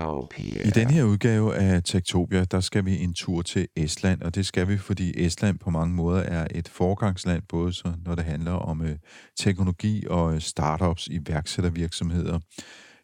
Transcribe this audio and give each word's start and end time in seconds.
Tektopia. 0.00 0.62
I 0.66 0.70
den 0.70 0.90
her 0.90 1.04
udgave 1.04 1.56
af 1.56 1.82
Tektopia, 1.84 2.44
der 2.44 2.60
skal 2.60 2.84
vi 2.84 3.02
en 3.02 3.14
tur 3.14 3.42
til 3.42 3.68
Estland, 3.76 4.22
og 4.22 4.34
det 4.34 4.46
skal 4.46 4.68
vi, 4.68 4.78
fordi 4.78 5.24
Estland 5.24 5.58
på 5.58 5.70
mange 5.70 5.94
måder 5.94 6.22
er 6.22 6.46
et 6.50 6.68
forgangsland, 6.68 7.42
både 7.48 7.72
så, 7.72 7.92
når 8.04 8.14
det 8.14 8.24
handler 8.24 8.52
om 8.52 8.82
øh, 8.82 8.96
teknologi 9.38 10.04
og 10.10 10.34
øh, 10.34 10.40
startups, 10.40 11.08
iværksættervirksomheder. 11.10 12.38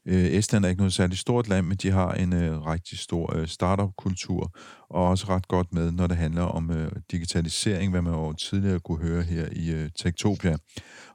Øh, 0.07 0.25
Estland 0.25 0.65
er 0.65 0.69
ikke 0.69 0.81
noget 0.81 0.93
særligt 0.93 1.21
stort 1.21 1.49
land, 1.49 1.67
men 1.67 1.77
de 1.77 1.91
har 1.91 2.13
en 2.13 2.33
øh, 2.33 2.67
rigtig 2.67 2.99
stor 2.99 3.37
øh, 3.37 3.49
startup-kultur, 3.49 4.59
og 4.91 5.09
også 5.09 5.27
ret 5.29 5.49
godt 5.49 5.73
med, 5.73 5.93
når 5.93 6.07
det 6.07 6.17
handler 6.17 6.43
om 6.43 6.71
øh, 6.71 6.93
digitalisering, 7.11 7.91
hvad 7.91 8.03
man 8.03 8.13
jo 8.13 8.33
tidligere 8.33 8.81
kunne 8.81 9.03
høre 9.09 9.23
her 9.23 9.49
i 9.53 9.71
øh, 9.71 9.91
Tektopia. 9.97 10.57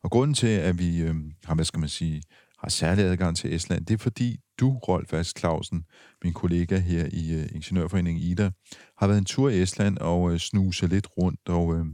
Og 0.03 0.11
grunden 0.11 0.33
til, 0.33 0.47
at 0.47 0.79
vi 0.79 1.01
øh, 1.01 1.15
har, 1.45 1.55
hvad 1.55 1.65
skal 1.65 1.79
man 1.79 1.89
sige, 1.89 2.21
har 2.59 2.69
særlig 2.69 3.05
adgang 3.05 3.37
til 3.37 3.55
Estland, 3.55 3.85
det 3.85 3.93
er 3.93 3.97
fordi 3.97 4.39
du, 4.61 4.69
Rolf 4.87 5.13
Ask 5.13 5.39
Clausen, 5.39 5.83
min 6.23 6.33
kollega 6.33 6.79
her 6.79 7.05
i 7.11 7.33
øh, 7.33 7.49
Ingeniørforeningen 7.55 8.23
IDA, 8.23 8.51
har 8.97 9.07
været 9.07 9.17
en 9.17 9.25
tur 9.25 9.49
i 9.49 9.61
Estland 9.61 9.97
og 9.97 10.33
øh, 10.33 10.39
snuse 10.39 10.87
lidt 10.87 11.07
rundt, 11.17 11.49
og 11.49 11.75
øh, 11.75 11.85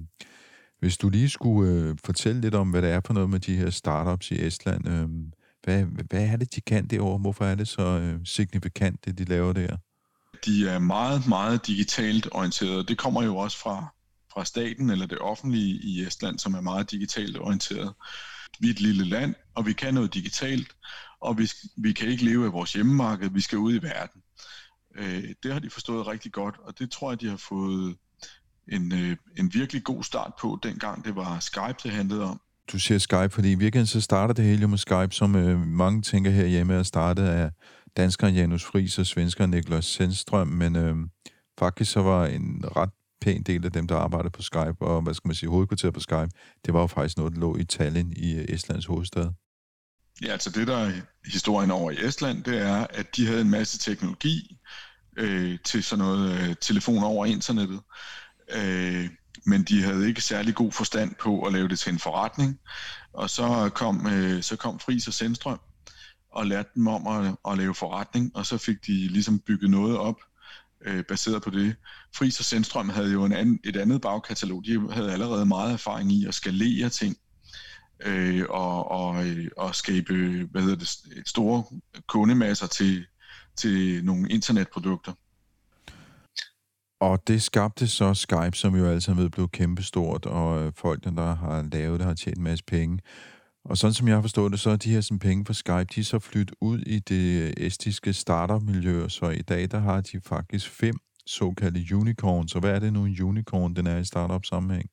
hvis 0.79 0.97
du 0.97 1.09
lige 1.09 1.29
skulle 1.29 1.71
øh, 1.71 1.95
fortælle 2.05 2.41
lidt 2.41 2.55
om, 2.55 2.69
hvad 2.69 2.81
det 2.81 2.91
er 2.91 3.01
for 3.05 3.13
noget 3.13 3.29
med 3.29 3.39
de 3.39 3.55
her 3.55 3.69
startups 3.69 4.31
i 4.31 4.45
Estland, 4.45 4.87
øh, 4.87 5.09
hvad, 5.63 5.83
hvad 6.09 6.27
er 6.27 6.35
det, 6.35 6.55
de 6.55 6.61
kan 6.61 6.87
derovre? 6.87 7.17
Hvorfor 7.17 7.45
er 7.45 7.55
det 7.55 7.67
så 7.67 7.81
øh, 7.81 8.19
signifikant, 8.25 9.05
det 9.05 9.17
de 9.17 9.25
laver 9.25 9.53
der? 9.53 9.77
De 10.45 10.69
er 10.69 10.79
meget, 10.79 11.27
meget 11.27 11.67
digitalt 11.67 12.27
orienteret. 12.31 12.87
Det 12.87 12.97
kommer 12.97 13.23
jo 13.23 13.37
også 13.37 13.57
fra, 13.57 13.93
fra 14.33 14.45
staten 14.45 14.89
eller 14.89 15.05
det 15.05 15.19
offentlige 15.19 15.79
i 15.83 16.01
Estland, 16.07 16.39
som 16.39 16.53
er 16.53 16.61
meget 16.61 16.91
digitalt 16.91 17.37
orienteret. 17.37 17.93
Vi 18.59 18.67
er 18.67 18.71
et 18.71 18.81
lille 18.81 19.05
land, 19.05 19.35
og 19.55 19.65
vi 19.65 19.73
kan 19.73 19.93
noget 19.93 20.13
digitalt, 20.13 20.67
og 21.21 21.37
vi, 21.37 21.51
vi 21.77 21.93
kan 21.93 22.09
ikke 22.09 22.25
leve 22.25 22.45
af 22.45 22.53
vores 22.53 22.73
hjemmemarked, 22.73 23.29
vi 23.29 23.41
skal 23.41 23.57
ud 23.57 23.73
i 23.73 23.83
verden. 23.83 24.21
Øh, 24.95 25.23
det 25.43 25.53
har 25.53 25.59
de 25.59 25.69
forstået 25.69 26.07
rigtig 26.07 26.31
godt, 26.31 26.55
og 26.59 26.79
det 26.79 26.91
tror 26.91 27.11
jeg, 27.11 27.21
de 27.21 27.29
har 27.29 27.37
fået 27.37 27.95
en, 28.67 28.93
øh, 28.93 29.17
en 29.37 29.53
virkelig 29.53 29.83
god 29.83 30.03
start 30.03 30.31
på, 30.41 30.59
dengang 30.63 31.05
det 31.05 31.15
var 31.15 31.39
Skype, 31.39 31.75
det 31.83 31.91
handlede 31.91 32.23
om. 32.23 32.41
Du 32.71 32.79
siger 32.79 32.97
Skype, 32.97 33.29
fordi 33.29 33.51
i 33.51 33.55
virkeligheden 33.55 33.87
så 33.87 34.01
starter 34.01 34.33
det 34.33 34.45
hele 34.45 34.61
jo 34.61 34.67
med 34.67 34.77
Skype, 34.77 35.11
som 35.11 35.35
øh, 35.35 35.59
mange 35.59 36.01
tænker 36.01 36.31
herhjemme 36.31 36.73
er 36.73 36.83
startet 36.83 37.23
af 37.23 37.51
danskeren 37.97 38.35
Janus 38.35 38.63
Friis 38.63 38.99
og 38.99 39.05
svenskeren 39.05 39.51
Niklas 39.51 39.85
Sendstrøm, 39.85 40.47
men 40.47 40.75
øh, 40.75 40.95
faktisk 41.59 41.91
så 41.91 42.01
var 42.01 42.25
en 42.25 42.63
ret 42.75 42.89
pæn 43.21 43.43
del 43.43 43.65
af 43.65 43.71
dem, 43.71 43.87
der 43.87 43.95
arbejdede 43.95 44.31
på 44.31 44.41
Skype, 44.41 44.81
og 44.81 45.01
hvad 45.01 45.13
skal 45.13 45.27
man 45.27 45.35
sige, 45.35 45.49
hovedkvarteret 45.49 45.93
på 45.93 45.99
Skype, 45.99 46.29
det 46.65 46.73
var 46.73 46.79
jo 46.79 46.87
faktisk 46.87 47.17
noget, 47.17 47.33
der 47.33 47.39
lå 47.39 47.57
i 47.57 47.63
Tallinn 47.63 48.13
i 48.15 48.35
øh, 48.35 48.45
Estlands 48.49 48.85
hovedstad. 48.85 49.31
Ja, 50.21 50.31
altså 50.31 50.49
det, 50.49 50.67
der 50.67 50.77
er 50.77 50.91
historien 51.25 51.71
over 51.71 51.91
i 51.91 52.05
Estland, 52.05 52.43
det 52.43 52.61
er, 52.61 52.87
at 52.89 53.15
de 53.15 53.27
havde 53.27 53.41
en 53.41 53.49
masse 53.49 53.77
teknologi 53.77 54.57
øh, 55.17 55.59
til 55.65 55.83
sådan 55.83 56.05
noget 56.05 56.49
øh, 56.49 56.55
telefon 56.61 57.03
over 57.03 57.25
internettet, 57.25 57.79
øh, 58.51 59.09
men 59.45 59.63
de 59.63 59.83
havde 59.83 60.07
ikke 60.07 60.21
særlig 60.21 60.55
god 60.55 60.71
forstand 60.71 61.15
på 61.15 61.41
at 61.41 61.53
lave 61.53 61.67
det 61.67 61.79
til 61.79 61.93
en 61.93 61.99
forretning. 61.99 62.59
Og 63.13 63.29
så 63.29 63.71
kom, 63.75 64.07
øh, 64.07 64.43
så 64.43 64.55
kom 64.55 64.79
Fris 64.79 65.07
og 65.07 65.13
Sendstrøm 65.13 65.59
og 66.31 66.47
lærte 66.47 66.69
dem 66.75 66.87
om 66.87 67.07
at, 67.07 67.35
at 67.51 67.57
lave 67.57 67.75
forretning, 67.75 68.31
og 68.35 68.45
så 68.45 68.57
fik 68.57 68.85
de 68.87 69.07
ligesom 69.07 69.39
bygget 69.39 69.69
noget 69.69 69.97
op 69.97 70.15
øh, 70.85 71.03
baseret 71.03 71.41
på 71.41 71.49
det. 71.49 71.75
Fris 72.15 72.39
og 72.39 72.45
Sendstrøm 72.45 72.89
havde 72.89 73.11
jo 73.11 73.25
en 73.25 73.33
anden, 73.33 73.59
et 73.63 73.77
andet 73.77 74.01
bagkatalog. 74.01 74.65
De 74.65 74.93
havde 74.93 75.11
allerede 75.11 75.45
meget 75.45 75.73
erfaring 75.73 76.11
i 76.11 76.25
at 76.25 76.33
skalere 76.33 76.89
ting 76.89 77.17
øh, 78.05 78.45
og, 78.49 78.91
og, 78.91 79.25
og 79.57 79.75
skabe 79.75 80.13
hvad 80.51 80.61
hedder 80.61 80.75
det, 80.75 80.89
store 81.25 81.63
kundemasser 82.07 82.67
til, 82.67 83.05
til 83.55 84.05
nogle 84.05 84.29
internetprodukter. 84.29 85.13
Og 86.99 87.27
det 87.27 87.43
skabte 87.43 87.87
så 87.87 88.13
Skype, 88.13 88.57
som 88.57 88.75
jo 88.75 88.87
altså 88.87 89.13
ved 89.13 89.29
blev 89.29 89.49
kæmpestort, 89.49 90.25
og 90.25 90.63
øh, 90.63 90.71
folkene, 90.75 91.15
der 91.15 91.35
har 91.35 91.69
lavet 91.71 91.99
det, 91.99 92.07
har 92.07 92.13
tjent 92.13 92.37
en 92.37 92.43
masse 92.43 92.65
penge. 92.65 92.99
Og 93.65 93.77
sådan 93.77 93.93
som 93.93 94.07
jeg 94.07 94.15
har 94.15 94.21
forstået 94.21 94.51
det, 94.51 94.59
så 94.59 94.69
er 94.69 94.75
de 94.75 94.91
her 94.91 95.01
sådan, 95.01 95.19
penge 95.19 95.45
fra 95.45 95.53
Skype, 95.53 95.85
de 95.95 95.99
er 95.99 96.03
så 96.03 96.19
flyttet 96.19 96.55
ud 96.61 96.79
i 96.79 96.99
det 96.99 97.41
øh, 97.41 97.53
estiske 97.57 98.13
startup-miljø, 98.13 99.09
så 99.09 99.29
i 99.29 99.41
dag 99.41 99.71
der 99.71 99.79
har 99.79 100.01
de 100.01 100.21
faktisk 100.21 100.69
fem 100.69 100.95
såkaldte 101.25 101.95
unicorns. 101.95 102.55
Og 102.55 102.59
hvad 102.59 102.71
er 102.71 102.79
det 102.79 102.93
nu 102.93 103.05
en 103.05 103.21
unicorn, 103.21 103.75
den 103.75 103.87
er 103.87 103.97
i 103.97 104.03
startup-sammenhæng? 104.03 104.89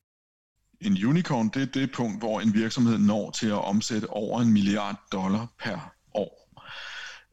En 0.81 1.05
unicorn, 1.05 1.49
det 1.49 1.61
er 1.61 1.65
det 1.65 1.91
punkt, 1.91 2.19
hvor 2.19 2.41
en 2.41 2.53
virksomhed 2.53 2.97
når 2.97 3.31
til 3.31 3.47
at 3.47 3.65
omsætte 3.65 4.09
over 4.09 4.41
en 4.41 4.53
milliard 4.53 5.01
dollar 5.11 5.47
per 5.63 5.93
år. 6.13 6.61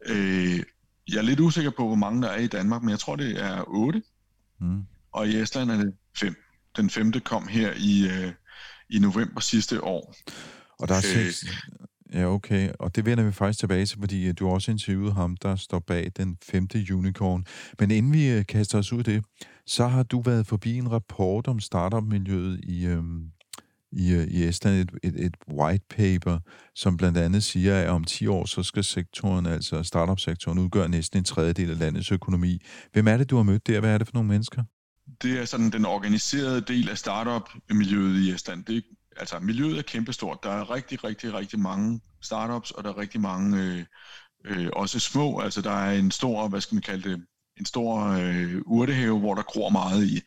Øh, 0.07 0.63
jeg 1.09 1.19
er 1.19 1.23
lidt 1.23 1.41
usikker 1.41 1.71
på, 1.71 1.87
hvor 1.87 1.97
mange 1.97 2.23
der 2.23 2.29
er 2.29 2.39
i 2.39 2.47
Danmark, 2.47 2.83
men 2.83 2.91
jeg 2.91 2.99
tror, 2.99 3.17
det 3.17 3.45
er 3.45 3.65
otte. 3.67 4.03
Mm. 4.61 4.83
Og 5.13 5.29
i 5.29 5.41
Estland 5.41 5.71
er 5.71 5.77
det 5.77 5.95
fem. 6.17 6.35
Den 6.77 6.91
femte 6.91 7.21
kom 7.21 7.49
her 7.49 7.73
i, 7.77 8.09
øh, 8.09 8.33
i 8.91 8.99
november 8.99 9.41
sidste 9.41 9.85
år. 9.85 10.15
Og 10.79 10.89
der 10.89 10.95
er 10.95 10.99
øh, 10.99 11.33
seks... 11.33 11.45
Ja, 12.15 12.27
okay. 12.27 12.71
Og 12.79 12.97
det 12.97 13.07
vender 13.07 13.25
vi 13.25 13.33
faktisk 13.33 13.59
tilbage 13.59 13.87
til, 13.87 13.99
fordi 14.01 14.29
øh, 14.29 14.35
du 14.39 14.49
også 14.49 14.71
interviewet 14.71 15.15
ham, 15.15 15.37
der 15.37 15.57
står 15.57 15.79
bag 15.79 16.11
den 16.17 16.39
femte 16.43 16.87
unicorn. 16.95 17.45
Men 17.79 17.91
inden 17.91 18.13
vi 18.13 18.31
øh, 18.31 18.47
kaster 18.47 18.79
os 18.79 18.93
ud 18.93 18.99
af 18.99 19.05
det, 19.05 19.25
så 19.67 19.87
har 19.87 20.03
du 20.03 20.21
været 20.21 20.47
forbi 20.47 20.79
en 20.79 20.93
rapport 20.93 21.49
om 21.49 21.61
startup-miljøet 21.61 22.61
i, 22.65 22.87
øhm, 22.87 23.31
i, 23.93 24.13
øh, 24.13 24.27
i 24.27 24.45
Estland, 24.45 24.77
et, 24.77 24.91
et, 25.03 25.25
et 25.27 25.35
white 25.53 25.85
paper, 25.89 26.39
som 26.75 26.97
blandt 26.97 27.19
andet 27.19 27.43
siger, 27.43 27.79
at 27.79 27.89
om 27.89 28.05
10 28.05 28.27
år, 28.27 28.45
så 28.45 28.63
skal 28.63 28.85
sektoren, 28.85 29.47
altså 29.47 29.83
startup-sektoren, 29.83 30.59
udgøre 30.59 30.89
næsten 30.89 31.19
en 31.19 31.25
tredjedel 31.25 31.71
af 31.71 31.79
landets 31.79 32.13
økonomi. 32.13 32.59
Hvem 32.93 33.09
er 33.09 33.17
det, 33.17 33.31
du 33.31 33.37
har 33.37 33.43
mødt 33.43 33.67
der? 33.67 33.81
Hvad 33.81 33.95
er 33.95 33.99
det 33.99 34.07
for 34.07 34.15
nogle 34.15 34.29
mennesker? 34.29 34.63
Det 35.23 35.41
er 35.41 35.45
sådan 35.45 35.71
den 35.71 35.85
organiserede 35.85 36.61
del 36.61 36.89
af 36.89 36.99
startup-miljøet 36.99 38.19
i 38.19 38.31
Estland. 38.31 38.65
Det, 38.65 38.85
altså, 39.17 39.39
miljøet 39.39 39.79
er 39.79 39.83
kæmpestort. 39.83 40.39
Der 40.43 40.51
er 40.51 40.71
rigtig, 40.71 41.05
rigtig, 41.05 41.35
rigtig 41.35 41.61
mange 41.61 42.01
startups, 42.23 42.71
og 42.71 42.85
der 42.85 42.91
er 42.91 42.99
rigtig 42.99 43.21
mange 43.21 43.63
øh, 43.63 43.85
øh, 44.45 44.69
også 44.73 44.99
små. 44.99 45.41
Altså, 45.41 45.63
der 45.63 45.73
er 45.73 45.93
en 45.93 46.11
stor, 46.11 46.49
hvad 46.49 46.61
skal 46.61 46.75
man 46.75 46.83
kalde 46.83 47.11
det, 47.11 47.27
en 47.57 47.67
stor 47.67 48.07
øh, 48.07 48.55
urtehave, 48.67 49.19
hvor 49.19 49.35
der 49.35 49.43
gror 49.43 49.71
meget 49.71 50.05
i. 50.05 50.21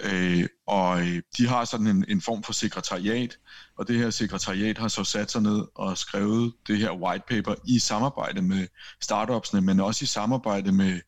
Øh, 0.00 0.46
og 0.66 1.00
øh, 1.00 1.22
de 1.38 1.48
har 1.48 1.64
sådan 1.64 1.86
en, 1.86 2.04
en 2.08 2.20
form 2.20 2.42
for 2.42 2.52
sekretariat, 2.52 3.38
og 3.78 3.88
det 3.88 3.98
her 3.98 4.10
sekretariat 4.10 4.78
har 4.78 4.88
så 4.88 5.04
sat 5.04 5.30
sig 5.30 5.42
ned 5.42 5.64
og 5.74 5.98
skrevet 5.98 6.52
det 6.66 6.78
her 6.78 6.92
white 6.92 7.24
paper 7.28 7.54
i 7.68 7.78
samarbejde 7.78 8.42
med 8.42 8.66
startupsne, 9.02 9.60
men 9.60 9.80
også 9.80 10.02
i 10.02 10.06
samarbejde 10.06 10.72
med, 10.72 11.00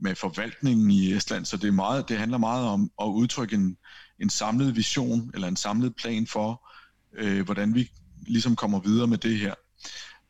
med 0.00 0.14
forvaltningen 0.14 0.90
i 0.90 1.12
Estland. 1.12 1.44
Så 1.44 1.56
det, 1.56 1.68
er 1.68 1.72
meget, 1.72 2.08
det 2.08 2.18
handler 2.18 2.38
meget 2.38 2.66
om 2.66 2.90
at 3.02 3.06
udtrykke 3.06 3.54
en, 3.54 3.76
en 4.20 4.30
samlet 4.30 4.76
vision 4.76 5.30
eller 5.34 5.48
en 5.48 5.56
samlet 5.56 5.96
plan 5.96 6.26
for, 6.26 6.70
øh, 7.14 7.44
hvordan 7.44 7.74
vi 7.74 7.90
ligesom 8.26 8.56
kommer 8.56 8.80
videre 8.80 9.06
med 9.06 9.18
det 9.18 9.38
her. 9.38 9.54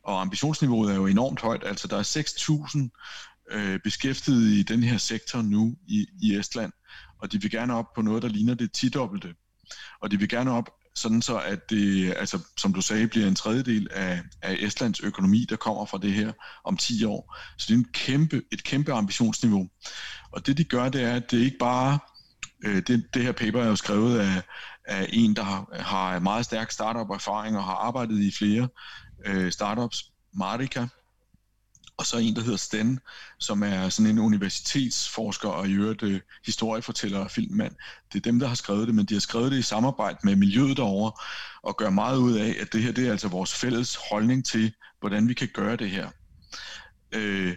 Og 0.03 0.21
ambitionsniveauet 0.21 0.91
er 0.91 0.95
jo 0.95 1.07
enormt 1.07 1.41
højt. 1.41 1.63
Altså 1.65 1.87
der 1.87 1.97
er 1.97 2.89
6.000 3.51 3.57
øh, 3.57 3.79
beskæftigede 3.83 4.59
i 4.59 4.63
den 4.63 4.83
her 4.83 4.97
sektor 4.97 5.41
nu 5.41 5.75
i, 5.87 6.07
i 6.21 6.35
Estland 6.35 6.71
og 7.25 7.31
de 7.31 7.41
vil 7.41 7.51
gerne 7.51 7.73
op 7.73 7.93
på 7.93 8.01
noget, 8.01 8.23
der 8.23 8.29
ligner 8.29 8.53
det 8.53 8.77
10-dobbelte. 8.77 9.35
Og 10.01 10.11
de 10.11 10.19
vil 10.19 10.29
gerne 10.29 10.51
op 10.51 10.69
sådan 10.95 11.21
så, 11.21 11.39
at 11.39 11.69
det, 11.69 12.13
altså, 12.17 12.39
som 12.57 12.73
du 12.73 12.81
sagde, 12.81 13.07
bliver 13.07 13.27
en 13.27 13.35
tredjedel 13.35 13.87
af, 13.91 14.21
af 14.41 14.57
Estlands 14.59 14.99
økonomi, 14.99 15.45
der 15.49 15.55
kommer 15.55 15.85
fra 15.85 15.97
det 15.97 16.13
her 16.13 16.31
om 16.63 16.77
10 16.77 17.05
år. 17.05 17.35
Så 17.57 17.65
det 17.67 17.73
er 17.73 17.77
en 17.77 17.87
kæmpe, 17.93 18.41
et 18.51 18.63
kæmpe 18.63 18.93
ambitionsniveau. 18.93 19.69
Og 20.31 20.45
det 20.45 20.57
de 20.57 20.63
gør, 20.63 20.89
det 20.89 21.03
er, 21.03 21.15
at 21.15 21.31
det 21.31 21.37
ikke 21.37 21.57
bare, 21.57 21.99
øh, 22.65 22.81
det, 22.87 23.05
det 23.13 23.23
her 23.23 23.31
paper 23.31 23.63
er 23.63 23.67
jo 23.67 23.75
skrevet 23.75 24.19
af, 24.19 24.41
af 24.85 25.09
en, 25.13 25.35
der 25.35 25.43
har, 25.43 25.67
har 25.79 26.19
meget 26.19 26.45
stærk 26.45 26.71
startup-erfaring 26.71 27.57
og 27.57 27.63
har 27.63 27.75
arbejdet 27.75 28.19
i 28.19 28.31
flere 28.31 28.67
øh, 29.25 29.51
startups, 29.51 30.11
Marika, 30.33 30.85
og 31.97 32.05
så 32.05 32.17
en, 32.17 32.35
der 32.35 32.41
hedder 32.41 32.57
Sten, 32.57 32.99
som 33.39 33.63
er 33.63 33.89
sådan 33.89 34.11
en 34.11 34.19
universitetsforsker 34.19 35.49
og 35.49 35.67
i 35.67 35.73
øvrigt 35.73 36.03
øh, 36.03 36.19
historiefortæller 36.45 37.19
og 37.19 37.31
filmmand. 37.31 37.75
Det 38.13 38.19
er 38.19 38.31
dem, 38.31 38.39
der 38.39 38.47
har 38.47 38.55
skrevet 38.55 38.87
det, 38.87 38.95
men 38.95 39.05
de 39.05 39.13
har 39.13 39.21
skrevet 39.21 39.51
det 39.51 39.57
i 39.57 39.61
samarbejde 39.61 40.17
med 40.23 40.35
miljøet 40.35 40.77
derovre, 40.77 41.11
og 41.63 41.77
gør 41.77 41.89
meget 41.89 42.17
ud 42.17 42.37
af, 42.37 42.55
at 42.61 42.73
det 42.73 42.83
her 42.83 42.91
det 42.91 43.07
er 43.07 43.11
altså 43.11 43.27
vores 43.27 43.55
fælles 43.55 43.97
holdning 44.09 44.45
til, 44.45 44.73
hvordan 44.99 45.29
vi 45.29 45.33
kan 45.33 45.49
gøre 45.53 45.75
det 45.75 45.89
her. 45.89 46.09
Øh, 47.11 47.55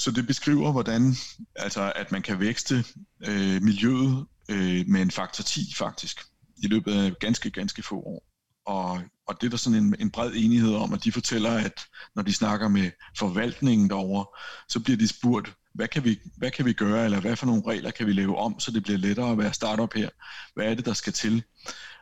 så 0.00 0.10
det 0.10 0.26
beskriver, 0.26 0.72
hvordan 0.72 1.14
altså, 1.56 1.92
at 1.96 2.12
man 2.12 2.22
kan 2.22 2.40
vækste 2.40 2.84
øh, 3.26 3.62
miljøet 3.62 4.26
øh, 4.48 4.88
med 4.88 5.02
en 5.02 5.10
faktor 5.10 5.42
10 5.42 5.74
faktisk, 5.76 6.20
i 6.62 6.66
løbet 6.66 6.92
af 6.92 7.12
ganske, 7.20 7.50
ganske 7.50 7.82
få 7.82 7.96
år. 7.96 8.26
Og, 8.66 9.02
og 9.26 9.40
det 9.40 9.46
er 9.46 9.50
der 9.50 9.56
sådan 9.56 9.84
en, 9.84 9.94
en 9.98 10.10
bred 10.10 10.32
enighed 10.34 10.74
om, 10.74 10.92
at 10.92 11.04
de 11.04 11.12
fortæller, 11.12 11.50
at 11.50 11.80
når 12.14 12.22
de 12.22 12.32
snakker 12.32 12.68
med 12.68 12.90
forvaltningen 13.18 13.90
derovre, 13.90 14.26
så 14.68 14.80
bliver 14.80 14.96
de 14.96 15.08
spurgt, 15.08 15.52
hvad 15.74 15.88
kan, 15.88 16.04
vi, 16.04 16.18
hvad 16.36 16.50
kan 16.50 16.64
vi 16.64 16.72
gøre, 16.72 17.04
eller 17.04 17.20
hvad 17.20 17.36
for 17.36 17.46
nogle 17.46 17.62
regler 17.66 17.90
kan 17.90 18.06
vi 18.06 18.12
lave 18.12 18.38
om, 18.38 18.60
så 18.60 18.70
det 18.70 18.82
bliver 18.82 18.98
lettere 18.98 19.30
at 19.30 19.38
være 19.38 19.52
startup 19.52 19.94
her? 19.94 20.08
Hvad 20.54 20.66
er 20.66 20.74
det, 20.74 20.86
der 20.86 20.92
skal 20.92 21.12
til? 21.12 21.42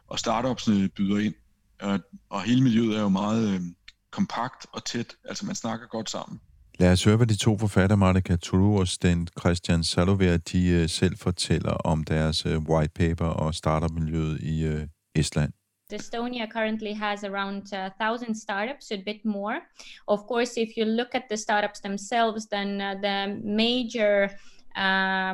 Og 0.07 0.19
startupsene 0.19 0.89
byder 0.89 1.19
ind, 1.19 1.35
og, 1.81 2.01
og 2.31 2.43
hele 2.43 2.63
miljøet 2.63 2.97
er 2.97 3.01
jo 3.01 3.09
meget 3.09 3.55
øh, 3.55 3.61
kompakt 4.11 4.67
og 4.73 4.85
tæt, 4.85 5.17
altså 5.25 5.47
man 5.47 5.55
snakker 5.55 5.87
godt 5.87 6.11
sammen. 6.11 6.41
Lad 6.81 6.93
os 6.93 7.05
høre, 7.05 7.17
hvad 7.17 7.27
de 7.27 7.37
to 7.37 7.59
forfatter, 7.59 7.97
Marika 7.97 8.37
Tulu 8.37 8.79
og 8.79 8.89
Sten 8.89 9.29
Christian 9.41 9.85
Salover, 9.85 10.37
de 10.37 10.81
uh, 10.83 10.89
selv 10.89 11.17
fortæller 11.17 11.73
om 11.73 12.05
deres 12.05 12.47
uh, 12.47 12.53
white 12.53 12.93
paper 12.95 13.27
og 13.27 13.55
startup-miljøet 13.55 14.41
i 14.41 14.69
uh, 14.69 14.81
Estland. 15.15 15.53
Estonia 15.93 16.47
currently 16.47 16.93
has 16.95 17.25
around 17.25 17.73
a 17.73 17.87
uh, 17.87 17.91
thousand 18.01 18.35
startups, 18.35 18.91
a 18.91 18.97
bit 18.97 19.25
more. 19.25 19.57
Of 20.07 20.19
course, 20.31 20.61
if 20.61 20.69
you 20.77 20.85
look 20.85 21.13
at 21.15 21.23
the 21.31 21.37
startups 21.37 21.81
themselves, 21.81 22.47
then 22.47 22.69
uh, 22.81 22.95
the 23.07 23.19
major 23.63 24.17
uh, 24.85 25.33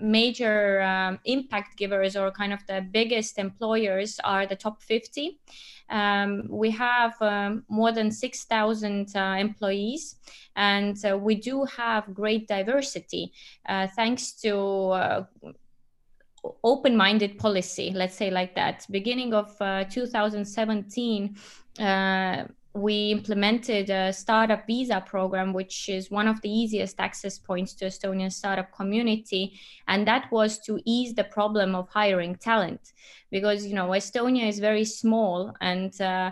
major 0.00 0.82
um, 0.82 1.18
impact 1.24 1.76
givers 1.76 2.16
or 2.16 2.30
kind 2.30 2.52
of 2.52 2.66
the 2.66 2.86
biggest 2.90 3.38
employers 3.38 4.18
are 4.24 4.46
the 4.46 4.56
top 4.56 4.82
50. 4.82 5.38
Um, 5.90 6.46
we 6.48 6.70
have 6.70 7.14
um, 7.20 7.64
more 7.68 7.92
than 7.92 8.10
6,000 8.10 9.14
uh, 9.14 9.36
employees, 9.38 10.16
and 10.56 10.96
uh, 11.04 11.18
we 11.18 11.34
do 11.34 11.64
have 11.64 12.14
great 12.14 12.48
diversity 12.48 13.32
uh, 13.68 13.88
thanks 13.94 14.32
to 14.32 14.56
uh, 14.56 15.24
open-minded 16.64 17.38
policy 17.38 17.92
let's 17.94 18.16
say 18.16 18.28
like 18.30 18.54
that 18.56 18.84
beginning 18.90 19.32
of 19.32 19.54
uh, 19.60 19.84
2017 19.84 21.36
uh, 21.78 22.44
we 22.74 23.10
implemented 23.10 23.90
a 23.90 24.12
startup 24.12 24.66
visa 24.66 25.02
program, 25.06 25.52
which 25.52 25.88
is 25.88 26.10
one 26.10 26.26
of 26.26 26.40
the 26.40 26.50
easiest 26.50 26.98
access 27.00 27.38
points 27.38 27.74
to 27.74 27.84
Estonian 27.84 28.32
startup 28.32 28.72
community. 28.72 29.58
And 29.88 30.06
that 30.06 30.30
was 30.32 30.58
to 30.60 30.80
ease 30.86 31.14
the 31.14 31.24
problem 31.24 31.74
of 31.74 31.88
hiring 31.88 32.36
talent 32.36 32.92
because, 33.30 33.66
you 33.66 33.74
know, 33.74 33.88
Estonia 33.88 34.48
is 34.48 34.58
very 34.58 34.84
small 34.84 35.54
and 35.60 35.98
uh, 36.00 36.30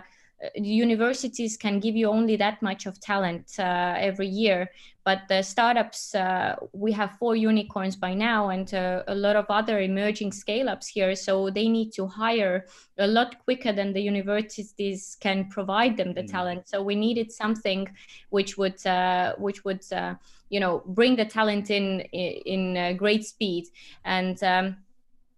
universities 0.55 1.57
can 1.57 1.79
give 1.79 1.95
you 1.95 2.07
only 2.07 2.35
that 2.35 2.61
much 2.61 2.85
of 2.85 2.99
talent 2.99 3.45
uh, 3.59 3.95
every 3.97 4.27
year 4.27 4.69
but 5.03 5.21
the 5.29 5.41
startups 5.41 6.13
uh, 6.15 6.55
we 6.73 6.91
have 6.91 7.17
four 7.17 7.35
unicorns 7.35 7.95
by 7.95 8.13
now 8.13 8.49
and 8.49 8.73
uh, 8.73 9.03
a 9.07 9.15
lot 9.15 9.35
of 9.35 9.45
other 9.49 9.79
emerging 9.79 10.31
scale 10.31 10.69
ups 10.69 10.87
here 10.87 11.15
so 11.15 11.49
they 11.49 11.67
need 11.67 11.91
to 11.91 12.07
hire 12.07 12.65
a 12.99 13.07
lot 13.07 13.43
quicker 13.43 13.71
than 13.71 13.93
the 13.93 14.01
universities 14.01 15.17
can 15.19 15.47
provide 15.49 15.97
them 15.97 16.13
the 16.13 16.23
mm. 16.23 16.31
talent 16.31 16.67
so 16.67 16.81
we 16.81 16.95
needed 16.95 17.31
something 17.31 17.87
which 18.29 18.57
would 18.57 18.85
uh, 18.85 19.33
which 19.37 19.63
would 19.63 19.83
uh, 19.93 20.15
you 20.49 20.59
know 20.59 20.83
bring 20.85 21.15
the 21.15 21.25
talent 21.25 21.69
in 21.69 22.01
in, 22.11 22.31
in 22.45 22.77
uh, 22.77 22.93
great 22.93 23.25
speed 23.25 23.65
and 24.05 24.43
um, 24.43 24.75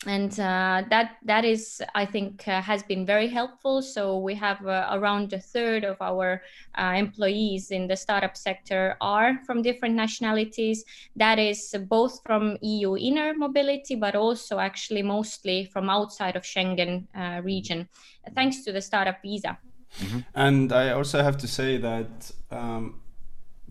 and 0.06 0.40
uh, 0.40 0.84
that 0.90 1.18
that 1.24 1.46
is 1.46 1.82
i 1.96 2.06
think 2.06 2.48
uh, 2.48 2.62
has 2.62 2.84
been 2.84 3.06
very 3.06 3.28
helpful. 3.28 3.82
So 3.82 4.18
we 4.18 4.36
have 4.36 4.66
uh, 4.66 4.90
around 4.92 5.34
a 5.34 5.40
third 5.40 5.84
of 5.84 5.98
our 6.02 6.42
uh, 6.78 6.94
employees 6.96 7.72
in 7.72 7.88
the 7.88 7.96
startup 7.96 8.36
sector 8.36 8.98
are 9.02 9.40
from 9.46 9.62
different 9.62 9.96
nationalities. 9.96 10.84
That 11.16 11.40
is 11.40 11.76
both 11.88 12.22
from 12.26 12.58
eu 12.62 12.98
inner 12.98 13.34
mobility 13.34 13.96
but 13.96 14.16
also 14.16 14.60
actually 14.60 15.04
mostly 15.04 15.66
from 15.66 15.90
outside 15.90 16.36
of 16.36 16.44
schengen 16.44 17.06
uh, 17.16 17.42
region 17.42 17.88
thanks 18.36 18.64
to 18.64 18.72
the 18.72 18.82
startup 18.82 19.22
visa. 19.22 19.58
Mm-hmm. 20.00 20.20
and 20.34 20.74
i 20.74 20.90
also 20.90 21.22
have 21.22 21.38
to 21.38 21.48
say 21.48 21.78
that 21.78 22.32
um, 22.50 23.03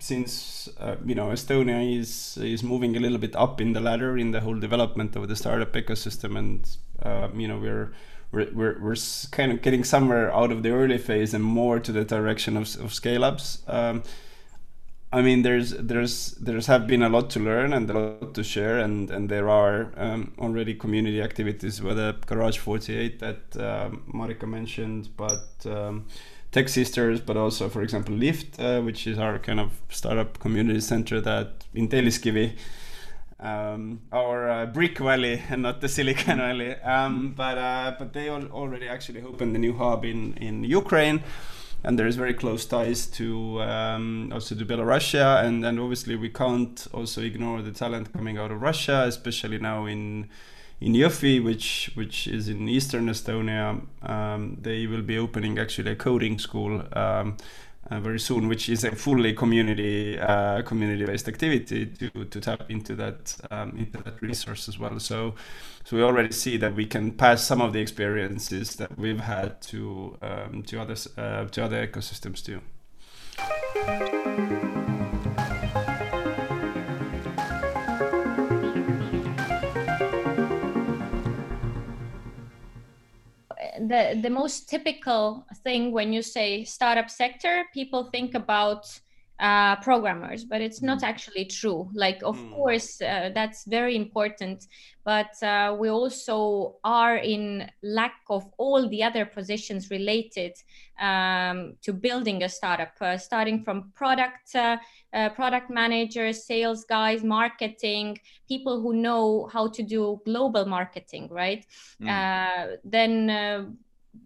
since 0.03 0.69
uh, 0.81 0.97
you 1.07 1.15
know 1.15 1.29
Estonia 1.29 1.81
is 2.01 2.37
is 2.39 2.63
moving 2.65 2.97
a 2.97 3.01
little 3.01 3.19
bit 3.19 3.37
up 3.37 3.61
in 3.61 3.73
the 3.73 3.81
ladder 3.81 4.19
in 4.19 4.33
the 4.33 4.41
whole 4.41 4.59
development 4.59 5.15
of 5.15 5.29
the 5.29 5.37
startup 5.37 5.73
ecosystem, 5.75 6.37
and 6.37 6.77
uh, 7.03 7.29
you 7.35 7.47
know 7.47 7.59
we're 7.59 7.93
we're, 8.33 8.79
we're, 8.81 8.97
kind 9.31 9.53
of 9.53 9.63
getting 9.63 9.85
somewhere 9.85 10.35
out 10.35 10.51
of 10.51 10.63
the 10.63 10.71
early 10.71 10.99
phase 10.99 11.35
and 11.35 11.45
more 11.45 11.79
to 11.79 11.93
the 11.93 12.03
direction 12.03 12.57
of, 12.57 12.63
of 12.81 12.93
scale 12.93 13.25
ups. 13.25 13.63
Um, 13.69 14.03
I 15.13 15.21
mean, 15.21 15.43
there's 15.43 15.71
there's 15.73 16.33
there's 16.33 16.67
have 16.67 16.87
been 16.87 17.03
a 17.03 17.09
lot 17.09 17.31
to 17.31 17.41
learn 17.41 17.73
and 17.73 17.89
a 17.91 17.93
lot 17.93 18.35
to 18.35 18.43
share, 18.43 18.79
and 18.79 19.11
and 19.11 19.29
there 19.29 19.49
are 19.49 19.93
um, 19.97 20.33
already 20.39 20.75
community 20.75 21.23
activities, 21.23 21.81
whether 21.81 22.15
Garage 22.27 22.59
48 22.59 23.21
that 23.21 23.43
um, 23.57 24.03
Marika 24.13 24.49
mentioned, 24.49 25.11
but 25.17 25.67
um, 25.67 26.07
Tech 26.53 26.69
Sisters, 26.69 27.21
but 27.21 27.37
also, 27.37 27.71
for 27.71 27.81
example, 27.81 28.15
Lift, 28.15 28.61
uh, 28.61 28.83
which 28.83 29.07
is 29.07 29.19
our 29.19 29.39
kind 29.39 29.59
of 29.59 29.81
startup 29.89 30.39
community 30.39 30.81
center 30.81 31.19
that 31.23 31.65
in 31.73 31.89
Telliskivi, 31.89 32.53
um, 33.41 34.01
our 34.13 34.51
uh, 34.51 34.67
Brick 34.67 34.99
Valley 34.99 35.43
and 35.49 35.63
not 35.63 35.81
the 35.81 35.89
Silicon 35.89 36.39
Valley. 36.39 36.75
Um, 36.83 37.33
but 37.35 37.57
uh, 37.57 37.95
but 37.99 38.13
they 38.13 38.29
already 38.29 38.87
actually 38.87 39.23
opened 39.23 39.57
a 39.57 39.59
new 39.59 39.73
hub 39.73 40.05
in 40.05 40.35
in 40.35 40.63
Ukraine, 40.65 41.23
and 41.83 41.99
there 41.99 42.07
is 42.07 42.17
very 42.17 42.35
close 42.35 42.67
ties 42.67 43.07
to 43.07 43.63
um, 43.63 44.31
also 44.31 44.55
to 44.55 44.67
Belarusia, 44.67 45.43
and 45.45 45.65
and 45.65 45.81
obviously 45.81 46.17
we 46.17 46.29
can't 46.29 46.87
also 46.93 47.23
ignore 47.23 47.63
the 47.63 47.73
talent 47.73 48.13
coming 48.13 48.37
out 48.37 48.51
of 48.51 48.61
Russia, 48.61 49.05
especially 49.07 49.59
now 49.59 49.87
in 49.87 50.29
in 50.83 50.95
Jõhvi, 50.95 51.43
which 51.43 51.91
which 51.95 52.27
is 52.27 52.49
in 52.49 52.69
eastern 52.69 53.07
Estonia, 53.09 53.81
um, 54.03 54.59
they 54.61 54.87
will 54.87 55.03
be 55.03 55.17
opening 55.17 55.59
actually 55.59 55.93
a 55.93 55.97
coding 55.97 56.39
school 56.39 56.83
um, 56.93 57.37
uh, 57.91 58.01
very 58.01 58.19
soon, 58.19 58.49
which 58.49 58.69
is 58.69 58.85
a 58.85 58.95
fully 58.95 59.33
community 59.33 60.19
uh, 60.19 60.63
community 60.63 61.05
based 61.05 61.29
activity 61.29 61.87
to, 61.87 62.25
to 62.25 62.41
tap 62.41 62.69
into 62.69 62.97
that 62.97 63.37
um, 63.51 63.77
into 63.77 64.03
that 64.03 64.21
resource 64.21 64.69
as 64.69 64.79
well. 64.79 64.99
So 64.99 65.35
so 65.85 65.97
we 65.97 66.03
already 66.03 66.33
see 66.33 66.57
that 66.59 66.75
we 66.75 66.87
can 66.87 67.13
pass 67.13 67.45
some 67.45 67.61
of 67.61 67.73
the 67.73 67.81
experiences 67.81 68.77
that 68.77 68.99
we've 68.99 69.21
had 69.21 69.63
to 69.63 70.17
um, 70.21 70.63
to 70.65 70.81
others 70.81 71.07
uh, 71.17 71.45
to 71.45 71.65
other 71.65 71.87
ecosystems 71.87 72.43
too. 72.45 72.61
The 83.93 84.21
the 84.21 84.31
most 84.31 84.69
typical 84.69 85.47
thing 85.65 85.93
when 85.93 86.13
you 86.13 86.23
say 86.23 86.65
startup 86.65 87.11
sector, 87.11 87.65
people 87.73 88.11
think 88.11 88.35
about 88.35 88.83
uh, 89.43 89.75
programmers, 89.77 90.45
but 90.45 90.61
it's 90.61 90.83
not 90.83 91.01
mm. 91.01 91.09
actually 91.09 91.45
true. 91.45 91.91
Like, 91.95 92.23
of 92.23 92.39
mm. 92.39 92.55
course, 92.55 93.03
uh, 93.03 93.31
that's 93.35 93.65
very 93.65 93.97
important, 93.97 94.67
but 95.05 95.43
uh, 95.43 95.77
we 95.79 95.89
also 95.89 96.77
are 96.85 97.17
in 97.17 97.69
lack 97.83 98.15
of 98.31 98.45
all 98.57 98.89
the 98.89 99.03
other 99.03 99.27
positions 99.27 99.91
related 99.91 100.53
um, 101.01 101.75
to 101.83 101.93
building 101.93 102.45
a 102.45 102.49
startup, 102.49 102.93
uh, 103.01 103.19
starting 103.19 103.65
from 103.65 103.91
product, 103.97 104.55
uh, 104.55 104.77
uh, 105.13 105.31
product 105.31 105.71
managers, 105.71 106.47
sales 106.47 106.85
guys, 106.85 107.25
marketing, 107.25 108.19
people 108.47 108.81
who 108.81 108.95
know 108.95 109.49
how 109.53 109.67
to 109.67 109.83
do 109.83 110.21
global 110.25 110.67
marketing, 110.67 111.29
right? 111.33 111.67
Mm. 112.01 112.79
then 112.85 113.77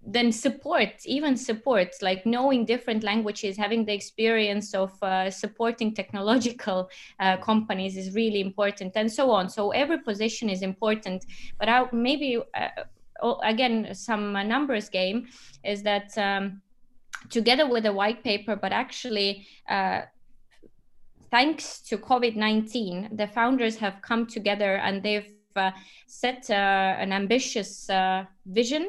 then 0.05 0.33
support 0.33 0.91
even 1.05 1.37
support 1.37 1.89
like 2.03 2.27
knowing 2.27 2.65
different 2.65 3.05
languages 3.05 3.57
having 3.57 3.85
the 3.85 3.93
experience 3.93 4.75
of 4.75 4.91
uh, 5.03 5.31
supporting 5.31 5.95
technological 5.95 6.91
uh, 7.21 7.37
companies 7.37 7.97
is 7.97 8.15
really 8.15 8.41
important 8.41 8.93
and 8.97 9.11
so 9.11 9.31
on. 9.31 9.49
So 9.49 9.71
every 9.71 9.99
position 9.99 10.49
is 10.51 10.63
important. 10.63 11.25
But 11.59 11.69
I, 11.69 11.85
maybe 11.93 12.39
uh, 12.55 12.69
again 13.43 13.95
some 13.95 14.33
numbers 14.33 14.89
game 14.89 15.27
is 15.65 15.83
that 15.83 16.17
um, 16.19 16.61
together 17.31 17.69
with 17.69 17.87
a 17.87 17.93
white 17.93 18.23
paper 18.23 18.57
but 18.57 18.73
actually 18.73 19.47
uh, 19.69 20.03
thanks 21.31 21.81
to 21.81 21.97
covid-19 21.97 23.17
the 23.17 23.27
founders 23.27 23.77
have 23.77 24.03
come 24.03 24.27
together 24.27 24.77
and 24.77 25.03
they've 25.03 25.27
uh, 25.27 25.36
set 26.07 26.51
uh, 26.51 26.97
an 26.99 27.13
ambitious 27.13 27.89
uh, 27.91 28.25
vision 28.47 28.89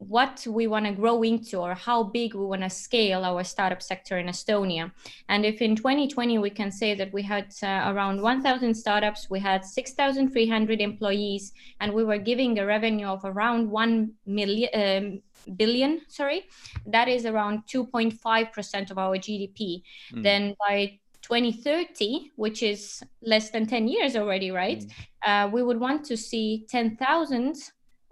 what 0.00 0.46
we 0.48 0.66
want 0.66 0.86
to 0.86 0.92
grow 0.92 1.22
into 1.22 1.58
or 1.58 1.74
how 1.74 2.02
big 2.02 2.34
we 2.34 2.44
want 2.44 2.62
to 2.62 2.70
scale 2.70 3.22
our 3.22 3.44
startup 3.44 3.82
sector 3.82 4.18
in 4.18 4.26
Estonia. 4.26 4.90
And 5.28 5.44
if 5.44 5.60
in 5.60 5.76
2020 5.76 6.38
we 6.38 6.48
can 6.48 6.72
say 6.72 6.94
that 6.94 7.12
we 7.12 7.22
had 7.22 7.52
uh, 7.62 7.92
around 7.92 8.20
1,000 8.20 8.74
startups, 8.74 9.28
we 9.28 9.38
had 9.38 9.62
6,300 9.62 10.80
employees, 10.80 11.52
and 11.80 11.92
we 11.92 12.02
were 12.02 12.16
giving 12.16 12.58
a 12.58 12.66
revenue 12.66 13.06
of 13.06 13.20
around 13.24 13.70
1 13.70 14.12
million. 14.26 14.70
Um, 14.74 15.22
billion 15.56 16.02
sorry 16.06 16.42
that 16.84 17.08
is 17.08 17.24
around 17.24 17.62
2.5% 17.66 18.90
of 18.90 18.98
our 18.98 19.16
gdp 19.16 19.82
mm. 20.12 20.22
then 20.22 20.54
by 20.68 20.98
2030 21.22 22.30
which 22.36 22.62
is 22.62 23.02
less 23.22 23.48
than 23.48 23.64
10 23.64 23.88
years 23.88 24.16
already 24.16 24.50
right 24.50 24.80
mm. 24.80 24.92
Uh, 25.24 25.48
we 25.52 25.62
would 25.62 25.78
want 25.78 26.04
to 26.04 26.16
see 26.16 26.66
10000 26.70 27.56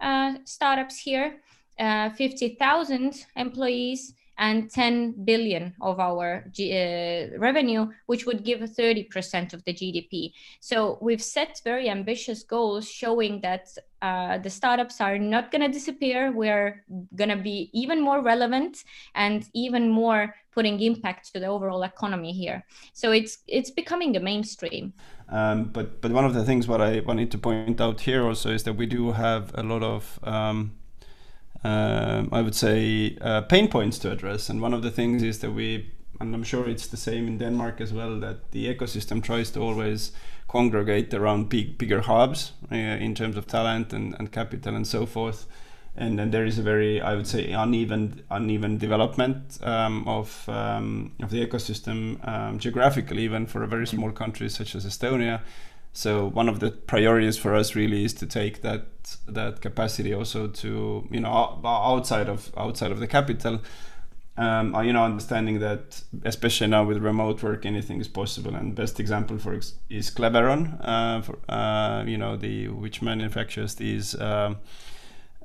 uh, 0.00 0.34
startups 0.44 0.98
here 0.98 1.40
uh, 1.78 2.10
50,000 2.10 3.26
employees 3.36 4.14
and 4.38 4.71
10 4.71 5.25
billion 5.25 5.75
of 5.80 5.99
our 5.99 6.45
G- 6.52 6.73
uh, 6.73 7.38
revenue, 7.38 7.88
which 8.07 8.25
would 8.25 8.45
give 8.45 8.61
30% 8.61 9.52
of 9.52 9.64
the 9.64 9.75
GDP. 9.75 10.33
So 10.61 10.99
we've 11.02 11.23
set 11.23 11.61
very 11.64 11.90
ambitious 11.90 12.45
goals 12.45 12.88
showing 12.88 13.40
that 13.40 13.68
uh, 14.00 14.38
the 14.38 14.50
startups 14.50 15.00
are 15.00 15.18
not 15.18 15.50
going 15.50 15.62
to 15.62 15.68
disappear. 15.68 16.30
We're 16.33 16.85
going 17.16 17.30
to 17.30 17.37
be 17.37 17.68
even 17.73 18.00
more 18.00 18.23
relevant 18.23 18.85
and 19.14 19.45
even 19.54 19.90
more 19.90 20.35
putting 20.52 20.80
impact 20.80 21.33
to 21.33 21.40
the 21.40 21.47
overall 21.47 21.83
economy 21.83 22.33
here. 22.33 22.64
So 22.92 23.11
it's 23.11 23.38
it's 23.47 23.71
becoming 23.71 24.12
the 24.12 24.21
mainstream. 24.21 24.92
Um, 25.28 25.64
but 25.64 26.00
but 26.00 26.12
one 26.12 26.25
of 26.25 26.35
the 26.35 26.45
things 26.45 26.68
what 26.68 26.80
I 26.80 27.00
wanted 27.00 27.30
to 27.33 27.38
point 27.38 27.80
out 27.80 28.00
here 28.00 28.25
also 28.25 28.50
is 28.50 28.62
that 28.62 28.75
we 28.75 28.87
do 28.87 29.12
have 29.12 29.52
a 29.54 29.62
lot 29.62 29.83
of 29.83 30.21
um, 30.23 30.77
um, 31.64 32.28
I 32.32 32.42
would 32.42 32.54
say, 32.54 33.16
uh, 33.20 33.42
pain 33.42 33.68
points 33.68 33.98
to 34.00 34.10
address. 34.10 34.48
And 34.48 34.60
one 34.60 34.74
of 34.74 34.82
the 34.82 34.90
things 34.90 35.22
is 35.22 35.40
that 35.40 35.52
we, 35.52 35.90
and 36.20 36.34
I'm 36.34 36.44
sure 36.44 36.68
it's 36.68 36.86
the 36.86 36.96
same 36.96 37.26
in 37.26 37.38
Denmark 37.38 37.80
as 37.80 37.92
well, 37.92 38.20
that 38.20 38.50
the 38.52 38.72
ecosystem 38.72 39.22
tries 39.22 39.50
to 39.52 39.60
always 39.60 40.12
congregate 40.48 41.12
around 41.12 41.48
big, 41.48 41.78
bigger 41.78 42.00
hubs 42.00 42.52
uh, 42.72 42.74
in 42.74 43.14
terms 43.14 43.36
of 43.36 43.46
talent 43.46 43.92
and, 43.92 44.14
and 44.18 44.32
capital 44.32 44.74
and 44.74 44.86
so 44.86 45.06
forth. 45.06 45.46
And 45.96 46.16
then 46.16 46.30
there 46.30 46.46
is 46.46 46.58
a 46.60 46.62
very, 46.62 47.00
I 47.00 47.16
would 47.16 47.26
say, 47.26 47.50
uneven, 47.50 48.22
uneven 48.30 48.78
development 48.78 49.58
um, 49.62 50.06
of 50.06 50.48
um, 50.48 51.12
of 51.20 51.30
the 51.30 51.44
ecosystem 51.44 52.26
um, 52.26 52.60
geographically, 52.60 53.24
even 53.24 53.46
for 53.46 53.64
a 53.64 53.66
very 53.66 53.86
small 53.86 54.12
country 54.12 54.48
such 54.48 54.76
as 54.76 54.86
Estonia. 54.86 55.40
So 55.92 56.28
one 56.28 56.49
of 56.49 56.61
the 56.61 56.71
priorities 56.71 57.37
for 57.37 57.54
us 57.54 57.75
really 57.75 58.04
is 58.04 58.14
to 58.14 58.26
take 58.26 58.62
that 58.62 58.87
that 59.26 59.61
capacity 59.62 60.12
also 60.12 60.47
to 60.47 61.09
you 61.11 61.21
know 61.21 61.61
outside 61.64 62.28
of 62.28 62.52
outside 62.57 62.92
of 62.92 63.00
the 63.00 63.07
capital. 63.07 63.61
Um, 64.37 64.73
you 64.85 64.92
know, 64.92 65.02
understanding 65.02 65.59
that 65.59 66.00
especially 66.25 66.68
now 66.68 66.85
with 66.85 66.99
remote 66.99 67.42
work, 67.42 67.66
anything 67.66 68.00
is 68.00 68.07
possible. 68.07 68.54
And 68.54 68.73
best 68.73 69.00
example 69.00 69.37
for 69.37 69.52
ex- 69.52 69.75
is 69.90 70.12
Cleveron, 70.12 70.78
uh, 70.80 71.23
for, 71.23 71.38
uh, 71.49 72.04
you 72.07 72.16
know, 72.16 72.37
the 72.37 72.68
which 72.68 73.02
manufactures 73.02 73.75
these. 73.75 74.14
Um, 74.21 74.59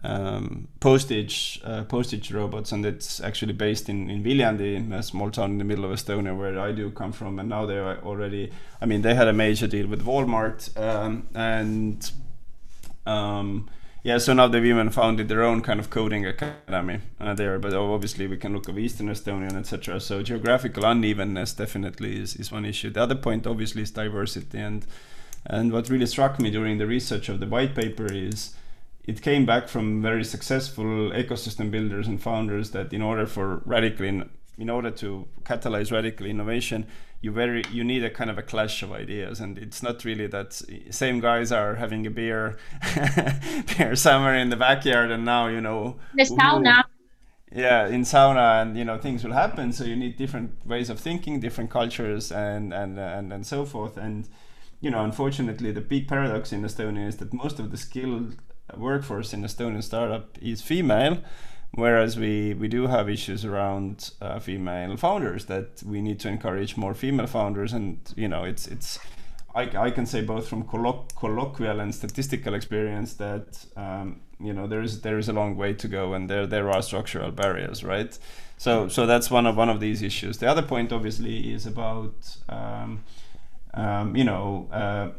um, 0.03 0.67
postage 0.79 1.61
uh, 1.63 1.83
postage 1.83 2.31
robots, 2.31 2.71
and 2.71 2.85
it's 2.85 3.21
actually 3.21 3.53
based 3.53 3.89
in 3.89 4.09
in 4.09 4.23
Viljandi, 4.23 4.91
a 4.93 5.01
small 5.03 5.31
town 5.31 5.51
in 5.51 5.57
the 5.57 5.63
middle 5.63 5.85
of 5.85 5.91
Estonia, 5.91 6.37
where 6.37 6.59
I 6.59 6.71
do 6.71 6.91
come 6.91 7.13
from. 7.13 7.39
And 7.39 7.49
now 7.49 7.65
they 7.65 7.77
are 7.77 7.97
already, 8.03 8.51
I 8.81 8.85
mean, 8.85 9.01
they 9.01 9.15
had 9.15 9.27
a 9.27 9.33
major 9.33 9.67
deal 9.67 9.87
with 9.87 10.05
Walmart, 10.05 10.77
um, 10.77 11.27
and 11.33 12.11
um, 13.05 13.69
yeah, 14.03 14.17
so 14.17 14.33
now 14.33 14.49
they've 14.49 14.65
even 14.65 14.89
founded 14.89 15.29
their 15.29 15.43
own 15.43 15.61
kind 15.61 15.79
of 15.79 15.89
coding 15.89 16.25
academy 16.25 16.99
uh, 17.21 17.33
there. 17.33 17.57
But 17.57 17.73
obviously, 17.73 18.27
we 18.27 18.35
can 18.35 18.53
look 18.53 18.67
at 18.67 18.77
Eastern 18.77 19.07
Estonia, 19.07 19.53
etc. 19.53 20.01
So 20.01 20.21
geographical 20.21 20.83
unevenness 20.83 21.53
definitely 21.53 22.19
is 22.19 22.35
is 22.35 22.51
one 22.51 22.65
issue. 22.65 22.89
The 22.89 23.03
other 23.03 23.15
point, 23.15 23.47
obviously, 23.47 23.83
is 23.83 23.91
diversity, 23.91 24.59
and 24.59 24.85
and 25.45 25.71
what 25.71 25.89
really 25.89 26.07
struck 26.07 26.41
me 26.41 26.51
during 26.51 26.77
the 26.77 26.87
research 26.87 27.29
of 27.29 27.39
the 27.39 27.47
white 27.47 27.73
paper 27.73 28.11
is 28.11 28.53
it 29.05 29.21
came 29.21 29.45
back 29.45 29.67
from 29.67 30.01
very 30.01 30.23
successful 30.23 31.11
ecosystem 31.11 31.69
builders 31.69 32.07
and 32.07 32.21
founders 32.21 32.71
that 32.71 32.93
in 32.93 33.01
order 33.01 33.25
for 33.25 33.61
radical 33.65 34.05
in, 34.05 34.29
in 34.57 34.69
order 34.69 34.91
to 34.91 35.27
catalyze 35.43 35.91
radical 35.91 36.25
innovation 36.25 36.87
you 37.23 37.31
very 37.31 37.63
you 37.71 37.85
need 37.85 38.03
a 38.03 38.09
kind 38.09 38.29
of 38.29 38.37
a 38.37 38.43
clash 38.43 38.83
of 38.83 38.91
ideas. 38.91 39.39
And 39.39 39.57
it's 39.57 39.81
not 39.81 40.03
really 40.03 40.27
that 40.27 40.61
same 40.91 41.21
guys 41.21 41.53
are 41.53 41.75
having 41.75 42.05
a 42.05 42.09
beer 42.09 42.57
beer 43.77 43.95
somewhere 43.95 44.35
in 44.35 44.49
the 44.49 44.57
backyard 44.57 45.09
and 45.09 45.23
now 45.23 45.47
you 45.47 45.61
know 45.61 45.95
the 46.13 46.23
sauna. 46.23 46.83
yeah 47.49 47.87
in 47.87 48.01
sauna 48.01 48.61
and 48.61 48.77
you 48.77 48.83
know 48.83 48.97
things 48.97 49.23
will 49.23 49.31
happen. 49.31 49.71
So 49.71 49.85
you 49.85 49.95
need 49.95 50.17
different 50.17 50.67
ways 50.67 50.89
of 50.89 50.99
thinking 50.99 51.39
different 51.39 51.69
cultures 51.69 52.29
and 52.29 52.73
and 52.73 52.99
and, 52.99 53.31
and 53.31 53.47
so 53.47 53.63
forth. 53.63 53.95
And 53.95 54.27
you 54.81 54.91
know 54.91 55.05
unfortunately 55.05 55.71
the 55.71 55.85
big 55.93 56.09
paradox 56.09 56.51
in 56.51 56.61
estonia 56.61 57.07
is 57.07 57.15
that 57.17 57.33
most 57.33 57.57
of 57.57 57.71
the 57.71 57.77
skilled 57.77 58.35
workforce 58.77 59.33
in 59.33 59.43
Estonian 59.43 59.83
startup 59.83 60.37
is 60.41 60.61
female, 60.61 61.17
whereas 61.71 62.17
we, 62.17 62.53
we 62.53 62.67
do 62.67 62.87
have 62.87 63.09
issues 63.09 63.45
around 63.45 64.11
uh, 64.21 64.39
female 64.39 64.97
founders 64.97 65.45
that 65.45 65.81
we 65.85 66.01
need 66.01 66.19
to 66.19 66.29
encourage 66.29 66.77
more 66.77 66.93
female 66.93 67.27
founders. 67.27 67.73
And, 67.73 67.99
you 68.15 68.27
know, 68.27 68.43
it's, 68.43 68.67
it's 68.67 68.99
I, 69.55 69.69
I 69.77 69.91
can 69.91 70.05
say 70.05 70.21
both 70.21 70.47
from 70.47 70.63
colloq- 70.63 71.15
colloquial 71.15 71.79
and 71.79 71.93
statistical 71.93 72.53
experience 72.53 73.13
that, 73.15 73.65
um, 73.75 74.21
you 74.39 74.53
know, 74.53 74.67
there 74.67 74.81
is, 74.81 75.01
there 75.01 75.17
is 75.17 75.29
a 75.29 75.33
long 75.33 75.57
way 75.57 75.73
to 75.73 75.87
go 75.87 76.13
and 76.13 76.29
there, 76.29 76.47
there 76.47 76.69
are 76.69 76.81
structural 76.81 77.31
barriers, 77.31 77.83
right? 77.83 78.17
So, 78.57 78.87
so 78.87 79.05
that's 79.05 79.29
one 79.29 79.45
of, 79.45 79.55
one 79.55 79.69
of 79.69 79.79
these 79.79 80.01
issues. 80.01 80.37
The 80.37 80.47
other 80.47 80.61
point, 80.61 80.91
obviously, 80.91 81.53
is 81.53 81.65
about, 81.65 82.37
um, 82.49 83.03
um, 83.73 84.15
you 84.15 84.23
know, 84.23 84.69
uh, 84.71 85.09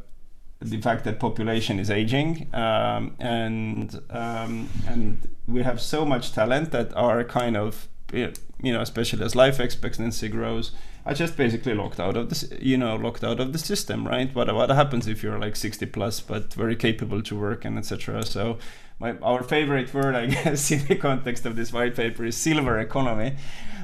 the 0.64 0.80
fact 0.80 1.04
that 1.04 1.21
population 1.21 1.78
is 1.78 1.90
aging 1.90 2.49
um, 2.54 3.14
and 3.18 4.00
um, 4.11 4.68
and 4.88 5.28
we 5.47 5.62
have 5.62 5.80
so 5.80 6.04
much 6.04 6.33
talent 6.33 6.71
that 6.73 6.94
are 6.97 7.23
kind 7.23 7.56
of 7.56 7.88
you 8.12 8.73
know 8.73 8.80
especially 8.80 9.25
as 9.25 9.34
life 9.34 9.58
expectancy 9.58 10.28
grows 10.28 10.73
are 11.06 11.14
just 11.14 11.37
basically 11.37 11.75
locked 11.75 12.00
out 12.00 12.16
of 12.16 12.28
this 12.28 12.50
you 12.61 12.76
know 12.76 12.96
locked 12.96 13.25
out 13.25 13.40
of 13.40 13.52
the 13.52 13.58
system 13.58 14.06
right 14.06 14.34
what 14.34 14.52
what 14.54 14.70
happens 14.70 15.06
if 15.06 15.23
you're 15.23 15.38
like 15.38 15.56
60 15.56 15.87
plus 15.87 16.20
but 16.20 16.52
very 16.54 16.76
capable 16.76 17.23
to 17.23 17.38
work 17.38 17.64
and 17.64 17.78
etc 17.78 18.25
so 18.25 18.58
my 18.99 19.12
our 19.18 19.42
favorite 19.42 19.92
word 19.92 20.14
i 20.14 20.26
guess 20.34 20.70
in 20.70 20.87
the 20.87 20.96
context 20.96 21.44
of 21.44 21.56
this 21.56 21.73
white 21.73 21.96
paper 21.96 22.25
is 22.25 22.37
silver 22.37 22.78
economy 22.78 23.34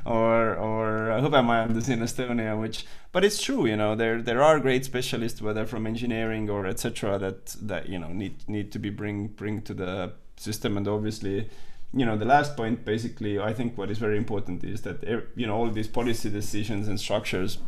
or 0.05 0.55
or 0.57 1.09
hõbemajandus 1.21 1.89
in 1.89 2.01
Estonia, 2.01 2.59
which 2.59 2.87
but 3.13 3.25
it's 3.25 3.43
true, 3.43 3.67
you 3.67 3.77
know, 3.77 3.95
there 3.95 4.23
there 4.23 4.43
are 4.43 4.61
great 4.61 4.85
specialists, 4.85 5.43
whether 5.43 5.67
from 5.67 5.87
engineering 5.87 6.49
or 6.49 6.67
etc., 6.67 7.19
that 7.19 7.57
that 7.63 7.89
you 7.89 7.99
know 7.99 8.09
need 8.09 8.49
need 8.49 8.73
to 8.73 8.79
be 8.79 8.91
bring 8.91 9.29
bring 9.29 9.63
to 9.63 9.75
the 9.75 10.13
system, 10.37 10.77
and 10.77 10.89
obviously, 10.89 11.49
you 11.93 12.07
know, 12.07 12.17
the 12.17 12.25
last 12.25 12.57
point, 12.57 12.85
basically, 12.85 13.39
I 13.41 13.53
think 13.53 13.77
what 13.77 13.91
is 13.91 13.99
very 13.99 14.17
important 14.17 14.63
is 14.63 14.83
that 14.83 15.03
you 15.35 15.47
know 15.47 15.57
all 15.57 15.71
these 15.71 15.89
policy 15.89 16.31
decisions 16.31 16.89
and 16.89 17.01
structures 17.01 17.59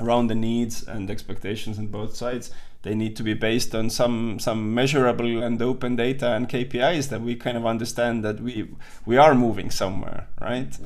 around 0.00 0.28
the 0.28 0.34
needs 0.34 0.86
and 0.86 1.10
expectations 1.10 1.78
on 1.78 1.88
both 1.88 2.14
sides 2.14 2.52
they 2.82 2.94
need 2.94 3.16
to 3.16 3.22
be 3.22 3.34
based 3.34 3.74
on 3.74 3.90
some 3.90 4.38
some 4.38 4.74
measurable 4.74 5.42
and 5.42 5.60
open 5.60 5.96
data 5.96 6.34
and 6.34 6.48
KPIs 6.48 7.08
that 7.08 7.20
we 7.20 7.34
kind 7.34 7.56
of 7.56 7.66
understand 7.66 8.24
that 8.24 8.40
we 8.40 8.68
we 9.04 9.16
are 9.16 9.34
moving 9.34 9.70
somewhere 9.70 10.28
right? 10.40 10.76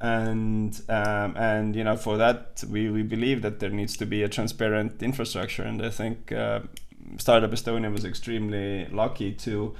And 0.00 0.80
um, 0.88 1.36
and 1.36 1.76
you 1.76 1.84
know 1.84 1.96
for 1.96 2.16
that 2.16 2.64
we, 2.68 2.90
we 2.90 3.02
believe 3.02 3.42
that 3.42 3.60
there 3.60 3.70
needs 3.70 3.96
to 3.98 4.06
be 4.06 4.22
a 4.22 4.28
transparent 4.28 5.02
infrastructure 5.02 5.62
and 5.62 5.84
I 5.84 5.90
think 5.90 6.32
uh, 6.32 6.60
Startup 7.18 7.50
Estonia 7.50 7.92
was 7.92 8.04
extremely 8.04 8.86
lucky 8.86 9.32
to 9.32 9.74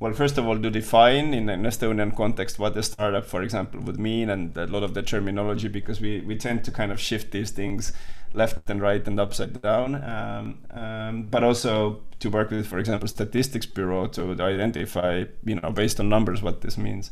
well 0.00 0.12
first 0.12 0.38
of 0.38 0.46
all 0.46 0.58
to 0.58 0.70
define 0.70 1.32
in 1.32 1.48
an 1.48 1.62
Estonian 1.64 2.14
context 2.14 2.58
what 2.58 2.76
a 2.76 2.82
startup 2.82 3.24
for 3.24 3.42
example 3.42 3.80
would 3.80 3.98
mean 3.98 4.30
and 4.30 4.56
a 4.56 4.66
lot 4.66 4.82
of 4.82 4.94
the 4.94 5.02
terminology 5.02 5.68
because 5.68 6.00
we, 6.00 6.20
we 6.22 6.36
tend 6.36 6.64
to 6.64 6.70
kind 6.70 6.92
of 6.92 7.00
shift 7.00 7.30
these 7.30 7.50
things 7.50 7.92
left 8.34 8.68
and 8.68 8.82
right 8.82 9.06
and 9.06 9.18
upside 9.18 9.62
down. 9.62 9.94
Um, 10.04 10.58
um, 10.70 11.22
but 11.30 11.44
also 11.44 12.00
to 12.20 12.28
work 12.28 12.50
with 12.50 12.66
for 12.66 12.78
example 12.78 13.08
statistics 13.08 13.66
bureau 13.66 14.06
to 14.08 14.32
identify 14.42 15.24
you 15.44 15.54
know 15.54 15.70
based 15.70 16.00
on 16.00 16.08
numbers 16.08 16.42
what 16.42 16.60
this 16.60 16.76
means. 16.76 17.10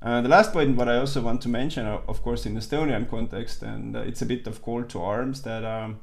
Uh, 0.00 0.20
the 0.20 0.28
last 0.28 0.52
point, 0.52 0.76
what 0.76 0.88
I 0.88 0.96
also 0.96 1.20
want 1.20 1.42
to 1.42 1.48
mention, 1.48 1.86
of 1.86 2.22
course, 2.24 2.44
in 2.44 2.56
Estonian 2.56 3.08
context, 3.08 3.62
and 3.62 3.94
uh, 3.94 4.00
it's 4.00 4.20
a 4.20 4.26
bit 4.26 4.48
of 4.48 4.60
call 4.60 4.82
to 4.82 5.00
arms 5.00 5.42
that 5.42 5.64
um, 5.64 6.00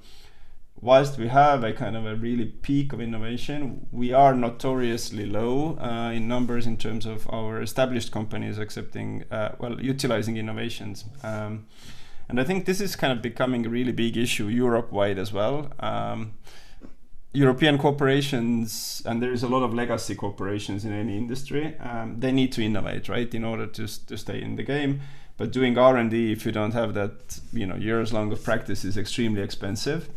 whilst 0.81 1.17
we 1.17 1.27
have 1.27 1.63
a 1.63 1.73
kind 1.73 1.95
of 1.95 2.05
a 2.05 2.15
really 2.15 2.45
peak 2.45 2.93
of 2.93 3.01
innovation, 3.01 3.87
we 3.91 4.13
are 4.13 4.33
notoriously 4.33 5.25
low 5.25 5.77
uh, 5.77 6.11
in 6.11 6.27
numbers 6.27 6.65
in 6.65 6.77
terms 6.77 7.05
of 7.05 7.27
our 7.31 7.61
established 7.61 8.11
companies 8.11 8.57
accepting, 8.57 9.23
uh, 9.31 9.55
well, 9.59 9.79
utilizing 9.81 10.37
innovations. 10.37 11.05
Um, 11.23 11.67
and 12.29 12.39
I 12.39 12.43
think 12.43 12.65
this 12.65 12.79
is 12.79 12.95
kind 12.95 13.11
of 13.11 13.21
becoming 13.21 13.65
a 13.65 13.69
really 13.69 13.91
big 13.91 14.15
issue 14.15 14.47
Europe 14.47 14.91
wide 14.91 15.17
as 15.17 15.33
well. 15.33 15.71
Um, 15.79 16.33
European 17.33 17.77
corporations, 17.77 19.03
and 19.05 19.21
there 19.21 19.31
is 19.31 19.43
a 19.43 19.47
lot 19.47 19.61
of 19.63 19.73
legacy 19.73 20.15
corporations 20.15 20.83
in 20.85 20.93
any 20.93 21.15
industry, 21.15 21.77
um, 21.79 22.19
they 22.19 22.31
need 22.31 22.51
to 22.53 22.63
innovate, 22.63 23.07
right, 23.07 23.31
in 23.35 23.43
order 23.43 23.67
to, 23.67 24.07
to 24.07 24.17
stay 24.17 24.41
in 24.41 24.55
the 24.55 24.63
game. 24.63 25.01
But 25.37 25.51
doing 25.51 25.77
R 25.77 25.95
and 25.95 26.09
D, 26.09 26.31
if 26.31 26.45
you 26.45 26.51
don't 26.51 26.73
have 26.73 26.95
that, 26.95 27.39
you 27.53 27.65
know, 27.65 27.75
years 27.75 28.11
long 28.11 28.31
of 28.31 28.43
practice, 28.43 28.83
is 28.83 28.97
extremely 28.97 29.41
expensive. 29.41 30.09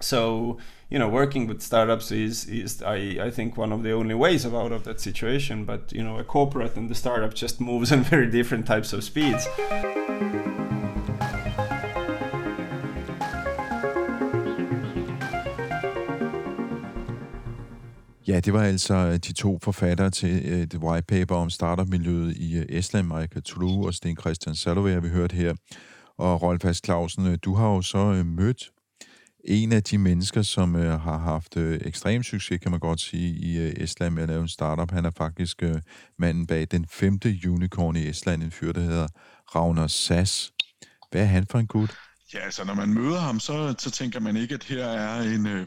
So 0.00 0.58
you 0.90 0.98
know, 0.98 1.08
working 1.08 1.46
with 1.46 1.62
startups 1.62 2.10
is 2.10 2.46
is 2.46 2.82
I, 2.82 3.26
I 3.26 3.30
think 3.30 3.56
one 3.56 3.72
of 3.72 3.82
the 3.82 3.92
only 3.92 4.14
ways 4.14 4.44
of 4.44 4.54
out 4.54 4.72
of 4.72 4.82
that 4.82 5.00
situation. 5.00 5.64
But 5.64 5.92
you 5.92 6.02
know, 6.02 6.18
a 6.18 6.24
corporate 6.24 6.76
and 6.76 6.88
the 6.88 6.94
startup 6.94 7.34
just 7.34 7.60
moves 7.70 7.92
in 7.92 8.02
very 8.02 8.30
different 8.30 8.66
types 8.66 8.92
of 8.92 9.04
speeds. 9.04 9.46
Ja, 18.26 18.40
det 18.40 18.52
var 18.52 18.62
altså 18.62 18.94
øh, 18.94 19.12
de 19.12 19.32
to 19.32 19.58
forfattere 19.62 20.10
til 20.10 20.42
øh, 20.44 20.60
et 20.60 20.74
white 20.74 21.06
paper 21.06 21.34
om 21.34 21.50
startup-miljøet 21.50 22.36
i 22.36 22.56
øh, 22.58 22.66
Estland, 22.68 23.06
Marika 23.06 23.40
Tulu 23.40 23.86
og 23.86 23.94
Sten 23.94 24.16
Christian 24.16 24.54
Saluveer, 24.54 25.00
vi 25.00 25.08
hørt 25.08 25.32
her. 25.32 25.54
Og 26.18 26.42
Rolf 26.42 26.64
Clausen, 26.84 27.26
øh, 27.26 27.38
du 27.44 27.54
har 27.54 27.68
jo 27.68 27.82
så 27.82 27.98
øh, 27.98 28.26
mødt 28.26 28.70
en 29.44 29.72
af 29.72 29.82
de 29.82 29.98
mennesker, 29.98 30.42
som 30.42 30.76
øh, 30.76 31.00
har 31.00 31.18
haft 31.18 31.56
øh, 31.56 31.80
ekstrem 31.84 32.22
succes, 32.22 32.60
kan 32.62 32.70
man 32.70 32.80
godt 32.80 33.00
sige, 33.00 33.34
i 33.34 33.58
øh, 33.58 33.72
Estland 33.76 34.14
med 34.14 34.22
at 34.22 34.28
lave 34.28 34.42
en 34.42 34.48
startup. 34.48 34.90
Han 34.90 35.04
er 35.04 35.10
faktisk 35.16 35.62
øh, 35.62 35.74
manden 36.18 36.46
bag 36.46 36.66
den 36.70 36.86
femte 36.90 37.38
unicorn 37.46 37.96
i 37.96 38.08
Estland, 38.08 38.42
en 38.42 38.50
fyr, 38.50 38.72
der 38.72 38.80
hedder 38.80 39.08
Ragnar 39.54 39.86
Sass. 39.86 40.52
Hvad 41.10 41.22
er 41.22 41.26
han 41.26 41.46
for 41.50 41.58
en 41.58 41.66
gut? 41.66 41.96
Ja, 42.34 42.38
altså 42.38 42.64
når 42.64 42.74
man 42.74 42.88
møder 42.88 43.20
ham, 43.20 43.40
så, 43.40 43.74
så 43.78 43.90
tænker 43.90 44.20
man 44.20 44.36
ikke, 44.36 44.54
at 44.54 44.64
her 44.64 44.86
er 44.86 45.22
en, 45.22 45.46
øh, 45.46 45.66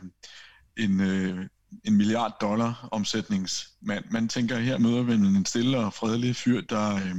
en, 0.78 1.02
øh, 1.02 1.46
en 1.84 1.98
milliard 1.98 2.38
dollar 2.42 2.90
omsætningsmand. 2.92 4.06
Man 4.12 4.28
tænker, 4.28 4.56
at 4.56 4.64
her 4.64 4.78
møder 4.78 5.04
vi 5.04 5.14
en 5.14 5.46
stille 5.46 5.78
og 5.78 5.94
fredelig 5.94 6.36
fyr, 6.36 6.62
der, 6.62 6.96
øh, 6.96 7.16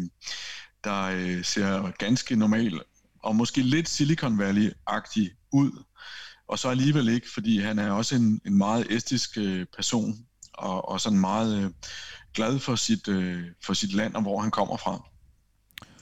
der 0.85 1.03
øh, 1.03 1.45
ser 1.45 1.91
ganske 1.99 2.37
normal 2.37 2.81
og 3.25 3.37
måske 3.37 3.63
lidt 3.63 3.89
Silicon 3.89 4.41
Valley-agtig 4.41 5.49
ud 5.53 5.85
og 6.49 6.59
så 6.59 6.69
alligevel 6.69 7.09
ikke, 7.09 7.31
fordi 7.35 7.59
han 7.59 7.79
er 7.79 7.91
også 7.91 8.15
en, 8.15 8.41
en 8.47 8.59
meget 8.59 8.87
estisk 8.91 9.39
øh, 9.39 9.67
person, 9.77 10.27
og, 10.53 10.89
og 10.89 11.01
sådan 11.01 11.19
meget 11.19 11.65
øh, 11.65 11.71
glad 12.35 12.59
for 12.59 12.77
sit, 12.77 13.09
øh, 13.09 13.43
for 13.65 13.75
sit 13.75 13.93
land 13.93 14.15
og 14.15 14.23
hvor 14.23 14.41
han 14.41 14.51
kommer 14.51 14.77
fra. 14.77 14.93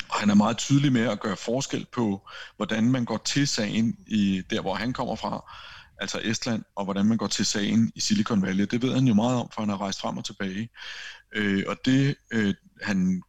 Og 0.09 0.21
han 0.21 0.31
er 0.31 0.35
meget 0.35 0.59
tydelig 0.59 0.93
med 0.93 1.09
at 1.09 1.21
gøre 1.21 1.37
forskel 1.37 1.87
på, 1.93 2.29
hvordan 2.57 2.85
man 2.91 3.05
går 3.05 3.17
til 3.25 3.49
sagen 3.49 3.97
i 4.07 4.43
der, 4.51 4.61
hvor 4.61 4.75
han 4.75 4.93
kommer 4.93 5.17
fra, 5.17 5.53
altså 5.99 6.21
Estland, 6.25 6.63
og 6.77 6.85
hvordan 6.85 7.07
man 7.07 7.19
går 7.19 7.27
til 7.27 7.47
sagen 7.47 7.93
i 7.95 8.01
Silicon 8.01 8.43
Valley. 8.43 8.65
Det 8.65 8.83
ved 8.83 8.95
han 8.95 9.07
jo 9.07 9.15
meget 9.15 9.37
om, 9.41 9.49
for 9.55 9.63
han 9.63 9.69
har 9.69 9.81
rejst 9.81 10.01
frem 10.01 10.17
og 10.17 10.25
tilbage. 10.25 10.69
Øh, 11.35 11.65
og 11.69 11.77
det, 11.85 12.15
øh, 12.33 12.55
han 12.83 13.23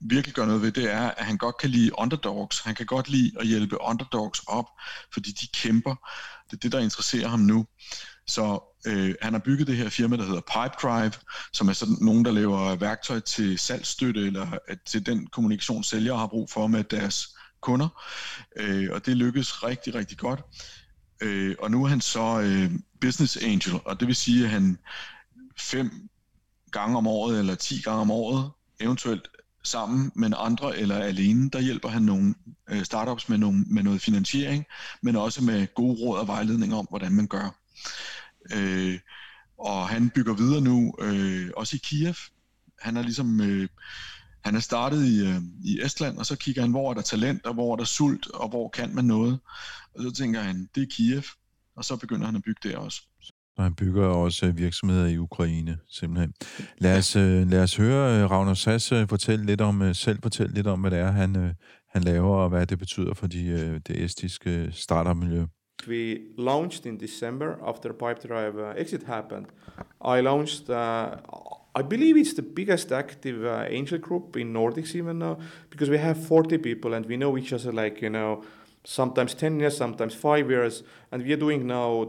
virkelig 0.00 0.34
gør 0.34 0.46
noget 0.46 0.62
ved, 0.62 0.72
det 0.72 0.92
er, 0.92 1.10
at 1.10 1.24
han 1.24 1.36
godt 1.36 1.58
kan 1.58 1.70
lide 1.70 1.98
underdogs. 1.98 2.60
Han 2.60 2.74
kan 2.74 2.86
godt 2.86 3.08
lide 3.08 3.32
at 3.40 3.46
hjælpe 3.46 3.80
underdogs 3.80 4.40
op, 4.46 4.66
fordi 5.12 5.30
de 5.30 5.46
kæmper. 5.46 5.94
Det 6.50 6.56
er 6.56 6.60
det, 6.60 6.72
der 6.72 6.78
interesserer 6.78 7.28
ham 7.28 7.40
nu. 7.40 7.66
Så 8.26 8.74
øh, 8.86 9.14
han 9.22 9.32
har 9.32 9.40
bygget 9.40 9.66
det 9.66 9.76
her 9.76 9.88
firma, 9.88 10.16
der 10.16 10.24
hedder 10.24 10.40
Pipedrive, 10.40 11.12
som 11.52 11.68
er 11.68 11.72
sådan 11.72 11.96
nogen, 12.00 12.24
der 12.24 12.30
laver 12.30 12.76
værktøj 12.76 13.20
til 13.20 13.58
salgsstøtte, 13.58 14.26
eller 14.26 14.58
at, 14.68 14.78
til 14.86 15.06
den 15.06 15.26
kommunikation, 15.26 15.84
sælgere 15.84 16.18
har 16.18 16.26
brug 16.26 16.50
for 16.50 16.66
med 16.66 16.84
deres 16.84 17.28
kunder. 17.60 17.88
Øh, 18.56 18.88
og 18.92 19.06
det 19.06 19.16
lykkes 19.16 19.64
rigtig, 19.64 19.94
rigtig 19.94 20.18
godt. 20.18 20.40
Øh, 21.20 21.56
og 21.58 21.70
nu 21.70 21.84
er 21.84 21.88
han 21.88 22.00
så 22.00 22.40
øh, 22.40 22.70
business 23.00 23.36
angel, 23.36 23.80
og 23.84 24.00
det 24.00 24.08
vil 24.08 24.16
sige, 24.16 24.44
at 24.44 24.50
han 24.50 24.78
fem 25.58 26.08
gange 26.72 26.96
om 26.96 27.06
året, 27.06 27.38
eller 27.38 27.54
ti 27.54 27.80
gange 27.80 28.00
om 28.00 28.10
året, 28.10 28.50
eventuelt 28.80 29.28
sammen 29.64 30.12
med 30.14 30.32
andre 30.36 30.78
eller 30.78 30.98
alene, 30.98 31.50
der 31.50 31.60
hjælper 31.60 31.88
han 31.88 32.02
nogle 32.02 32.34
øh, 32.70 32.84
startups 32.84 33.28
med, 33.28 33.38
nogle, 33.38 33.64
med 33.66 33.82
noget 33.82 34.00
finansiering, 34.00 34.64
men 35.02 35.16
også 35.16 35.42
med 35.44 35.74
gode 35.74 36.00
råd 36.00 36.18
og 36.18 36.26
vejledning 36.26 36.74
om, 36.74 36.86
hvordan 36.90 37.12
man 37.12 37.26
gør. 37.26 37.54
Øh, 38.54 38.98
og 39.58 39.88
han 39.88 40.10
bygger 40.10 40.34
videre 40.34 40.60
nu, 40.60 40.94
øh, 41.00 41.50
også 41.56 41.76
i 41.76 41.80
Kiev. 41.82 42.14
Han 42.80 42.96
er 42.96 43.02
ligesom, 43.02 43.40
øh, 43.40 43.68
han 44.44 44.54
er 44.54 44.60
startet 44.60 45.06
i, 45.06 45.26
øh, 45.26 45.40
i 45.64 45.80
Estland, 45.84 46.18
og 46.18 46.26
så 46.26 46.36
kigger 46.36 46.62
han, 46.62 46.70
hvor 46.70 46.90
er 46.90 46.94
der 46.94 47.02
talent, 47.02 47.46
og 47.46 47.54
hvor 47.54 47.72
er 47.72 47.76
der 47.76 47.84
sult, 47.84 48.30
og 48.30 48.48
hvor 48.48 48.68
kan 48.68 48.94
man 48.94 49.04
noget. 49.04 49.38
Og 49.94 50.02
så 50.02 50.10
tænker 50.10 50.40
han, 50.40 50.68
det 50.74 50.82
er 50.82 50.86
Kiev, 50.90 51.22
og 51.76 51.84
så 51.84 51.96
begynder 51.96 52.26
han 52.26 52.36
at 52.36 52.42
bygge 52.42 52.68
der 52.68 52.78
også. 52.78 53.02
Og 53.58 53.64
han 53.64 53.74
bygger 53.74 54.06
også 54.06 54.46
øh, 54.46 54.58
virksomheder 54.58 55.06
i 55.06 55.18
Ukraine, 55.18 55.78
simpelthen. 55.88 56.32
Lad 56.78 56.98
os, 56.98 57.16
øh, 57.16 57.50
lad 57.50 57.62
os 57.62 57.76
høre 57.76 58.22
øh, 58.22 58.30
Ragnar 58.30 58.54
Sass 58.54 58.92
fortælle 59.08 59.46
lidt 59.46 59.60
om, 59.60 59.94
selv 59.94 60.18
fortælle 60.22 60.54
lidt 60.54 60.66
om, 60.66 60.80
hvad 60.80 60.90
det 60.90 60.98
er, 60.98 61.10
han, 61.10 61.54
han 61.88 62.02
laver, 62.02 62.36
og 62.36 62.48
hvad 62.48 62.66
det 62.66 62.78
betyder 62.78 63.14
for 63.14 63.26
de, 63.26 63.80
det 63.88 64.04
estiske 64.04 64.68
startup-miljø. 64.72 65.44
We 65.88 66.18
launched 66.38 66.86
in 66.86 67.00
December 67.00 67.54
after 67.66 67.92
Pipedrive 67.92 68.52
Drive 68.52 68.70
uh, 68.70 68.82
exit 68.82 69.02
happened. 69.02 69.46
I 70.18 70.20
launched, 70.20 70.70
uh, 70.70 71.06
I 71.80 71.82
believe 71.82 72.16
it's 72.16 72.34
the 72.34 72.42
biggest 72.56 72.92
active 72.92 73.46
uh, 73.46 73.78
angel 73.78 73.98
group 73.98 74.36
in 74.36 74.52
Nordics 74.52 74.94
even 74.94 75.18
now, 75.18 75.36
because 75.70 75.90
we 75.90 75.98
have 75.98 76.16
40 76.26 76.58
people 76.58 76.94
and 76.94 77.06
we 77.06 77.16
know 77.16 77.38
each 77.38 77.52
other 77.52 77.72
like, 77.72 78.02
you 78.02 78.10
know, 78.10 78.42
sometimes 78.84 79.34
10 79.34 79.60
years, 79.60 79.76
sometimes 79.76 80.14
5 80.14 80.50
years, 80.50 80.82
and 81.12 81.22
we 81.22 81.32
are 81.32 81.40
doing 81.40 81.66
now 81.66 82.08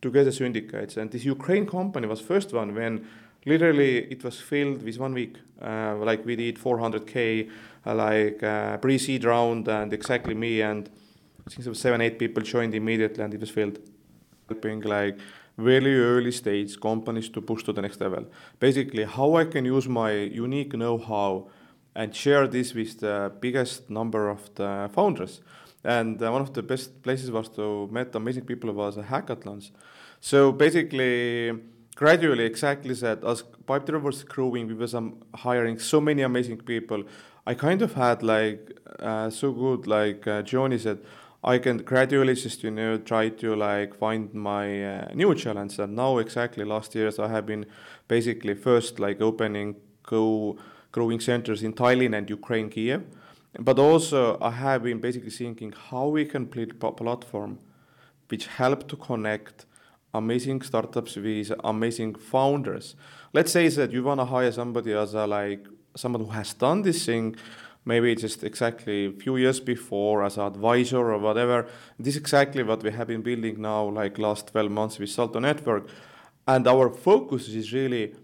together 0.00 0.32
syndicates. 0.32 0.96
And 0.96 1.10
this 1.10 1.24
Ukraine 1.24 1.66
company 1.66 2.06
was 2.06 2.20
first 2.20 2.52
one 2.52 2.74
when 2.74 3.06
literally 3.44 3.98
it 4.10 4.22
was 4.24 4.40
filled 4.40 4.82
with 4.82 4.98
one 4.98 5.14
week. 5.14 5.36
Uh, 5.60 5.96
like 5.96 6.24
we 6.24 6.36
did 6.36 6.56
400k, 6.56 7.50
uh, 7.86 7.94
like 7.94 8.42
uh, 8.42 8.76
pre-seed 8.78 9.24
round, 9.24 9.68
and 9.68 9.92
exactly 9.92 10.34
me 10.34 10.60
and 10.62 10.90
I 11.46 11.50
think 11.50 11.64
there 11.64 11.74
seven, 11.74 12.00
eight 12.00 12.18
people 12.18 12.42
joined 12.42 12.74
immediately, 12.74 13.22
and 13.22 13.32
it 13.32 13.40
was 13.40 13.50
filled. 13.50 13.78
Helping 14.48 14.80
like 14.80 15.18
very 15.56 15.98
early 15.98 16.32
stage 16.32 16.78
companies 16.80 17.28
to 17.30 17.40
push 17.40 17.62
to 17.64 17.72
the 17.72 17.82
next 17.82 18.00
level. 18.00 18.26
Basically, 18.58 19.04
how 19.04 19.36
I 19.36 19.44
can 19.44 19.64
use 19.64 19.88
my 19.88 20.12
unique 20.12 20.74
know-how 20.74 21.48
and 21.94 22.14
share 22.14 22.46
this 22.46 22.74
with 22.74 23.00
the 23.00 23.32
biggest 23.40 23.88
number 23.88 24.28
of 24.28 24.54
the 24.54 24.90
founders. 24.92 25.40
And 25.86 26.20
uh, 26.20 26.32
one 26.32 26.42
of 26.42 26.52
the 26.52 26.64
best 26.64 27.00
places 27.02 27.30
was 27.30 27.48
to 27.50 27.88
meet 27.92 28.12
amazing 28.16 28.44
people 28.44 28.72
was 28.72 28.96
hackathons. 28.96 29.70
So 30.20 30.50
basically, 30.50 31.52
gradually, 31.94 32.44
exactly 32.44 32.92
that, 32.94 33.22
as 33.22 33.44
Pipedrive 33.68 34.02
was 34.02 34.24
growing, 34.24 34.66
we 34.66 34.74
was 34.74 34.96
um, 34.96 35.22
hiring 35.32 35.78
so 35.78 36.00
many 36.00 36.22
amazing 36.22 36.58
people. 36.58 37.04
I 37.46 37.54
kind 37.54 37.82
of 37.82 37.94
had 37.94 38.24
like 38.24 38.76
uh, 38.98 39.30
so 39.30 39.52
good, 39.52 39.86
like 39.86 40.26
uh, 40.26 40.42
Johnny 40.42 40.78
said, 40.78 40.98
I 41.44 41.58
can 41.58 41.76
gradually 41.78 42.34
just 42.34 42.64
you 42.64 42.72
know 42.72 42.98
try 42.98 43.28
to 43.28 43.54
like 43.54 43.94
find 43.94 44.34
my 44.34 44.84
uh, 44.84 45.08
new 45.14 45.32
challenge. 45.36 45.78
And 45.78 45.94
now 45.94 46.18
exactly 46.18 46.64
last 46.64 46.96
years 46.96 47.20
I 47.20 47.28
have 47.28 47.46
been 47.46 47.64
basically 48.08 48.54
first 48.54 48.98
like 48.98 49.20
opening 49.20 49.76
go 50.02 50.58
growing 50.90 51.20
centers 51.20 51.62
in 51.62 51.74
Thailand 51.74 52.16
and 52.18 52.28
Ukraine, 52.28 52.70
Kiev. 52.70 53.04
But 53.58 53.78
also 53.78 54.38
I 54.40 54.50
have 54.50 54.82
been 54.82 55.00
basically 55.00 55.30
thinking 55.30 55.72
how 55.90 56.08
we 56.08 56.24
can 56.24 56.44
build 56.44 56.72
a 56.80 56.92
platform 56.92 57.58
which 58.28 58.46
help 58.46 58.88
to 58.88 58.96
connect 58.96 59.66
amazing 60.12 60.62
startups 60.62 61.16
with 61.16 61.52
amazing 61.64 62.14
founders. 62.14 62.96
Let's 63.32 63.52
say 63.52 63.68
that 63.68 63.92
you 63.92 64.02
want 64.02 64.20
to 64.20 64.24
hire 64.24 64.52
somebody 64.52 64.92
as 64.92 65.14
a 65.14 65.26
like 65.26 65.66
someone 65.94 66.24
who 66.24 66.30
has 66.30 66.52
done 66.54 66.82
this 66.82 67.06
thing, 67.06 67.36
maybe 67.84 68.14
just 68.14 68.44
exactly 68.44 69.06
a 69.06 69.12
few 69.12 69.36
years 69.36 69.60
before 69.60 70.24
as 70.24 70.36
an 70.36 70.44
advisor 70.44 70.98
or 71.12 71.18
whatever. 71.18 71.66
This 71.98 72.14
is 72.14 72.20
exactly 72.20 72.62
what 72.62 72.82
we 72.82 72.90
have 72.90 73.08
been 73.08 73.22
building 73.22 73.60
now, 73.60 73.88
like 73.88 74.18
last 74.18 74.48
12 74.48 74.70
months 74.70 74.98
with 74.98 75.10
Salto 75.10 75.38
Network. 75.38 75.88
And 76.46 76.66
our 76.66 76.90
focus 76.90 77.48
is 77.48 77.72
really 77.72 78.14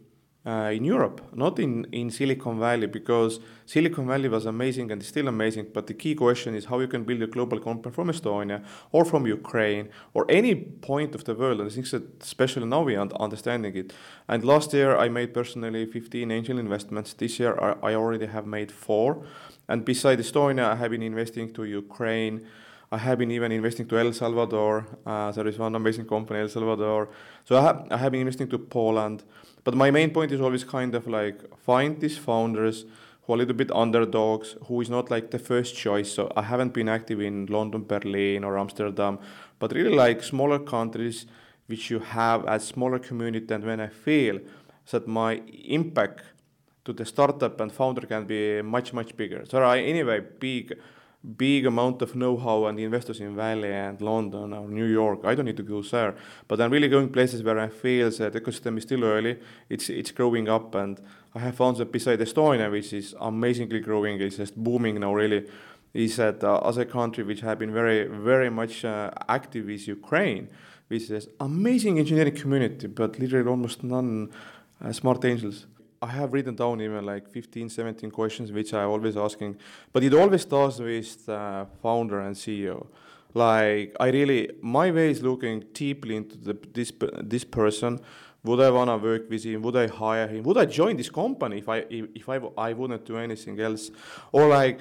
uh, 0.44 0.72
in 0.74 0.84
Europe, 0.84 1.20
not 1.32 1.58
in, 1.60 1.84
in 1.92 2.10
Silicon 2.10 2.58
Valley, 2.58 2.88
because 2.88 3.38
Silicon 3.64 4.08
Valley 4.08 4.28
was 4.28 4.44
amazing 4.44 4.90
and 4.90 5.00
is 5.00 5.08
still 5.08 5.28
amazing. 5.28 5.68
But 5.72 5.86
the 5.86 5.94
key 5.94 6.16
question 6.16 6.56
is 6.56 6.64
how 6.64 6.80
you 6.80 6.88
can 6.88 7.04
build 7.04 7.22
a 7.22 7.28
global 7.28 7.60
company 7.60 7.94
from 7.94 8.08
Estonia 8.08 8.64
or 8.90 9.04
from 9.04 9.26
Ukraine 9.26 9.88
or 10.14 10.26
any 10.28 10.54
point 10.56 11.14
of 11.14 11.24
the 11.24 11.34
world. 11.34 11.60
And 11.60 11.70
I 11.70 11.72
think 11.72 11.88
that 11.90 12.22
especially 12.22 12.66
now 12.66 12.82
we 12.82 12.96
are 12.96 13.08
understanding 13.20 13.76
it. 13.76 13.92
And 14.26 14.44
last 14.44 14.72
year 14.72 14.96
I 14.96 15.08
made 15.08 15.32
personally 15.32 15.86
15 15.86 16.30
angel 16.30 16.58
investments. 16.58 17.12
This 17.12 17.38
year 17.38 17.56
I, 17.82 17.94
already 17.94 18.26
have 18.26 18.46
made 18.46 18.72
four. 18.72 19.24
And 19.68 19.84
beside 19.84 20.18
Estonia, 20.18 20.64
I 20.72 20.74
have 20.74 20.90
been 20.90 21.02
investing 21.02 21.52
to 21.54 21.64
Ukraine. 21.64 22.44
I 22.90 22.98
have 22.98 23.18
been 23.18 23.30
even 23.30 23.52
investing 23.52 23.86
to 23.86 23.98
El 23.98 24.12
Salvador. 24.12 24.86
Uh, 25.06 25.30
there 25.30 25.46
is 25.46 25.56
one 25.56 25.74
amazing 25.76 26.06
company, 26.06 26.40
El 26.40 26.48
Salvador. 26.48 27.08
So 27.44 27.56
I 27.56 27.62
have, 27.62 27.86
I 27.92 27.96
have 27.96 28.10
been 28.10 28.22
investing 28.22 28.48
to 28.48 28.58
Poland. 28.58 29.22
But 29.64 29.74
my 29.74 29.90
main 29.90 30.10
point 30.10 30.32
is 30.32 30.40
always 30.40 30.64
kind 30.64 30.94
of 30.94 31.06
like 31.06 31.40
find 31.58 32.00
these 32.00 32.18
founders 32.18 32.84
who 33.22 33.32
are 33.32 33.36
a 33.36 33.38
little 33.38 33.54
bit 33.54 33.70
underdogs, 33.70 34.56
who 34.66 34.80
is 34.80 34.90
not 34.90 35.10
like 35.10 35.30
the 35.30 35.38
first 35.38 35.76
choice. 35.76 36.10
So 36.12 36.32
I 36.36 36.42
haven't 36.42 36.74
been 36.74 36.88
active 36.88 37.20
in 37.20 37.46
London, 37.46 37.84
Berlin, 37.84 38.42
or 38.42 38.58
Amsterdam, 38.58 39.18
but 39.58 39.72
really 39.72 39.94
like 39.94 40.22
smaller 40.22 40.58
countries 40.58 41.26
which 41.66 41.90
you 41.90 42.00
have 42.00 42.44
as 42.46 42.64
smaller 42.64 42.98
community 42.98 43.54
and 43.54 43.64
when 43.64 43.80
I 43.80 43.86
feel 43.86 44.40
that 44.90 45.06
my 45.06 45.40
impact 45.64 46.22
to 46.84 46.92
the 46.92 47.04
startup 47.04 47.60
and 47.60 47.70
founder 47.70 48.06
can 48.06 48.24
be 48.24 48.60
much 48.62 48.92
much 48.92 49.16
bigger. 49.16 49.44
So 49.48 49.62
anyway 49.62 50.20
big 50.20 50.76
big 51.22 51.66
amount 51.66 52.02
of 52.02 52.16
know-how 52.16 52.66
and 52.66 52.78
investors 52.80 53.20
in 53.20 53.36
Valley 53.36 53.72
and 53.72 54.00
London 54.00 54.52
or 54.52 54.68
New 54.68 54.86
York. 54.86 55.20
I 55.24 55.34
don't 55.34 55.44
need 55.44 55.56
to 55.56 55.62
go 55.62 55.82
there, 55.82 56.14
but 56.48 56.60
I'm 56.60 56.72
really 56.72 56.88
going 56.88 57.10
places 57.10 57.42
where 57.42 57.58
I 57.60 57.68
feel 57.68 58.10
that 58.10 58.32
ecosystem 58.32 58.76
is 58.76 58.82
still 58.82 59.04
early. 59.04 59.38
It's 59.68 59.88
it's 59.88 60.10
growing 60.10 60.48
up, 60.48 60.74
and 60.74 61.00
I 61.34 61.38
have 61.38 61.56
found 61.56 61.76
that 61.76 61.92
beside 61.92 62.18
Estonia, 62.18 62.70
which 62.70 62.92
is 62.92 63.14
amazingly 63.20 63.80
growing, 63.80 64.20
it's 64.20 64.36
just 64.36 64.56
booming 64.56 64.98
now. 64.98 65.14
Really, 65.14 65.46
is 65.94 66.16
that 66.16 66.42
uh, 66.42 66.56
other 66.56 66.84
country 66.84 67.22
which 67.22 67.40
have 67.40 67.58
been 67.58 67.72
very 67.72 68.06
very 68.06 68.50
much 68.50 68.84
uh, 68.84 69.10
active 69.28 69.70
is 69.70 69.86
Ukraine, 69.86 70.48
which 70.88 71.08
is 71.08 71.28
amazing 71.38 72.00
engineering 72.00 72.34
community, 72.34 72.88
but 72.88 73.18
literally 73.20 73.48
almost 73.48 73.84
none 73.84 74.30
uh, 74.84 74.92
smart 74.92 75.24
angels. 75.24 75.66
I 76.02 76.08
have 76.08 76.32
written 76.32 76.56
down 76.56 76.80
even 76.80 77.06
like 77.06 77.28
15, 77.28 77.68
17 77.68 78.10
questions 78.10 78.50
which 78.50 78.74
I'm 78.74 78.88
always 78.88 79.16
asking, 79.16 79.56
but 79.92 80.02
it 80.02 80.12
always 80.12 80.42
starts 80.42 80.80
with 80.80 81.26
the 81.26 81.66
founder 81.80 82.20
and 82.20 82.34
CEO. 82.34 82.88
Like 83.34 83.96
I 84.00 84.08
really, 84.08 84.50
my 84.60 84.90
way 84.90 85.12
is 85.12 85.22
looking 85.22 85.64
deeply 85.72 86.16
into 86.16 86.36
the, 86.36 86.58
this 86.74 86.92
this 87.22 87.44
person. 87.44 88.00
Would 88.44 88.60
I 88.60 88.70
wanna 88.70 88.96
work 88.98 89.30
with 89.30 89.44
him? 89.44 89.62
Would 89.62 89.76
I 89.76 89.86
hire 89.86 90.26
him? 90.26 90.42
Would 90.42 90.58
I 90.58 90.66
join 90.66 90.96
this 90.96 91.08
company 91.08 91.58
if 91.58 91.68
I 91.68 91.78
if, 91.88 92.06
if 92.14 92.28
I 92.28 92.40
I 92.58 92.72
wouldn't 92.72 93.04
do 93.06 93.16
anything 93.16 93.60
else? 93.60 93.90
Or 94.32 94.48
like 94.48 94.80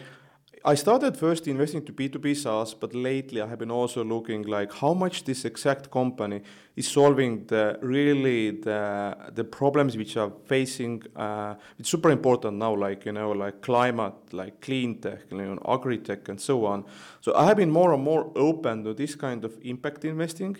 I 0.64 0.76
started 0.76 1.18
first 1.18 1.48
investing 1.48 1.84
to 1.86 1.92
B2B 1.92 2.36
SaaS, 2.36 2.76
but 2.76 2.94
lately 2.94 3.42
I 3.42 3.48
have 3.48 3.58
been 3.58 3.72
also 3.72 4.04
looking 4.04 4.44
like 4.44 4.72
how 4.72 4.94
much 4.94 5.24
this 5.24 5.44
exact 5.44 5.90
company 5.90 6.44
is 6.76 6.88
solving 6.88 7.48
the 7.48 7.80
really 7.82 8.52
the 8.52 9.16
the 9.34 9.44
problems 9.44 9.98
which 9.98 10.18
are 10.18 10.32
facing. 10.46 11.02
Uh, 11.16 11.56
it's 11.80 11.90
super 11.90 12.12
important 12.12 12.58
now, 12.58 12.76
like 12.76 13.08
you 13.08 13.12
know, 13.12 13.32
like 13.32 13.62
climate, 13.62 14.14
like 14.34 14.62
clean 14.62 15.02
tech, 15.02 15.22
you 15.32 15.38
know, 15.38 15.58
agri 15.68 15.98
tech, 15.98 16.30
and 16.30 16.40
so 16.40 16.66
on. 16.66 16.86
So 17.22 17.34
I 17.34 17.46
have 17.46 17.58
been 17.58 17.72
more 17.72 17.94
and 17.94 18.04
more 18.04 18.32
open 18.36 18.84
to 18.84 18.94
this 18.94 19.16
kind 19.16 19.44
of 19.44 19.58
impact 19.64 20.06
investing. 20.06 20.58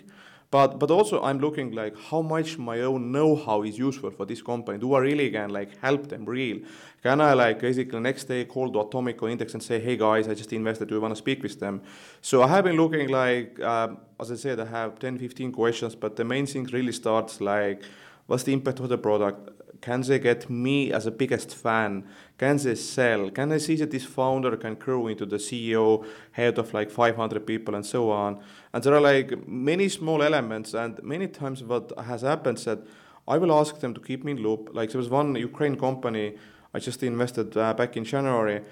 But, 0.52 0.78
but 0.78 0.90
also 0.90 1.22
I'm 1.22 1.38
looking 1.38 1.72
like 1.72 1.96
how 2.10 2.20
much 2.20 2.58
my 2.58 2.82
own 2.82 3.10
know-how 3.10 3.62
is 3.62 3.78
useful 3.78 4.10
for 4.10 4.26
this 4.26 4.42
company. 4.42 4.76
Do 4.76 4.92
I 4.92 4.98
really 4.98 5.30
can 5.30 5.48
like 5.48 5.70
help 5.78 6.10
them 6.10 6.26
real? 6.26 6.58
Can 7.02 7.22
I 7.22 7.32
like 7.32 7.58
basically 7.60 7.98
next 8.00 8.24
day 8.24 8.44
call 8.44 8.70
to 8.70 8.80
Atomic 8.80 9.22
Index 9.22 9.54
and 9.54 9.62
say, 9.62 9.80
hey 9.80 9.96
guys, 9.96 10.28
I 10.28 10.34
just 10.34 10.52
invested, 10.52 10.90
do 10.90 10.96
you 10.96 11.00
want 11.00 11.12
to 11.12 11.16
speak 11.16 11.42
with 11.42 11.58
them? 11.58 11.80
So 12.20 12.42
I 12.42 12.48
have 12.48 12.64
been 12.64 12.76
looking 12.76 13.08
like, 13.08 13.58
um, 13.60 13.96
as 14.20 14.30
I 14.30 14.34
said, 14.34 14.60
I 14.60 14.66
have 14.66 14.98
10, 14.98 15.18
15 15.18 15.52
questions, 15.52 15.94
but 15.94 16.16
the 16.16 16.24
main 16.24 16.44
thing 16.44 16.64
really 16.64 16.92
starts 16.92 17.40
like, 17.40 17.82
what's 18.26 18.44
the 18.44 18.52
impact 18.52 18.80
of 18.80 18.88
the 18.88 18.98
product? 18.98 19.50
Can 19.80 20.02
they 20.02 20.20
get 20.20 20.48
me 20.48 20.92
as 20.92 21.06
a 21.06 21.10
biggest 21.10 21.56
fan? 21.56 22.06
Can 22.38 22.56
they 22.56 22.76
sell? 22.76 23.30
Can 23.30 23.50
I 23.50 23.58
see 23.58 23.74
that 23.76 23.90
this 23.90 24.04
founder 24.04 24.56
can 24.56 24.76
grow 24.76 25.08
into 25.08 25.26
the 25.26 25.36
CEO, 25.36 26.06
head 26.30 26.56
of 26.58 26.72
like 26.72 26.88
500 26.90 27.44
people 27.44 27.74
and 27.74 27.84
so 27.84 28.10
on? 28.10 28.40
And 28.72 28.82
there 28.84 28.94
are 28.94 29.00
like 29.00 29.48
many 29.48 29.88
small 29.88 30.22
elements, 30.22 30.74
and 30.74 31.02
many 31.02 31.26
times 31.26 31.64
what 31.64 31.92
has 31.98 32.22
happened 32.22 32.58
that 32.58 32.86
I 33.26 33.38
will 33.38 33.52
ask 33.52 33.80
them 33.80 33.92
to 33.94 34.00
keep 34.00 34.24
me 34.24 34.32
in 34.32 34.38
loop. 34.38 34.70
Like 34.72 34.90
there 34.90 34.98
was 34.98 35.08
one 35.08 35.34
Ukraine 35.34 35.76
company 35.76 36.36
I 36.74 36.78
just 36.78 37.02
invested 37.02 37.56
uh, 37.56 37.74
back 37.74 37.96
in 37.96 38.04
January, 38.04 38.62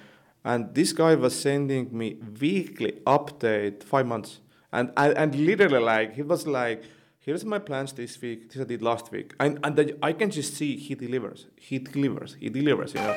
and 0.45 0.75
this 0.75 0.93
guy 0.93 1.15
was 1.15 1.39
sending 1.39 1.97
me 1.97 2.19
weekly 2.41 2.93
update 3.07 3.83
five 3.83 4.07
months, 4.07 4.41
and 4.73 4.91
and, 4.97 5.17
and 5.19 5.35
literally 5.35 5.85
like 5.85 6.15
he 6.15 6.23
was 6.23 6.47
like 6.47 6.83
here's 7.31 7.45
my 7.45 7.61
plans 7.61 7.93
this 7.93 8.21
week, 8.21 8.51
this 8.51 8.61
I 8.61 8.65
did 8.65 8.83
last 8.83 9.13
week. 9.13 9.35
And, 9.39 9.61
and 9.63 9.95
I 10.03 10.13
can 10.13 10.33
just 10.33 10.55
see 10.55 10.77
he 10.77 10.97
delivers, 10.97 11.47
he 11.55 11.79
delivers, 11.79 12.37
he 12.41 12.49
delivers, 12.49 12.93
you 12.93 13.01
know. 13.01 13.17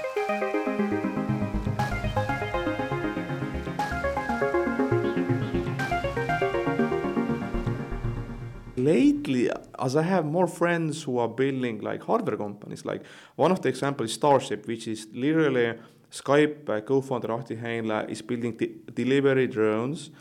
Lately, 8.78 9.50
as 9.80 9.96
I 9.96 10.04
have 10.04 10.26
more 10.26 10.46
friends 10.46 11.02
who 11.02 11.18
are 11.18 11.28
building 11.28 11.82
like 11.82 12.04
hardware 12.04 12.38
companies, 12.38 12.86
like 12.86 13.02
one 13.36 13.52
of 13.52 13.64
the 13.64 13.70
examples 13.70 14.12
is 14.12 14.14
Starship, 14.14 14.68
which 14.68 14.88
is 14.88 15.08
literally 15.12 15.74
Skype 16.12 16.70
uh, 16.70 16.82
co-founder 16.82 17.32
Ahti 17.32 17.56
Heinla 17.56 18.08
is 18.08 18.22
building 18.22 18.56
de- 18.58 18.76
delivery 18.94 19.48
drones 19.48 20.12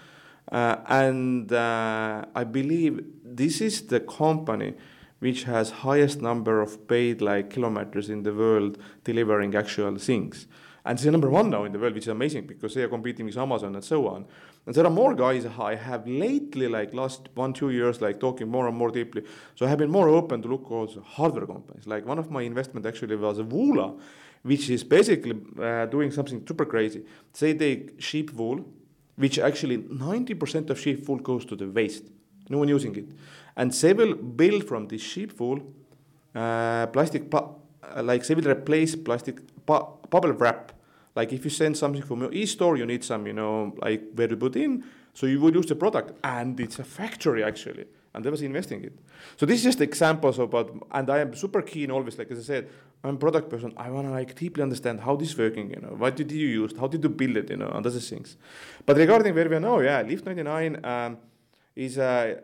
and 0.52 1.52
uh, 1.52 2.24
I 2.34 2.44
believe 2.44 3.04
this 3.24 3.60
is 3.60 3.86
the 3.86 4.00
company 4.00 4.74
which 5.20 5.44
has 5.44 5.70
highest 5.70 6.20
number 6.20 6.60
of 6.60 6.86
paid 6.88 7.22
like 7.22 7.48
kilometers 7.48 8.10
in 8.10 8.22
the 8.22 8.34
world 8.34 8.76
delivering 9.04 9.54
actual 9.54 9.96
things. 9.96 10.46
And 10.84 10.98
they're 10.98 11.12
number 11.12 11.30
one 11.30 11.48
now 11.48 11.62
in 11.62 11.72
the 11.72 11.78
world, 11.78 11.94
which 11.94 12.04
is 12.04 12.08
amazing 12.08 12.48
because 12.48 12.74
they 12.74 12.82
are 12.82 12.88
competing 12.88 13.26
with 13.26 13.36
Amazon 13.38 13.76
and 13.76 13.84
so 13.84 14.08
on. 14.08 14.26
And 14.66 14.74
there 14.74 14.84
are 14.84 14.90
more 14.90 15.14
guys 15.14 15.46
I 15.46 15.76
have 15.76 16.08
lately, 16.08 16.68
like 16.68 16.92
last 16.92 17.28
one, 17.34 17.52
two 17.52 17.70
years, 17.70 18.00
like 18.00 18.18
talking 18.18 18.48
more 18.48 18.66
and 18.66 18.76
more 18.76 18.90
deeply. 18.90 19.22
So 19.54 19.64
I 19.64 19.68
have 19.68 19.78
been 19.78 19.92
more 19.92 20.08
open 20.08 20.42
to 20.42 20.48
look 20.48 20.70
also 20.70 21.00
hardware 21.02 21.46
companies. 21.46 21.86
Like 21.86 22.04
one 22.04 22.18
of 22.18 22.30
my 22.30 22.42
investment 22.42 22.84
actually 22.84 23.14
was 23.14 23.38
Woola, 23.38 23.98
which 24.42 24.68
is 24.70 24.82
basically 24.82 25.40
uh, 25.60 25.86
doing 25.86 26.10
something 26.10 26.44
super 26.46 26.64
crazy. 26.64 27.04
Say 27.32 27.52
They 27.52 27.90
sheep 27.98 28.32
wool, 28.32 28.66
which 29.16 29.38
actually 29.38 29.78
90% 29.78 30.70
of 30.70 30.78
sheep 30.78 31.08
wool 31.08 31.18
goes 31.18 31.44
to 31.46 31.56
the 31.56 31.68
waste. 31.68 32.04
No 32.48 32.58
one 32.58 32.68
using 32.68 32.96
it. 32.96 33.06
And 33.56 33.74
will 33.96 34.14
build 34.14 34.66
from 34.66 34.88
this 34.88 35.02
sheep 35.02 35.38
wool 35.38 35.60
uh, 36.34 36.86
plastic, 36.86 37.30
pu- 37.30 37.54
uh, 37.96 38.02
like 38.02 38.28
will 38.28 38.48
replace 38.48 38.96
plastic 38.96 39.40
bubble 39.66 40.32
wrap. 40.32 40.72
Like 41.14 41.32
if 41.32 41.44
you 41.44 41.50
send 41.50 41.76
something 41.76 42.02
from 42.02 42.22
your 42.22 42.32
e-store, 42.32 42.76
you 42.76 42.86
need 42.86 43.04
some, 43.04 43.26
you 43.26 43.34
know, 43.34 43.74
like 43.78 44.02
where 44.14 44.28
to 44.28 44.36
put 44.36 44.56
in. 44.56 44.84
So 45.14 45.26
you 45.26 45.40
would 45.40 45.54
use 45.54 45.66
the 45.66 45.74
product, 45.74 46.18
and 46.24 46.58
it's 46.58 46.78
a 46.78 46.84
factory 46.84 47.44
actually, 47.44 47.84
and 48.14 48.24
they 48.24 48.30
was 48.30 48.40
investing 48.40 48.82
it. 48.82 48.98
So 49.36 49.44
this 49.44 49.58
is 49.58 49.64
just 49.64 49.80
examples 49.82 50.38
about, 50.38 50.74
and 50.90 51.10
I 51.10 51.18
am 51.18 51.34
super 51.34 51.60
keen 51.60 51.90
always, 51.90 52.16
like 52.16 52.30
as 52.30 52.38
I 52.38 52.42
said, 52.42 52.70
I'm 53.04 53.16
a 53.16 53.18
product 53.18 53.50
person. 53.50 53.72
I 53.76 53.90
want 53.90 54.06
to 54.06 54.12
like 54.12 54.34
deeply 54.36 54.62
understand 54.62 55.00
how 55.00 55.16
this 55.16 55.36
working. 55.36 55.70
You 55.70 55.80
know, 55.80 55.94
what 55.96 56.14
did 56.14 56.30
you 56.30 56.46
use? 56.46 56.72
How 56.78 56.86
did 56.86 57.02
you 57.02 57.08
build 57.08 57.36
it? 57.36 57.50
You 57.50 57.56
know, 57.56 57.68
and 57.68 57.84
other 57.84 57.98
things. 57.98 58.36
But 58.86 58.96
regarding 58.96 59.34
where 59.34 59.48
we 59.48 59.56
are 59.56 59.60
now, 59.60 59.80
yeah, 59.80 60.02
Lift 60.02 60.24
99 60.24 60.84
um, 60.84 61.18
is 61.74 61.98
a 61.98 62.42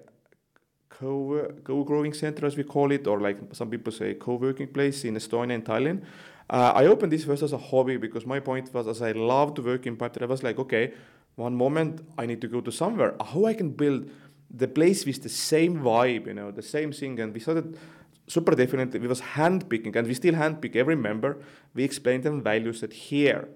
co 0.89 1.49
co-growing 1.63 2.13
center 2.13 2.45
as 2.47 2.57
we 2.57 2.65
call 2.65 2.91
it, 2.91 3.07
or 3.07 3.21
like 3.21 3.39
some 3.53 3.71
people 3.71 3.93
say 3.93 4.15
co-working 4.15 4.69
place 4.69 5.05
in 5.05 5.15
Estonia 5.15 5.55
and 5.55 5.65
Tallinn. 5.65 6.03
Uh, 6.51 6.73
I 6.75 6.87
opened 6.87 7.13
this 7.13 7.25
first 7.25 7.43
as 7.43 7.53
a 7.53 7.59
hobby 7.59 7.99
because 7.99 8.27
my 8.27 8.41
point 8.41 8.73
was, 8.73 8.89
as 8.89 9.03
I 9.03 9.13
love 9.13 9.55
to 9.55 9.63
work 9.63 9.87
in 9.87 9.97
Pipedrive, 9.97 10.23
I 10.23 10.27
was 10.27 10.43
like, 10.43 10.59
okay, 10.59 10.93
one 11.37 11.55
moment 11.55 12.01
I 12.17 12.27
need 12.27 12.41
to 12.41 12.49
go 12.49 12.61
to 12.63 12.73
somewhere. 12.73 13.15
How 13.25 13.45
I 13.45 13.55
can 13.55 13.71
build 13.71 14.11
the 14.51 14.67
place 14.67 15.05
with 15.05 15.23
the 15.23 15.29
same 15.29 15.77
vibe, 15.77 16.27
you 16.27 16.35
know, 16.35 16.51
the 16.51 16.63
same 16.63 16.91
thing, 16.91 17.21
and 17.21 17.35
we 17.35 17.41
started 17.41 17.79
super 18.29 18.55
definitely, 18.55 19.01
we 19.01 19.09
was 19.09 19.21
handpicking, 19.21 19.97
and 19.97 20.07
we 20.07 20.15
still 20.15 20.35
handpick 20.35 20.77
every 20.77 20.97
member. 20.97 21.39
We 21.75 21.83
explain 21.83 22.21
them 22.21 22.43
values 22.43 22.81
that 22.83 22.93
here, 22.93 23.49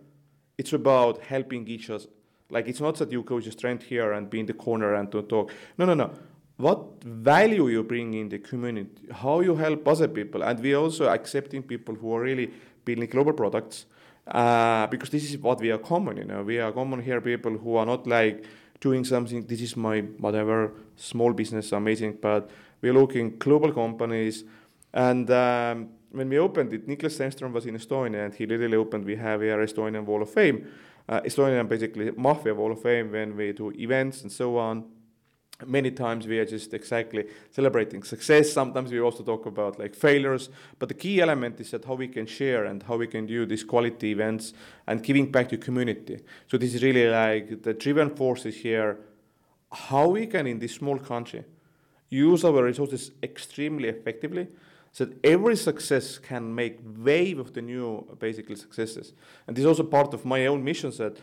it's 0.58 0.72
about 0.72 1.22
helping 1.22 1.68
each 1.68 1.90
other. 1.90 2.06
Like 2.50 2.68
it's 2.68 2.80
not 2.80 2.96
that 2.96 3.12
you 3.12 3.22
go 3.22 3.40
just 3.40 3.60
stand 3.60 3.82
here 3.82 4.12
and 4.12 4.28
be 4.28 4.40
in 4.40 4.46
the 4.46 4.52
corner 4.52 4.94
and 4.94 5.10
to 5.12 5.22
talk. 5.22 5.52
No, 5.78 5.86
no, 5.86 5.94
no. 5.94 6.10
What 6.56 7.02
value 7.02 7.68
you 7.68 7.82
bring 7.82 8.14
in 8.14 8.28
the 8.28 8.38
community, 8.38 9.08
how 9.10 9.40
you 9.40 9.56
help 9.56 9.88
other 9.88 10.08
people, 10.08 10.42
and 10.42 10.60
we 10.60 10.74
also 10.74 11.08
accepting 11.08 11.62
people 11.62 11.94
who 11.94 12.14
are 12.14 12.20
really 12.20 12.50
building 12.84 13.08
global 13.08 13.32
products, 13.32 13.86
uh, 14.26 14.86
because 14.88 15.10
this 15.10 15.24
is 15.30 15.38
what 15.38 15.60
we 15.60 15.70
are 15.70 15.78
common. 15.78 16.18
You 16.18 16.24
know, 16.24 16.42
we 16.42 16.58
are 16.58 16.70
common 16.72 17.02
here 17.02 17.20
people 17.20 17.52
who 17.52 17.76
are 17.76 17.86
not 17.86 18.06
like 18.06 18.44
doing 18.80 19.04
something. 19.04 19.46
This 19.46 19.62
is 19.62 19.76
my 19.76 20.00
whatever 20.18 20.72
small 20.96 21.32
business, 21.32 21.72
amazing, 21.72 22.18
but 22.20 22.50
we're 22.82 22.92
looking 22.92 23.38
global 23.38 23.72
companies 23.72 24.44
and 24.92 25.30
um, 25.30 25.88
when 26.12 26.28
we 26.28 26.38
opened 26.38 26.72
it, 26.72 26.86
Niklas 26.86 27.18
Zennström 27.18 27.52
was 27.52 27.66
in 27.66 27.74
Estonia 27.74 28.26
and 28.26 28.34
he 28.34 28.46
literally 28.46 28.76
opened, 28.76 29.04
we 29.04 29.16
have 29.16 29.40
here 29.40 29.58
Estonian 29.58 30.04
Wall 30.04 30.22
of 30.22 30.30
Fame. 30.30 30.66
Uh, 31.08 31.20
Estonian 31.22 31.68
basically 31.68 32.10
Mafia 32.12 32.54
Wall 32.54 32.72
of 32.72 32.82
Fame 32.82 33.10
when 33.10 33.36
we 33.36 33.52
do 33.52 33.72
events 33.72 34.22
and 34.22 34.30
so 34.30 34.58
on. 34.58 34.84
Many 35.66 35.92
times 35.92 36.26
we 36.26 36.38
are 36.38 36.44
just 36.44 36.74
exactly 36.74 37.26
celebrating 37.50 38.02
success. 38.02 38.52
Sometimes 38.52 38.90
we 38.90 39.00
also 39.00 39.22
talk 39.22 39.46
about 39.46 39.78
like 39.78 39.94
failures. 39.94 40.50
But 40.78 40.88
the 40.88 40.94
key 40.94 41.20
element 41.20 41.60
is 41.60 41.70
that 41.70 41.84
how 41.84 41.94
we 41.94 42.08
can 42.08 42.26
share 42.26 42.64
and 42.64 42.82
how 42.82 42.96
we 42.96 43.06
can 43.06 43.26
do 43.26 43.46
these 43.46 43.64
quality 43.64 44.10
events 44.10 44.54
and 44.86 45.02
giving 45.02 45.30
back 45.30 45.48
to 45.50 45.56
community. 45.56 46.20
So 46.48 46.58
this 46.58 46.74
is 46.74 46.82
really 46.82 47.08
like 47.08 47.62
the 47.62 47.74
driven 47.74 48.10
force 48.10 48.44
is 48.44 48.56
here. 48.56 48.98
How 49.70 50.08
we 50.08 50.26
can 50.26 50.46
in 50.46 50.58
this 50.58 50.74
small 50.74 50.98
country 50.98 51.44
use 52.10 52.44
our 52.44 52.62
resources 52.62 53.12
extremely 53.22 53.88
effectively 53.88 54.48
so 54.92 55.06
that 55.06 55.16
every 55.24 55.56
success 55.56 56.18
can 56.18 56.54
make 56.54 56.78
wave 56.98 57.38
of 57.38 57.54
the 57.54 57.62
new 57.62 58.06
basically 58.18 58.56
successes. 58.56 59.14
And 59.46 59.56
this 59.56 59.62
is 59.62 59.66
also 59.66 59.82
part 59.82 60.12
of 60.12 60.24
my 60.24 60.46
own 60.46 60.62
mission 60.62 60.92
that 60.98 61.16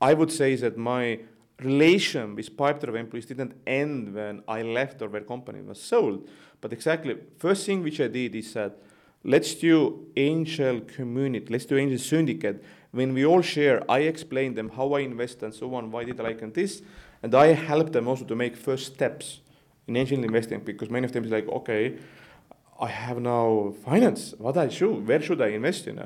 I 0.00 0.14
would 0.14 0.30
say 0.30 0.54
that 0.56 0.76
my 0.76 1.20
relation 1.62 2.34
with 2.34 2.56
Pipedrive 2.56 2.98
employees 2.98 3.26
didn't 3.26 3.54
end 3.66 4.14
when 4.14 4.42
I 4.48 4.62
left 4.62 5.02
or 5.02 5.08
when 5.08 5.24
company 5.24 5.62
was 5.62 5.80
sold. 5.80 6.28
But 6.60 6.72
exactly, 6.72 7.16
first 7.38 7.66
thing 7.66 7.82
which 7.82 8.00
I 8.00 8.08
did 8.08 8.34
is 8.34 8.52
that 8.54 8.78
let's 9.24 9.54
do 9.54 10.06
angel 10.16 10.80
community, 10.80 11.46
let's 11.50 11.66
do 11.66 11.76
angel 11.76 11.98
syndicate. 11.98 12.62
When 12.92 13.14
we 13.14 13.24
all 13.24 13.42
share, 13.42 13.82
I 13.90 14.00
explain 14.00 14.54
them 14.54 14.70
how 14.70 14.92
I 14.92 15.00
invest 15.00 15.42
and 15.42 15.54
so 15.54 15.74
on, 15.74 15.90
why 15.90 16.04
did 16.04 16.20
I 16.20 16.24
like 16.24 16.54
this, 16.54 16.82
and 17.22 17.34
I 17.34 17.48
help 17.48 17.92
them 17.92 18.08
also 18.08 18.24
to 18.24 18.36
make 18.36 18.56
first 18.56 18.94
steps 18.94 19.40
in 19.86 19.96
angel 19.96 20.22
investing 20.22 20.60
because 20.60 20.90
many 20.90 21.04
of 21.04 21.12
them 21.12 21.24
is 21.24 21.30
like, 21.30 21.48
okay, 21.48 21.98
I 22.80 22.88
have 22.88 23.20
now 23.20 23.74
finance. 23.84 24.34
What 24.38 24.56
I 24.56 24.68
should, 24.68 25.06
where 25.06 25.20
should 25.20 25.40
I 25.42 25.48
invest 25.48 25.86
in? 25.86 26.00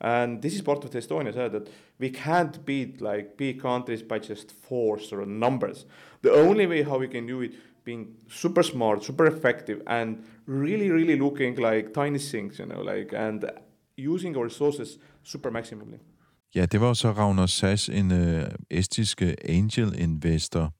And 0.00 0.42
this 0.42 0.54
is 0.54 0.62
part 0.62 0.84
of 0.84 0.90
the 0.90 0.98
Estonia 0.98 1.32
side 1.32 1.52
that 1.52 1.68
we 1.98 2.10
can't 2.10 2.64
beat 2.64 3.00
like 3.00 3.36
big 3.36 3.62
countries 3.62 4.02
by 4.02 4.18
just 4.18 4.52
force 4.52 5.12
or 5.12 5.24
numbers. 5.24 5.86
The 6.22 6.32
only 6.32 6.66
way 6.66 6.82
how 6.82 6.98
we 6.98 7.08
can 7.08 7.26
do 7.26 7.40
it 7.42 7.52
being 7.84 8.16
super 8.28 8.62
smart, 8.62 9.04
super 9.04 9.26
effective, 9.26 9.80
and 9.86 10.24
really, 10.46 10.90
really 10.90 11.16
looking 11.16 11.54
like 11.54 11.94
tiny 11.94 12.18
things, 12.18 12.58
you 12.58 12.66
know, 12.66 12.82
like 12.82 13.14
and 13.14 13.44
using 13.96 14.36
our 14.36 14.44
resources 14.44 14.98
super 15.22 15.50
maximally. 15.50 15.98
Ja, 16.54 16.66
det 16.66 16.80
var 16.80 16.94
så 16.94 17.12
Ragnar 17.12 17.46
Sass, 17.46 17.88
en 17.88 18.12
øh, 18.12 18.44
estiske 18.70 19.26
øh, 19.26 19.56
angel 19.56 20.00
investor, 20.00 20.72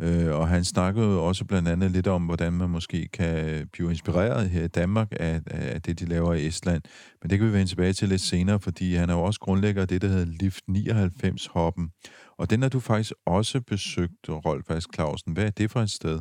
Øh, 0.00 0.34
og 0.34 0.48
han 0.48 0.64
snakkede 0.64 1.20
også 1.20 1.44
blandt 1.44 1.68
andet 1.68 1.90
lidt 1.90 2.06
om, 2.06 2.22
hvordan 2.22 2.52
man 2.52 2.70
måske 2.70 3.08
kan 3.08 3.68
blive 3.72 3.90
inspireret 3.90 4.50
her 4.50 4.64
i 4.64 4.68
Danmark 4.68 5.08
af, 5.12 5.40
af 5.46 5.82
det, 5.82 5.98
de 5.98 6.06
laver 6.06 6.34
i 6.34 6.46
Estland. 6.46 6.82
Men 7.22 7.30
det 7.30 7.38
kan 7.38 7.48
vi 7.48 7.52
vende 7.52 7.70
tilbage 7.70 7.92
til 7.92 8.08
lidt 8.08 8.20
senere, 8.20 8.60
fordi 8.60 8.94
han 8.94 9.10
er 9.10 9.14
jo 9.14 9.22
også 9.22 9.40
grundlægger 9.40 9.82
af 9.82 9.88
det, 9.88 10.02
der 10.02 10.08
hedder 10.08 10.32
Lift 10.40 10.64
99-hoppen. 10.70 11.90
Og 12.38 12.50
den 12.50 12.62
har 12.62 12.68
du 12.68 12.80
faktisk 12.80 13.12
også 13.26 13.60
besøgt, 13.60 14.28
Rolf 14.28 14.70
Ask 14.70 14.88
Clausen. 14.94 15.32
Hvad 15.32 15.44
er 15.44 15.50
det 15.50 15.70
for 15.70 15.80
et 15.80 15.90
sted? 15.90 16.20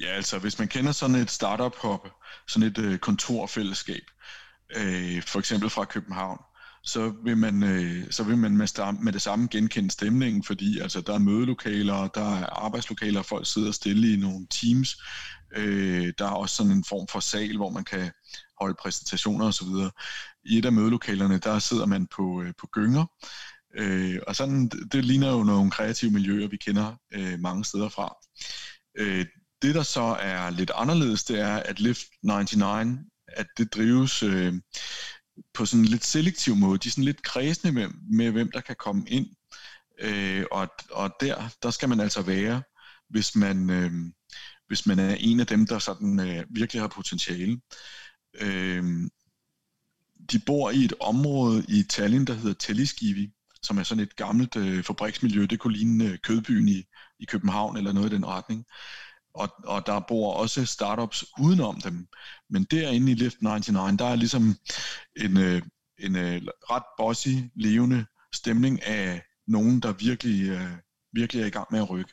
Ja, 0.00 0.06
altså 0.06 0.38
hvis 0.38 0.58
man 0.58 0.68
kender 0.68 0.92
sådan 0.92 1.16
et 1.16 1.30
startup-hop, 1.30 2.08
sådan 2.48 2.68
et 2.68 2.78
øh, 2.78 2.98
kontorfællesskab, 2.98 4.02
øh, 4.76 5.22
for 5.22 5.38
eksempel 5.38 5.70
fra 5.70 5.84
København, 5.84 6.38
så 6.84 7.14
vil 7.24 7.36
man, 7.36 7.62
øh, 7.62 8.10
så 8.10 8.22
vil 8.22 8.38
man 8.38 8.56
med, 8.56 8.92
med 9.02 9.12
det 9.12 9.22
samme 9.22 9.48
genkende 9.50 9.90
stemningen, 9.90 10.44
fordi 10.44 10.78
altså, 10.78 11.00
der 11.00 11.14
er 11.14 11.18
mødelokaler, 11.18 12.08
der 12.08 12.38
er 12.38 12.46
arbejdslokaler, 12.46 13.22
folk 13.22 13.46
sidder 13.46 13.72
stille 13.72 14.12
i 14.12 14.16
nogle 14.16 14.46
teams. 14.50 15.02
Øh, 15.56 16.12
der 16.18 16.24
er 16.26 16.30
også 16.30 16.56
sådan 16.56 16.72
en 16.72 16.84
form 16.88 17.08
for 17.08 17.20
sal, 17.20 17.56
hvor 17.56 17.70
man 17.70 17.84
kan 17.84 18.10
holde 18.60 18.74
præsentationer 18.82 19.46
osv. 19.46 19.68
I 20.44 20.58
et 20.58 20.64
af 20.64 20.72
mødelokalerne, 20.72 21.38
der 21.38 21.58
sidder 21.58 21.86
man 21.86 22.06
på, 22.06 22.42
øh, 22.42 22.52
på 22.60 22.66
gynger, 22.72 23.06
øh, 23.74 24.18
og 24.26 24.36
sådan, 24.36 24.68
det 24.68 25.04
ligner 25.04 25.32
jo 25.32 25.42
nogle 25.42 25.70
kreative 25.70 26.10
miljøer, 26.10 26.48
vi 26.48 26.56
kender 26.56 26.96
øh, 27.14 27.40
mange 27.40 27.64
steder 27.64 27.88
fra. 27.88 28.16
Øh, 28.98 29.26
det, 29.62 29.74
der 29.74 29.82
så 29.82 30.16
er 30.20 30.50
lidt 30.50 30.70
anderledes, 30.74 31.24
det 31.24 31.40
er, 31.40 31.56
at 31.56 31.80
Lift 31.80 32.06
99, 32.22 32.98
at 33.28 33.46
det 33.58 33.74
drives... 33.74 34.22
Øh, 34.22 34.54
på 35.54 35.66
sådan 35.66 35.84
en 35.84 35.90
lidt 35.90 36.04
selektiv 36.04 36.56
måde. 36.56 36.78
De 36.78 36.88
er 36.88 36.90
sådan 36.90 37.04
lidt 37.04 37.22
kredsende 37.22 37.72
med, 37.72 37.88
med 38.10 38.30
hvem 38.30 38.50
der 38.52 38.60
kan 38.60 38.76
komme 38.78 39.04
ind. 39.08 39.26
Øh, 40.00 40.44
og, 40.50 40.68
og 40.90 41.10
der, 41.20 41.48
der 41.62 41.70
skal 41.70 41.88
man 41.88 42.00
altså 42.00 42.22
være, 42.22 42.62
hvis 43.10 43.36
man, 43.36 43.70
øh, 43.70 43.92
hvis 44.66 44.86
man 44.86 44.98
er 44.98 45.14
en 45.14 45.40
af 45.40 45.46
dem, 45.46 45.66
der 45.66 45.78
sådan 45.78 46.20
øh, 46.20 46.44
virkelig 46.50 46.82
har 46.82 46.88
potentiale. 46.88 47.60
Øh, 48.40 48.84
de 50.32 50.38
bor 50.46 50.70
i 50.70 50.84
et 50.84 50.94
område 51.00 51.64
i 51.68 51.82
Tallinn, 51.82 52.26
der 52.26 52.34
hedder 52.34 52.54
Telliskivi, 52.54 53.30
som 53.62 53.78
er 53.78 53.82
sådan 53.82 54.02
et 54.02 54.16
gammelt 54.16 54.56
øh, 54.56 54.82
fabriksmiljø. 54.82 55.46
Det 55.46 55.58
kunne 55.58 55.76
ligne 55.76 56.04
øh, 56.04 56.18
Kødbyen 56.18 56.68
i, 56.68 56.84
i 57.18 57.24
København 57.24 57.76
eller 57.76 57.92
noget 57.92 58.12
i 58.12 58.14
den 58.14 58.26
retning 58.26 58.64
og, 59.34 59.48
og 59.64 59.86
der 59.86 60.00
bor 60.00 60.34
også 60.34 60.66
startups 60.66 61.24
udenom 61.38 61.80
dem. 61.80 62.08
Men 62.50 62.64
derinde 62.64 63.12
i 63.12 63.14
Lift 63.14 63.42
99, 63.42 63.98
der 63.98 64.04
er 64.04 64.16
ligesom 64.16 64.56
en, 65.16 65.36
øh, 65.36 65.62
en 65.98 66.16
øh, 66.16 66.42
ret 66.70 66.82
bossy, 66.98 67.28
levende 67.54 68.06
stemning 68.32 68.82
af 68.82 69.22
nogen, 69.46 69.80
der 69.80 69.92
virkelig, 69.92 70.48
øh, 70.48 70.70
virkelig 71.12 71.42
er 71.42 71.46
i 71.46 71.50
gang 71.50 71.68
med 71.70 71.80
at 71.80 71.90
rykke. 71.90 72.12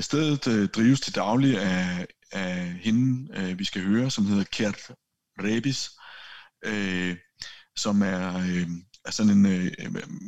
Stedet 0.00 0.74
drives 0.74 1.00
til 1.00 1.14
daglig 1.14 1.60
af, 1.60 2.06
af 2.32 2.56
hende, 2.82 3.56
vi 3.56 3.64
skal 3.64 3.82
høre, 3.82 4.10
som 4.10 4.26
hedder 4.26 4.44
Kert 4.44 4.90
Rebis, 5.38 5.90
som 7.76 8.02
er, 8.02 8.40
er 9.04 9.10
sådan 9.10 9.32
en, 9.32 9.46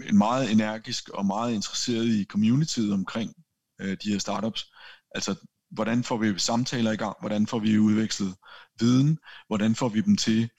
en 0.09 0.19
meget 0.19 0.51
energisk 0.51 1.09
og 1.09 1.27
meget 1.27 1.55
interesseret 1.55 2.07
i 2.07 2.25
communityet 2.25 2.93
omkring 2.93 3.35
øh, 3.81 3.97
de 4.03 4.11
her 4.13 4.19
startups. 4.19 4.73
Altså, 5.15 5.35
hvordan 5.71 6.05
får 6.05 6.17
vi 6.17 6.39
samtaler 6.39 6.93
i 6.93 6.97
gang? 6.97 7.17
Hvordan 7.21 7.47
får 7.47 7.59
vi 7.59 7.79
udvekslet 7.79 8.35
viden? 8.81 9.19
Hvordan 9.47 9.75
får 9.75 9.89
vi 9.89 10.01
dem 10.01 10.17
til 10.17 10.51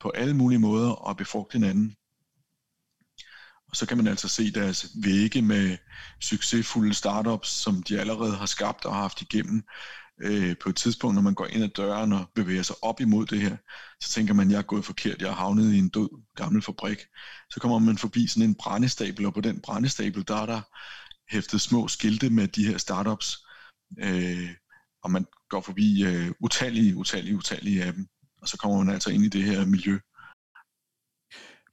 på 0.00 0.10
alle 0.10 0.34
mulige 0.34 0.58
måder 0.58 1.08
at 1.08 1.16
befrugte 1.16 1.52
hinanden? 1.52 1.96
Og 3.68 3.76
så 3.76 3.86
kan 3.86 3.96
man 3.96 4.06
altså 4.06 4.28
se 4.28 4.52
deres 4.52 4.86
vægge 5.04 5.42
med 5.42 5.76
succesfulde 6.20 6.94
startups, 6.94 7.48
som 7.48 7.82
de 7.82 8.00
allerede 8.00 8.36
har 8.36 8.46
skabt 8.46 8.84
og 8.84 8.94
har 8.94 9.00
haft 9.00 9.22
igennem. 9.22 9.62
Øh, 10.22 10.56
på 10.62 10.68
et 10.68 10.76
tidspunkt, 10.76 11.14
når 11.14 11.22
man 11.22 11.34
går 11.34 11.46
ind 11.46 11.64
ad 11.64 11.68
døren 11.68 12.12
og 12.12 12.30
bevæger 12.34 12.62
sig 12.62 12.76
op 12.82 13.00
imod 13.00 13.26
det 13.26 13.40
her, 13.40 13.56
så 14.00 14.08
tænker 14.08 14.34
man, 14.34 14.50
jeg 14.50 14.58
er 14.58 14.62
gået 14.62 14.84
forkert, 14.84 15.22
jeg 15.22 15.28
er 15.28 15.34
havnet 15.34 15.72
i 15.74 15.78
en 15.78 15.88
død 15.88 16.08
gammel 16.36 16.62
fabrik. 16.62 16.98
Så 17.50 17.60
kommer 17.60 17.78
man 17.78 17.98
forbi 17.98 18.26
sådan 18.26 18.48
en 18.48 18.54
brændestabel, 18.54 19.26
og 19.26 19.34
på 19.34 19.40
den 19.40 19.60
brændestabel, 19.60 20.28
der 20.28 20.36
er 20.36 20.46
der 20.46 20.60
hæftet 21.30 21.60
små 21.60 21.88
skilte 21.88 22.30
med 22.30 22.48
de 22.48 22.66
her 22.66 22.78
startups, 22.78 23.46
øh, 23.98 24.50
og 25.02 25.10
man 25.10 25.26
går 25.48 25.60
forbi 25.60 26.04
øh, 26.04 26.30
utallige, 26.40 26.96
utallige, 26.96 27.36
utallige 27.36 27.84
af 27.84 27.92
dem, 27.92 28.06
og 28.42 28.48
så 28.48 28.56
kommer 28.56 28.84
man 28.84 28.94
altså 28.94 29.10
ind 29.10 29.24
i 29.24 29.28
det 29.28 29.44
her 29.44 29.66
miljø. 29.66 29.98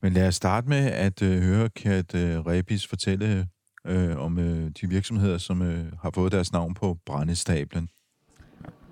Men 0.01 0.13
lad 0.13 0.27
os 0.27 0.35
starte 0.35 0.69
med 0.69 0.85
at 0.85 1.21
øh, 1.21 1.41
høre 1.41 1.69
Kat 1.69 2.15
øh, 2.15 2.39
Rebis 2.39 2.87
fortælle 2.87 3.47
øh, 3.85 4.17
om 4.17 4.39
øh, 4.39 4.71
de 4.81 4.89
virksomheder, 4.89 5.37
som 5.37 5.61
øh, 5.61 5.93
har 6.01 6.11
fået 6.15 6.31
deres 6.31 6.51
navn 6.51 6.73
på 6.73 6.97
brændestablen. 7.05 7.89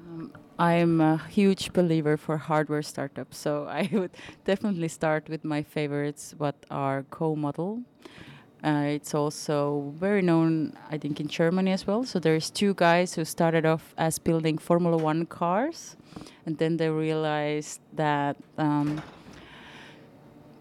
Um, 0.10 0.32
I'm 0.60 1.02
a 1.02 1.18
huge 1.36 1.72
believer 1.74 2.16
for 2.16 2.38
hardware 2.38 2.84
startups, 2.84 3.38
so 3.38 3.68
I 3.68 3.90
would 3.94 4.10
definitely 4.46 4.88
start 4.88 5.30
with 5.30 5.46
my 5.46 5.64
favorites, 5.64 6.36
what 6.40 6.56
are 6.70 7.04
co-model, 7.10 7.86
Uh, 8.64 8.86
it's 8.88 9.14
also 9.14 9.94
very 9.98 10.22
known, 10.22 10.74
I 10.90 10.98
think, 10.98 11.20
in 11.20 11.28
Germany 11.28 11.72
as 11.72 11.86
well. 11.86 12.04
So 12.04 12.20
there's 12.20 12.50
two 12.50 12.74
guys 12.74 13.14
who 13.14 13.24
started 13.24 13.66
off 13.66 13.94
as 13.98 14.18
building 14.18 14.58
Formula 14.58 14.98
One 14.98 15.26
cars, 15.28 15.96
and 16.46 16.58
then 16.58 16.78
they 16.78 16.90
realized 16.90 17.82
that 17.94 18.36
um, 18.58 19.02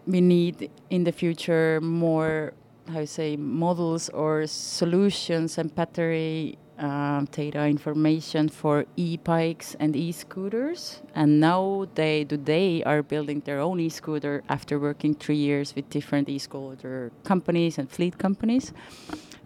we 0.05 0.21
need 0.21 0.69
in 0.89 1.03
the 1.03 1.11
future 1.11 1.79
more, 1.81 2.53
how 2.91 2.99
you 2.99 3.07
say, 3.07 3.35
models 3.35 4.09
or 4.09 4.45
solutions 4.45 5.57
and 5.57 5.73
battery 5.73 6.57
uh, 6.79 7.25
data 7.31 7.65
information 7.65 8.49
for 8.49 8.85
e-bikes 8.95 9.75
and 9.79 9.95
e-scooters. 9.95 11.01
And 11.15 11.39
now 11.39 11.87
they 11.95 12.23
they 12.23 12.83
are 12.83 13.01
building 13.03 13.41
their 13.45 13.59
own 13.59 13.79
e-scooter 13.79 14.43
after 14.49 14.79
working 14.79 15.15
three 15.15 15.37
years 15.37 15.75
with 15.75 15.89
different 15.89 16.29
e-scooter 16.29 17.11
companies 17.23 17.77
and 17.77 17.89
fleet 17.89 18.17
companies. 18.17 18.73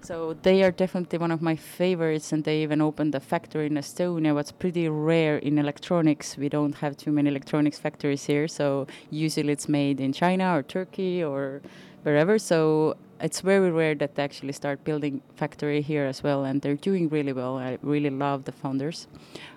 So 0.03 0.35
they 0.41 0.63
are 0.63 0.71
definitely 0.71 1.19
one 1.19 1.31
of 1.31 1.41
my 1.43 1.55
favorites 1.55 2.31
and 2.33 2.43
they 2.43 2.63
even 2.63 2.81
opened 2.81 3.13
a 3.13 3.19
factory 3.19 3.67
in 3.67 3.73
estonia. 3.73 4.33
What's 4.33 4.51
pretty 4.51 4.89
rare 4.89 5.37
in 5.37 5.59
electronics. 5.59 6.37
We 6.37 6.49
don't 6.49 6.73
have 6.75 6.97
too 6.97 7.11
many 7.11 7.29
electronics 7.29 7.77
factories 7.77 8.25
here 8.25 8.47
so 8.47 8.87
usually 9.11 9.53
it's 9.53 9.69
made 9.69 10.01
in 10.01 10.11
china 10.11 10.55
or 10.55 10.63
turkey 10.63 11.23
or 11.23 11.61
wherever. 12.03 12.39
So 12.39 12.97
it's 13.21 13.41
very 13.41 13.71
rare 13.71 13.95
that 13.95 14.15
they 14.15 14.23
actually 14.23 14.53
start 14.53 14.83
building 14.83 15.21
factory 15.35 15.81
here 15.81 16.05
as 16.05 16.23
well, 16.23 16.43
and 16.43 16.61
they're 16.61 16.75
doing 16.75 17.09
really 17.09 17.33
well. 17.33 17.57
I 17.57 17.77
really 17.81 18.09
love 18.09 18.45
the 18.45 18.51
founders. 18.51 19.07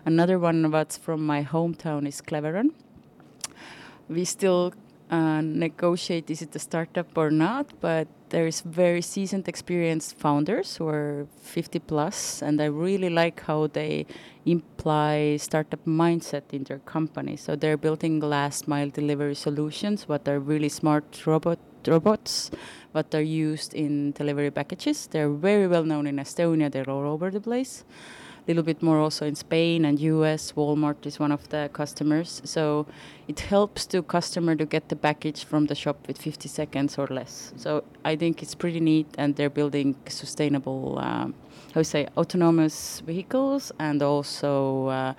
Another 0.04 0.38
one 0.38 0.70
that's 0.70 0.96
from 0.96 1.24
my 1.24 1.42
hometown 1.42 2.06
is 2.06 2.20
Cleveron. 2.20 2.70
We 4.08 4.24
still 4.24 4.74
uh, 5.10 5.40
negotiate 5.42 6.30
is 6.30 6.42
it 6.42 6.54
a 6.56 6.58
startup 6.58 7.16
or 7.16 7.30
not, 7.30 7.72
but 7.80 8.08
there's 8.30 8.60
very 8.62 9.00
seasoned, 9.00 9.48
experienced 9.48 10.16
founders 10.18 10.76
who 10.76 10.88
are 10.88 11.26
50 11.40 11.78
plus, 11.80 12.42
and 12.42 12.60
I 12.60 12.66
really 12.66 13.10
like 13.10 13.40
how 13.42 13.68
they 13.68 14.06
imply 14.44 15.36
startup 15.36 15.84
mindset 15.86 16.42
in 16.52 16.64
their 16.64 16.80
company. 16.80 17.36
So 17.36 17.56
they're 17.56 17.76
building 17.76 18.20
last 18.20 18.66
mile 18.66 18.90
delivery 18.90 19.34
solutions, 19.34 20.08
what 20.08 20.28
are 20.28 20.38
really 20.38 20.68
smart 20.68 21.26
robot 21.26 21.58
robots 21.88 22.50
but 22.94 23.10
they're 23.10 23.20
used 23.20 23.74
in 23.74 24.12
delivery 24.12 24.50
packages. 24.50 25.08
They're 25.08 25.28
very 25.28 25.66
well 25.66 25.84
known 25.84 26.06
in 26.06 26.16
Estonia. 26.16 26.70
They're 26.70 26.88
all 26.88 27.06
over 27.12 27.30
the 27.30 27.40
place. 27.40 27.84
A 28.46 28.50
little 28.50 28.62
bit 28.62 28.82
more 28.82 28.98
also 29.00 29.26
in 29.26 29.34
Spain 29.34 29.84
and 29.84 29.98
US. 29.98 30.52
Walmart 30.52 31.04
is 31.04 31.18
one 31.18 31.32
of 31.32 31.48
the 31.48 31.68
customers. 31.72 32.40
So 32.44 32.86
it 33.26 33.40
helps 33.40 33.86
the 33.86 34.02
customer 34.02 34.54
to 34.54 34.64
get 34.64 34.88
the 34.90 34.96
package 34.96 35.44
from 35.44 35.66
the 35.66 35.74
shop 35.74 36.06
with 36.06 36.18
50 36.18 36.48
seconds 36.48 36.96
or 36.96 37.08
less. 37.08 37.52
So 37.56 37.82
I 38.04 38.14
think 38.14 38.42
it's 38.42 38.54
pretty 38.54 38.80
neat, 38.80 39.08
and 39.18 39.34
they're 39.34 39.50
building 39.50 39.96
sustainable, 40.06 40.98
um, 41.00 41.34
how 41.72 41.80
you 41.80 41.84
say, 41.84 42.06
autonomous 42.16 43.00
vehicles 43.00 43.72
and 43.80 44.02
also. 44.02 44.86
Uh, 44.86 45.14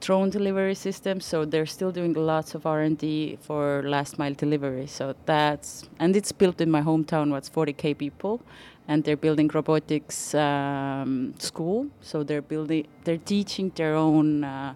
drone 0.00 0.30
delivery 0.30 0.74
systems 0.74 1.24
so 1.24 1.44
they're 1.44 1.66
still 1.66 1.90
doing 1.90 2.12
lots 2.12 2.54
of 2.54 2.66
r&d 2.66 3.38
for 3.40 3.82
last 3.84 4.18
mile 4.18 4.34
delivery 4.34 4.86
so 4.86 5.14
that's 5.26 5.88
and 5.98 6.14
it's 6.14 6.32
built 6.32 6.60
in 6.60 6.70
my 6.70 6.82
hometown 6.82 7.30
what's 7.30 7.50
40k 7.50 7.96
people 7.98 8.40
and 8.88 9.04
they're 9.04 9.18
building 9.18 9.48
robotics 9.48 10.34
um, 10.34 11.34
school. 11.38 11.88
So 12.00 12.22
they're 12.22 12.42
building, 12.42 12.86
they're 13.04 13.18
teaching 13.18 13.70
their 13.74 13.94
own 13.94 14.42
uh, 14.42 14.74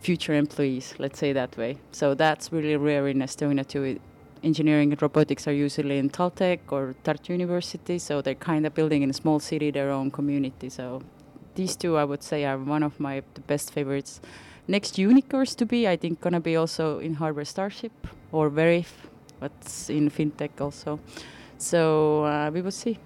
future 0.00 0.34
employees. 0.34 0.94
Let's 0.98 1.18
say 1.18 1.32
that 1.32 1.56
way. 1.56 1.78
So 1.90 2.14
that's 2.14 2.52
really 2.52 2.76
rare 2.76 3.08
in 3.08 3.18
Estonia 3.18 3.66
too. 3.66 3.98
Engineering 4.44 4.92
and 4.92 5.02
robotics 5.02 5.48
are 5.48 5.52
usually 5.52 5.98
in 5.98 6.10
Taltech 6.10 6.60
or 6.70 6.94
Tartu 7.02 7.30
University, 7.30 7.98
so 7.98 8.22
they're 8.22 8.36
kind 8.36 8.66
of 8.66 8.74
building 8.74 9.02
in 9.02 9.10
a 9.10 9.12
small 9.12 9.40
city 9.40 9.72
their 9.72 9.90
own 9.90 10.12
community. 10.12 10.68
So 10.68 11.02
these 11.58 11.74
two, 11.74 11.96
I 11.96 12.04
would 12.04 12.22
say, 12.22 12.44
are 12.44 12.56
one 12.56 12.84
of 12.84 13.00
my 13.00 13.22
the 13.34 13.40
best 13.40 13.72
favorites. 13.72 14.20
Next 14.68 14.96
unicorns 14.96 15.56
to 15.56 15.66
be, 15.66 15.88
I 15.88 15.96
think, 15.96 16.20
gonna 16.20 16.40
be 16.40 16.56
also 16.56 17.00
in 17.00 17.14
Hardware 17.14 17.44
Starship 17.44 17.92
or 18.30 18.48
Veriff, 18.48 19.08
what's 19.40 19.90
in 19.90 20.08
fintech 20.08 20.60
also. 20.60 21.00
So 21.58 22.24
uh, 22.24 22.50
we 22.54 22.62
will 22.62 22.70
see. 22.70 22.98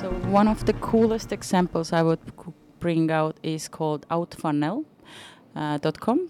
So 0.00 0.06
one 0.30 0.46
of 0.46 0.64
the 0.66 0.74
coolest 0.80 1.32
examples 1.32 1.92
I 1.92 2.02
would 2.02 2.20
bring 2.78 3.10
out 3.10 3.36
is 3.42 3.68
called 3.68 4.06
Outfunnel. 4.08 4.84
Uh. 5.56 5.78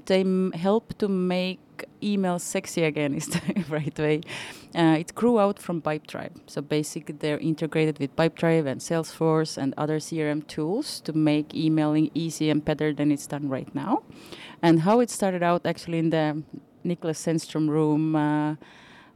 They 0.07 0.25
help 0.55 0.95
to 0.97 1.09
make 1.09 1.85
email 2.03 2.39
sexy 2.39 2.85
again 2.85 3.15
is 3.21 3.27
the 3.27 3.65
right 3.69 3.99
way. 3.99 4.21
Uh, 4.75 4.97
it 4.99 5.15
grew 5.15 5.39
out 5.39 5.59
from 5.59 5.83
Pipedrive. 5.83 6.33
So 6.47 6.61
basically, 6.63 7.15
they're 7.19 7.39
integrated 7.39 7.99
with 7.99 8.15
Pipedrive 8.17 8.67
and 8.67 8.81
Salesforce 8.81 9.57
and 9.57 9.75
other 9.77 9.99
CRM 9.99 10.47
tools 10.47 11.01
to 11.01 11.13
make 11.13 11.55
emailing 11.55 12.11
easy 12.15 12.51
and 12.51 12.65
better 12.65 12.93
than 12.93 13.11
it's 13.11 13.27
done 13.27 13.49
right 13.49 13.73
now. 13.75 14.03
And 14.63 14.81
how 14.81 15.01
it 15.01 15.11
started 15.11 15.43
out 15.43 15.67
actually 15.67 15.99
in 15.99 16.11
the 16.11 16.43
Niklas 16.85 17.19
Zennström 17.25 17.69
room. 17.69 18.17
Uh, 18.17 18.57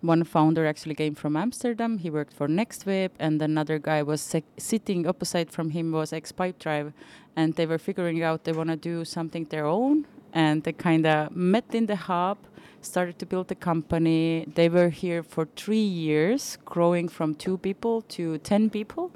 one 0.04 0.22
founder 0.22 0.66
actually 0.66 0.94
came 0.94 1.14
from 1.14 1.34
Amsterdam. 1.34 1.96
He 1.96 2.10
worked 2.10 2.34
for 2.34 2.46
NextWeb, 2.46 3.10
and 3.18 3.40
another 3.40 3.78
guy 3.78 4.02
was 4.02 4.34
sitting 4.58 5.06
opposite 5.06 5.50
from 5.50 5.70
him 5.70 5.92
was 5.92 6.12
ex 6.12 6.30
Pipedrive, 6.30 6.92
and 7.36 7.54
they 7.54 7.64
were 7.64 7.78
figuring 7.78 8.22
out 8.22 8.44
they 8.44 8.52
want 8.52 8.68
to 8.68 8.76
do 8.76 9.04
something 9.06 9.46
their 9.46 9.64
own. 9.64 10.06
And 10.34 10.62
they 10.64 10.72
kind 10.72 11.06
of 11.06 11.34
met 11.34 11.74
in 11.74 11.86
the 11.86 11.96
hub, 11.96 12.38
started 12.84 13.18
to 13.18 13.26
build 13.26 13.50
a 13.50 13.54
company. 13.54 14.46
They 14.54 14.68
were 14.68 14.90
here 14.90 15.22
for 15.22 15.46
three 15.56 15.88
years, 16.06 16.58
growing 16.64 17.08
from 17.08 17.34
two 17.34 17.58
people 17.58 18.02
to 18.16 18.38
ten 18.38 18.70
people, 18.70 19.10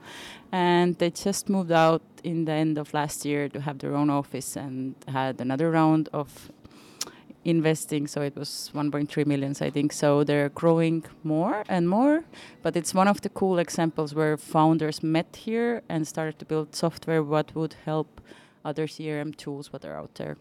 and 0.52 0.96
they 0.98 1.11
just 1.11 1.48
moved 1.48 1.72
out 1.72 2.02
in 2.24 2.44
the 2.44 2.52
end 2.52 2.78
of 2.78 2.94
last 2.94 3.24
year 3.24 3.48
to 3.48 3.61
have 3.61 3.78
their 3.78 3.94
own 3.94 4.11
office 4.11 4.57
and 4.57 4.94
had 5.07 5.40
another 5.40 5.70
round 5.70 6.09
of 6.12 6.50
investing. 7.44 8.07
So 8.07 8.22
it 8.22 8.37
was 8.37 8.70
1.3 8.74 9.26
millions 9.26 9.62
i 9.62 9.70
think. 9.70 9.92
So 9.92 10.24
they're 10.24 10.50
growing 10.50 11.04
more 11.22 11.64
and 11.68 11.88
more. 11.88 12.24
But 12.62 12.76
it's 12.76 12.92
one 12.94 13.09
of 13.09 13.20
the 13.20 13.28
cool 13.28 13.59
examples 13.59 14.14
where 14.14 14.37
founders 14.37 15.02
met 15.02 15.37
here 15.37 15.83
and 15.88 16.07
started 16.07 16.38
to 16.40 16.44
build 16.44 16.74
software 16.74 17.22
what 17.22 17.54
would 17.54 17.74
help 17.85 18.20
other 18.64 18.87
crm 18.87 19.35
tools 19.37 19.72
what 19.72 19.85
are 19.85 19.96
out 19.96 20.14
there 20.16 20.37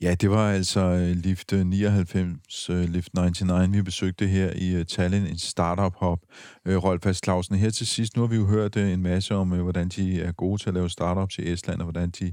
Ja, 0.00 0.14
det 0.14 0.30
var 0.30 0.50
altså 0.52 0.80
øh, 0.80 1.16
Lift 1.16 1.52
øh, 1.52 1.66
99, 1.66 2.70
øh, 2.70 2.84
Lift 2.84 3.14
99, 3.14 3.72
vi 3.72 3.82
besøgte 3.82 4.26
her 4.26 4.52
i 4.54 4.84
Tallinn, 4.84 5.26
en 5.26 5.38
startup 5.38 5.94
hub. 6.00 6.18
Rolf 6.66 7.02
Fast 7.02 7.24
Clausen, 7.24 7.56
her 7.56 7.70
til 7.70 7.86
sidst, 7.86 8.16
nu 8.16 8.22
har 8.22 8.28
vi 8.28 8.36
jo 8.36 8.46
hørt 8.46 8.76
en 8.76 9.02
masse 9.02 9.34
om, 9.34 9.48
hvordan 9.48 9.88
de 9.88 10.22
er 10.22 10.32
gode 10.32 10.62
til 10.62 10.68
at 10.68 10.74
lave 10.74 10.90
startups 10.90 11.38
i 11.38 11.52
Estland, 11.52 11.80
og 11.80 11.84
hvordan 11.84 12.10
de 12.10 12.32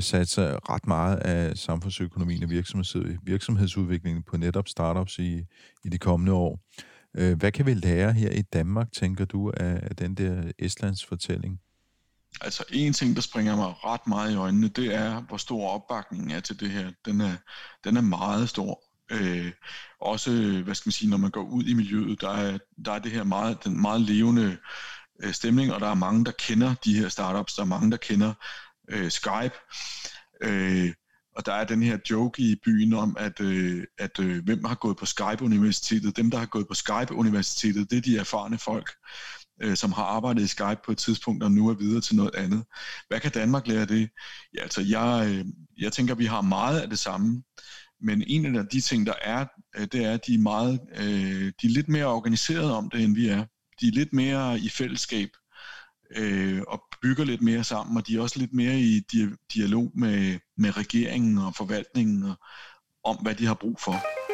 satser 0.00 0.70
ret 0.70 0.86
meget 0.86 1.16
af 1.16 1.56
samfundsøkonomien 1.56 2.42
og 2.42 2.50
virksomhedsudviklingen 3.24 4.22
på 4.22 4.36
netop 4.36 4.68
startups 4.68 5.18
i, 5.18 5.42
i 5.84 5.88
de 5.88 5.98
kommende 5.98 6.32
år. 6.32 6.60
Hvad 7.34 7.52
kan 7.52 7.66
vi 7.66 7.74
lære 7.74 8.12
her 8.12 8.30
i 8.30 8.42
Danmark, 8.42 8.92
tænker 8.92 9.24
du, 9.24 9.52
af 9.56 9.96
den 9.96 10.14
der 10.14 10.52
Estlands 10.58 11.04
fortælling? 11.04 11.60
Altså 12.40 12.64
en 12.70 12.92
ting, 12.92 13.16
der 13.16 13.22
springer 13.22 13.56
mig 13.56 13.84
ret 13.84 14.06
meget 14.06 14.32
i 14.32 14.36
øjnene, 14.36 14.68
det 14.68 14.94
er, 14.94 15.20
hvor 15.20 15.36
stor 15.36 15.68
opbakningen 15.68 16.30
er 16.30 16.40
til 16.40 16.60
det 16.60 16.70
her. 16.70 16.90
Den 17.04 17.20
er, 17.20 17.36
den 17.84 17.96
er 17.96 18.00
meget 18.00 18.48
stor. 18.48 18.82
Øh, 19.10 19.52
også, 20.00 20.30
hvad 20.64 20.74
skal 20.74 20.88
man 20.88 20.92
sige, 20.92 21.10
når 21.10 21.16
man 21.16 21.30
går 21.30 21.42
ud 21.42 21.64
i 21.64 21.74
miljøet, 21.74 22.20
der 22.20 22.30
er, 22.30 22.58
der 22.84 22.92
er 22.92 22.98
det 22.98 23.12
her 23.12 23.24
meget, 23.24 23.64
den 23.64 23.80
meget 23.80 24.00
levende 24.00 24.56
øh, 25.22 25.32
stemning, 25.32 25.72
og 25.72 25.80
der 25.80 25.86
er 25.86 25.94
mange, 25.94 26.24
der 26.24 26.32
kender 26.32 26.74
de 26.84 26.98
her 26.98 27.08
startups, 27.08 27.54
der 27.54 27.62
er 27.62 27.66
mange, 27.66 27.90
der 27.90 27.96
kender 27.96 28.32
øh, 28.88 29.10
Skype. 29.10 29.54
Øh, 30.42 30.92
og 31.36 31.46
der 31.46 31.52
er 31.52 31.64
den 31.64 31.82
her 31.82 31.98
joke 32.10 32.42
i 32.42 32.56
byen 32.64 32.92
om, 32.92 33.16
at, 33.18 33.40
øh, 33.40 33.84
at 33.98 34.18
øh, 34.20 34.44
hvem 34.44 34.64
har 34.64 34.74
gået 34.74 34.96
på 34.96 35.06
Skype-universitetet. 35.06 36.16
Dem, 36.16 36.30
der 36.30 36.38
har 36.38 36.46
gået 36.46 36.68
på 36.68 36.74
Skype-universitetet, 36.74 37.90
det 37.90 37.96
er 37.96 38.02
de 38.02 38.18
erfarne 38.18 38.58
folk 38.58 38.90
øh, 39.62 39.76
som 39.76 39.92
har 39.92 40.02
arbejdet 40.04 40.42
i 40.42 40.46
Skype 40.46 40.80
på 40.84 40.92
et 40.92 40.98
tidspunkt, 40.98 41.42
og 41.42 41.50
nu 41.50 41.68
er 41.68 41.74
videre 41.74 42.00
til 42.00 42.16
noget 42.16 42.34
andet. 42.34 42.64
Hvad 43.08 43.20
kan 43.20 43.30
Danmark 43.30 43.66
lære 43.66 43.80
af 43.80 43.88
det? 43.88 44.10
Ja, 44.54 44.62
altså, 44.62 44.80
jeg, 44.80 45.26
øh, 45.30 45.44
jeg 45.78 45.92
tænker, 45.92 46.14
at 46.14 46.18
vi 46.18 46.26
har 46.26 46.40
meget 46.40 46.80
af 46.80 46.88
det 46.88 46.98
samme, 46.98 47.42
men 48.00 48.22
en 48.26 48.56
af 48.56 48.66
de 48.66 48.80
ting, 48.80 49.06
der 49.06 49.14
er, 49.22 49.46
øh, 49.76 49.86
det 49.92 50.04
er, 50.04 50.12
at 50.12 50.26
de 50.26 50.34
er, 50.34 50.38
meget, 50.38 50.80
øh, 50.96 51.52
de 51.62 51.66
er 51.66 51.70
lidt 51.70 51.88
mere 51.88 52.06
organiseret 52.06 52.72
om 52.72 52.90
det, 52.90 53.04
end 53.04 53.14
vi 53.14 53.28
er. 53.28 53.44
De 53.80 53.88
er 53.88 53.92
lidt 53.92 54.12
mere 54.12 54.58
i 54.58 54.68
fællesskab 54.68 55.28
øh, 56.16 56.62
og 56.68 56.82
bygger 57.02 57.24
lidt 57.24 57.42
mere 57.42 57.64
sammen, 57.64 57.96
og 57.96 58.06
de 58.06 58.16
er 58.16 58.20
også 58.20 58.38
lidt 58.38 58.52
mere 58.52 58.80
i 58.80 59.02
di- 59.12 59.46
dialog 59.54 59.92
med, 59.94 60.38
med 60.56 60.76
regeringen 60.76 61.38
og 61.38 61.54
forvaltningen 61.54 62.22
og, 62.22 62.36
om, 63.04 63.16
hvad 63.16 63.34
de 63.34 63.46
har 63.46 63.54
brug 63.54 63.80
for. 63.80 64.25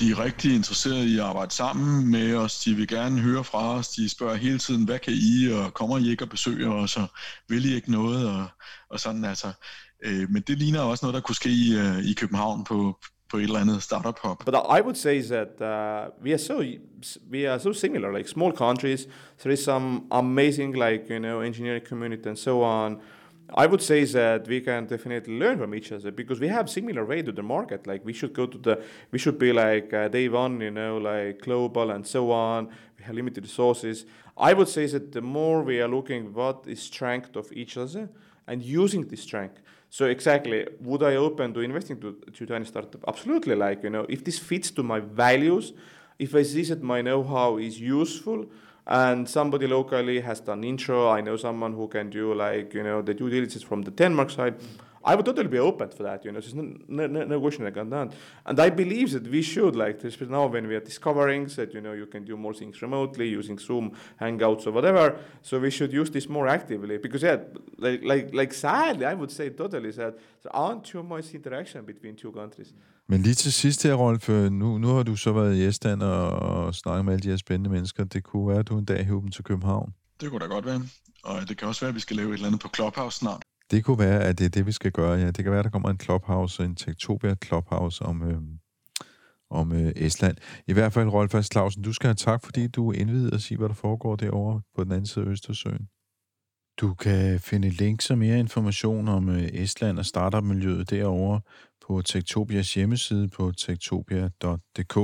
De 0.00 0.10
er 0.10 0.24
rigtig 0.24 0.54
interesserede 0.54 1.08
i 1.08 1.18
at 1.18 1.24
arbejde 1.24 1.52
sammen 1.52 2.10
med 2.10 2.34
os. 2.34 2.60
De 2.64 2.74
vil 2.74 2.88
gerne 2.88 3.20
høre 3.20 3.44
fra 3.44 3.74
os. 3.78 3.88
De 3.88 4.08
spørger 4.08 4.34
hele 4.34 4.58
tiden, 4.58 4.84
hvad 4.84 4.98
kan 4.98 5.12
I, 5.12 5.52
og 5.52 5.74
kommer 5.74 5.98
I 5.98 6.10
ikke 6.10 6.24
og 6.24 6.28
besøger 6.28 6.72
os, 6.72 6.96
og 6.96 7.06
vil 7.48 7.70
I 7.72 7.74
ikke 7.74 7.92
noget, 7.92 8.28
og, 8.28 8.46
og 8.90 9.00
sådan 9.00 9.24
altså. 9.24 9.52
Øh, 10.04 10.30
men 10.30 10.42
det 10.42 10.58
ligner 10.58 10.80
også 10.80 11.06
noget, 11.06 11.14
der 11.14 11.20
kunne 11.20 11.34
ske 11.34 11.48
i, 11.48 11.76
øh, 11.76 12.04
i 12.04 12.12
København 12.12 12.64
på, 12.64 12.98
på 13.30 13.36
et 13.36 13.42
eller 13.42 13.60
andet 13.60 13.82
startup 13.82 14.18
hub. 14.22 14.44
But 14.44 14.54
I 14.54 14.80
would 14.80 14.94
say 14.94 15.22
that 15.22 15.48
uh, 15.60 16.24
we 16.24 16.32
are 16.32 16.38
so 16.38 16.62
we 17.32 17.50
are 17.50 17.60
so 17.60 17.72
similar, 17.72 18.16
like 18.16 18.28
small 18.28 18.52
countries. 18.56 19.08
There 19.40 19.52
is 19.52 19.60
some 19.60 20.00
amazing, 20.10 20.74
like 20.74 21.02
you 21.10 21.18
know, 21.18 21.40
engineering 21.40 21.86
community 21.88 22.28
and 22.28 22.36
so 22.36 22.62
on. 22.62 23.00
I 23.52 23.66
would 23.66 23.82
say 23.82 24.04
that 24.04 24.48
we 24.48 24.60
can 24.60 24.86
definitely 24.86 25.38
learn 25.38 25.58
from 25.58 25.74
each 25.74 25.92
other 25.92 26.10
because 26.10 26.40
we 26.40 26.48
have 26.48 26.70
similar 26.70 27.04
way 27.04 27.22
to 27.22 27.30
the 27.30 27.42
market. 27.42 27.86
Like 27.86 28.04
we 28.04 28.12
should 28.12 28.32
go 28.32 28.46
to 28.46 28.58
the, 28.58 28.82
we 29.10 29.18
should 29.18 29.38
be 29.38 29.52
like 29.52 29.92
uh, 29.92 30.08
day 30.08 30.28
one, 30.28 30.60
you 30.60 30.70
know, 30.70 30.96
like 30.96 31.42
global 31.42 31.90
and 31.90 32.06
so 32.06 32.30
on. 32.32 32.68
We 32.98 33.04
have 33.04 33.14
limited 33.14 33.44
resources. 33.44 34.06
I 34.36 34.54
would 34.54 34.68
say 34.68 34.86
that 34.86 35.12
the 35.12 35.20
more 35.20 35.62
we 35.62 35.80
are 35.80 35.88
looking 35.88 36.32
what 36.32 36.64
is 36.66 36.82
strength 36.82 37.36
of 37.36 37.52
each 37.52 37.76
other 37.76 38.08
and 38.46 38.62
using 38.62 39.06
this 39.06 39.22
strength. 39.22 39.60
So 39.90 40.06
exactly, 40.06 40.66
would 40.80 41.02
I 41.02 41.14
open 41.16 41.54
to 41.54 41.60
investing 41.60 42.00
to 42.00 42.14
to 42.46 42.54
any 42.54 42.64
startup? 42.64 43.04
Absolutely. 43.06 43.54
Like 43.54 43.84
you 43.84 43.90
know, 43.90 44.06
if 44.08 44.24
this 44.24 44.38
fits 44.38 44.70
to 44.72 44.82
my 44.82 45.00
values, 45.00 45.72
if 46.18 46.34
I 46.34 46.42
see 46.42 46.64
that 46.64 46.82
my 46.82 47.02
know-how 47.02 47.58
is 47.58 47.80
useful 47.80 48.46
and 48.86 49.28
somebody 49.28 49.66
locally 49.66 50.20
has 50.20 50.40
done 50.40 50.64
intro. 50.64 51.08
I 51.08 51.20
know 51.20 51.36
someone 51.36 51.72
who 51.72 51.88
can 51.88 52.10
do 52.10 52.34
like 52.34 52.74
you 52.74 52.82
know 52.82 53.02
the 53.02 53.14
due 53.14 53.30
diligence 53.30 53.62
from 53.62 53.82
the 53.82 53.90
Denmark 53.90 54.30
side. 54.30 54.56
I 55.06 55.14
would 55.14 55.26
totally 55.26 55.48
be 55.48 55.58
open 55.58 55.90
for 55.90 56.02
that. 56.04 56.24
You 56.24 56.32
know, 56.32 56.40
there's 56.40 56.54
no, 56.54 56.78
no, 56.88 57.06
no 57.06 57.38
question 57.38 57.66
about 57.66 57.90
that. 57.90 58.12
And 58.46 58.58
I 58.58 58.70
believe 58.70 59.12
that 59.12 59.28
we 59.28 59.42
should 59.42 59.76
like 59.76 60.02
especially 60.02 60.32
now 60.32 60.46
when 60.46 60.66
we 60.66 60.74
are 60.76 60.80
discovering 60.80 61.44
that 61.56 61.74
you 61.74 61.82
know 61.82 61.92
you 61.92 62.06
can 62.06 62.24
do 62.24 62.36
more 62.36 62.54
things 62.54 62.80
remotely 62.80 63.28
using 63.28 63.58
Zoom, 63.58 63.92
Hangouts, 64.20 64.66
or 64.66 64.72
whatever. 64.72 65.18
So 65.42 65.58
we 65.58 65.70
should 65.70 65.92
use 65.92 66.10
this 66.10 66.28
more 66.28 66.48
actively 66.48 66.96
because 66.96 67.22
yeah, 67.22 67.38
like 67.78 68.02
like 68.02 68.34
like 68.34 68.54
sadly, 68.54 69.04
I 69.04 69.14
would 69.14 69.30
say 69.30 69.50
totally 69.50 69.90
that 69.92 70.18
there 70.42 70.56
aren't 70.56 70.84
too 70.84 71.02
much 71.02 71.34
interaction 71.34 71.84
between 71.84 72.16
two 72.16 72.32
countries. 72.32 72.72
Men 73.08 73.22
lige 73.22 73.34
til 73.34 73.52
sidst 73.52 73.82
her, 73.82 73.94
Rolf, 73.94 74.28
nu, 74.28 74.78
nu 74.78 74.88
har 74.88 75.02
du 75.02 75.16
så 75.16 75.32
været 75.32 75.56
i 75.56 75.64
Estland 75.64 76.02
og, 76.02 76.28
og 76.30 76.74
snakket 76.74 77.04
med 77.04 77.12
alle 77.12 77.22
de 77.22 77.28
her 77.28 77.36
spændende 77.36 77.70
mennesker. 77.70 78.04
Det 78.04 78.24
kunne 78.24 78.48
være, 78.48 78.58
at 78.58 78.68
du 78.68 78.78
en 78.78 78.84
dag 78.84 79.04
hæver 79.06 79.20
dem 79.20 79.30
til 79.30 79.44
København. 79.44 79.94
Det 80.20 80.30
kunne 80.30 80.40
da 80.40 80.46
godt 80.46 80.66
være. 80.66 80.82
Og 81.24 81.48
det 81.48 81.58
kan 81.58 81.68
også 81.68 81.80
være, 81.80 81.88
at 81.88 81.94
vi 81.94 82.00
skal 82.00 82.16
lave 82.16 82.28
et 82.28 82.34
eller 82.34 82.46
andet 82.46 82.60
på 82.60 82.68
Clubhouse 82.74 83.18
snart. 83.18 83.42
Det 83.70 83.84
kunne 83.84 83.98
være, 83.98 84.20
at 84.20 84.38
det 84.38 84.44
er 84.44 84.48
det, 84.48 84.66
vi 84.66 84.72
skal 84.72 84.92
gøre. 84.92 85.18
Ja, 85.18 85.26
det 85.26 85.44
kan 85.44 85.50
være, 85.50 85.58
at 85.58 85.64
der 85.64 85.70
kommer 85.70 85.90
en 85.90 86.00
Clubhouse, 86.00 86.64
en 86.64 86.76
Tektopia 86.76 87.34
Clubhouse 87.44 88.04
om, 88.04 88.22
øh, 88.22 88.38
om 89.50 89.72
øh, 89.72 89.92
Estland. 89.96 90.36
I 90.66 90.72
hvert 90.72 90.92
fald, 90.92 91.08
Rolf 91.08 91.44
Clausen, 91.52 91.82
du 91.82 91.92
skal 91.92 92.06
have 92.06 92.14
tak, 92.14 92.44
fordi 92.44 92.66
du 92.66 92.92
indvidede 92.92 93.34
at 93.34 93.42
sige, 93.42 93.58
hvad 93.58 93.68
der 93.68 93.74
foregår 93.74 94.16
derovre 94.16 94.60
på 94.76 94.84
den 94.84 94.92
anden 94.92 95.06
side 95.06 95.24
af 95.24 95.28
Østersøen. 95.28 95.88
Du 96.80 96.94
kan 96.94 97.40
finde 97.40 97.70
links 97.70 98.10
og 98.10 98.18
mere 98.18 98.38
information 98.38 99.08
om 99.08 99.28
øh, 99.28 99.42
Estland 99.44 99.98
og 99.98 100.06
startup-miljøet 100.06 100.90
derovre 100.90 101.40
på 101.86 102.02
Tektopias 102.02 102.74
hjemmeside 102.74 103.28
på 103.28 103.52
tektopia.dk. 103.52 104.96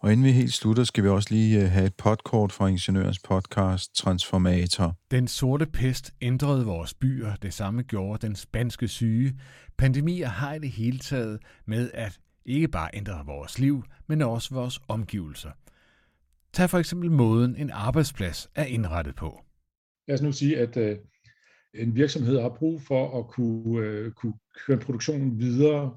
Og 0.00 0.12
inden 0.12 0.26
vi 0.26 0.32
helt 0.32 0.52
slutter, 0.52 0.84
skal 0.84 1.04
vi 1.04 1.08
også 1.08 1.28
lige 1.30 1.62
øh, 1.62 1.70
have 1.70 1.86
et 1.86 1.94
podkort 1.94 2.52
fra 2.52 2.66
Ingeniørens 2.66 3.18
podcast 3.18 3.94
Transformator. 3.94 4.96
Den 5.10 5.28
sorte 5.28 5.66
pest 5.66 6.14
ændrede 6.20 6.64
vores 6.64 6.94
byer. 6.94 7.34
Det 7.34 7.54
samme 7.54 7.82
gjorde 7.82 8.26
den 8.26 8.36
spanske 8.36 8.88
syge. 8.88 9.40
Pandemier 9.78 10.28
har 10.28 10.54
i 10.54 10.58
det 10.58 10.70
hele 10.70 10.98
taget 10.98 11.38
med 11.66 11.90
at 11.94 12.18
ikke 12.46 12.68
bare 12.68 12.90
ændre 12.94 13.22
vores 13.26 13.58
liv, 13.58 13.84
men 14.06 14.22
også 14.22 14.54
vores 14.54 14.80
omgivelser. 14.88 15.50
Tag 16.52 16.70
for 16.70 16.78
eksempel 16.78 17.10
måden, 17.10 17.56
en 17.56 17.70
arbejdsplads 17.70 18.50
er 18.54 18.64
indrettet 18.64 19.14
på. 19.14 19.40
Lad 20.08 20.14
os 20.14 20.22
nu 20.22 20.32
sige, 20.32 20.58
at 20.58 20.76
øh, 20.76 20.98
en 21.78 21.94
virksomhed 21.94 22.40
har 22.40 22.48
brug 22.48 22.82
for 22.82 23.18
at 23.18 23.28
kunne, 23.28 23.86
øh, 23.86 24.12
kunne 24.12 24.34
køre 24.66 24.78
produktionen 24.78 25.38
videre 25.38 25.96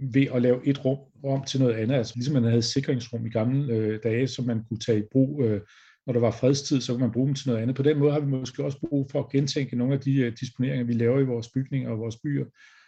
ved 0.00 0.26
at 0.34 0.42
lave 0.42 0.66
et 0.66 0.84
rum 0.84 0.98
om 1.24 1.44
til 1.44 1.60
noget 1.60 1.74
andet. 1.74 1.94
Altså 1.94 2.12
ligesom 2.16 2.34
man 2.34 2.44
havde 2.44 2.62
sikringsrum 2.62 3.26
i 3.26 3.30
gamle 3.30 3.74
øh, 3.74 4.00
dage, 4.02 4.28
som 4.28 4.44
man 4.44 4.64
kunne 4.64 4.78
tage 4.78 4.98
i 4.98 5.06
brug, 5.12 5.44
øh, 5.44 5.60
når 6.06 6.12
der 6.12 6.20
var 6.20 6.30
fredstid, 6.30 6.80
så 6.80 6.92
kunne 6.92 7.00
man 7.00 7.12
bruge 7.12 7.26
dem 7.26 7.34
til 7.34 7.48
noget 7.48 7.62
andet. 7.62 7.76
På 7.76 7.82
den 7.82 7.98
måde 7.98 8.12
har 8.12 8.20
vi 8.20 8.26
måske 8.26 8.64
også 8.64 8.78
brug 8.88 9.10
for 9.10 9.18
at 9.18 9.30
gentænke 9.30 9.76
nogle 9.76 9.94
af 9.94 10.00
de 10.00 10.16
øh, 10.16 10.32
disponeringer, 10.40 10.86
vi 10.86 10.92
laver 10.92 11.20
i 11.20 11.24
vores 11.24 11.48
bygninger 11.48 11.90
og 11.90 11.98
vores 11.98 12.16
byer, 12.16 12.44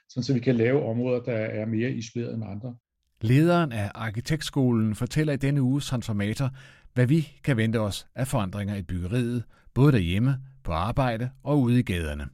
sådan 0.09 0.23
så 0.23 0.35
vi 0.35 0.41
kan 0.41 0.55
lave 0.55 0.83
områder, 0.83 1.23
der 1.23 1.33
er 1.33 1.67
mere 1.67 1.91
isoleret 1.91 2.35
end 2.35 2.45
andre. 2.47 2.77
Lederen 3.21 3.73
af 3.73 3.91
Arkitektskolen 3.95 4.95
fortæller 4.95 5.33
i 5.33 5.37
denne 5.37 5.63
uges 5.63 5.87
transformator, 5.87 6.51
hvad 6.95 7.07
vi 7.07 7.29
kan 7.45 7.57
vente 7.57 7.81
os 7.81 8.07
af 8.15 8.29
forandringer 8.29 8.77
i 8.77 8.83
byggeriet, 8.83 9.43
både 9.75 9.93
derhjemme, 9.93 10.37
på 10.65 10.73
arbejde 10.73 11.31
og 11.43 11.61
ude 11.61 11.79
i 11.79 11.83
gaderne. 11.83 12.29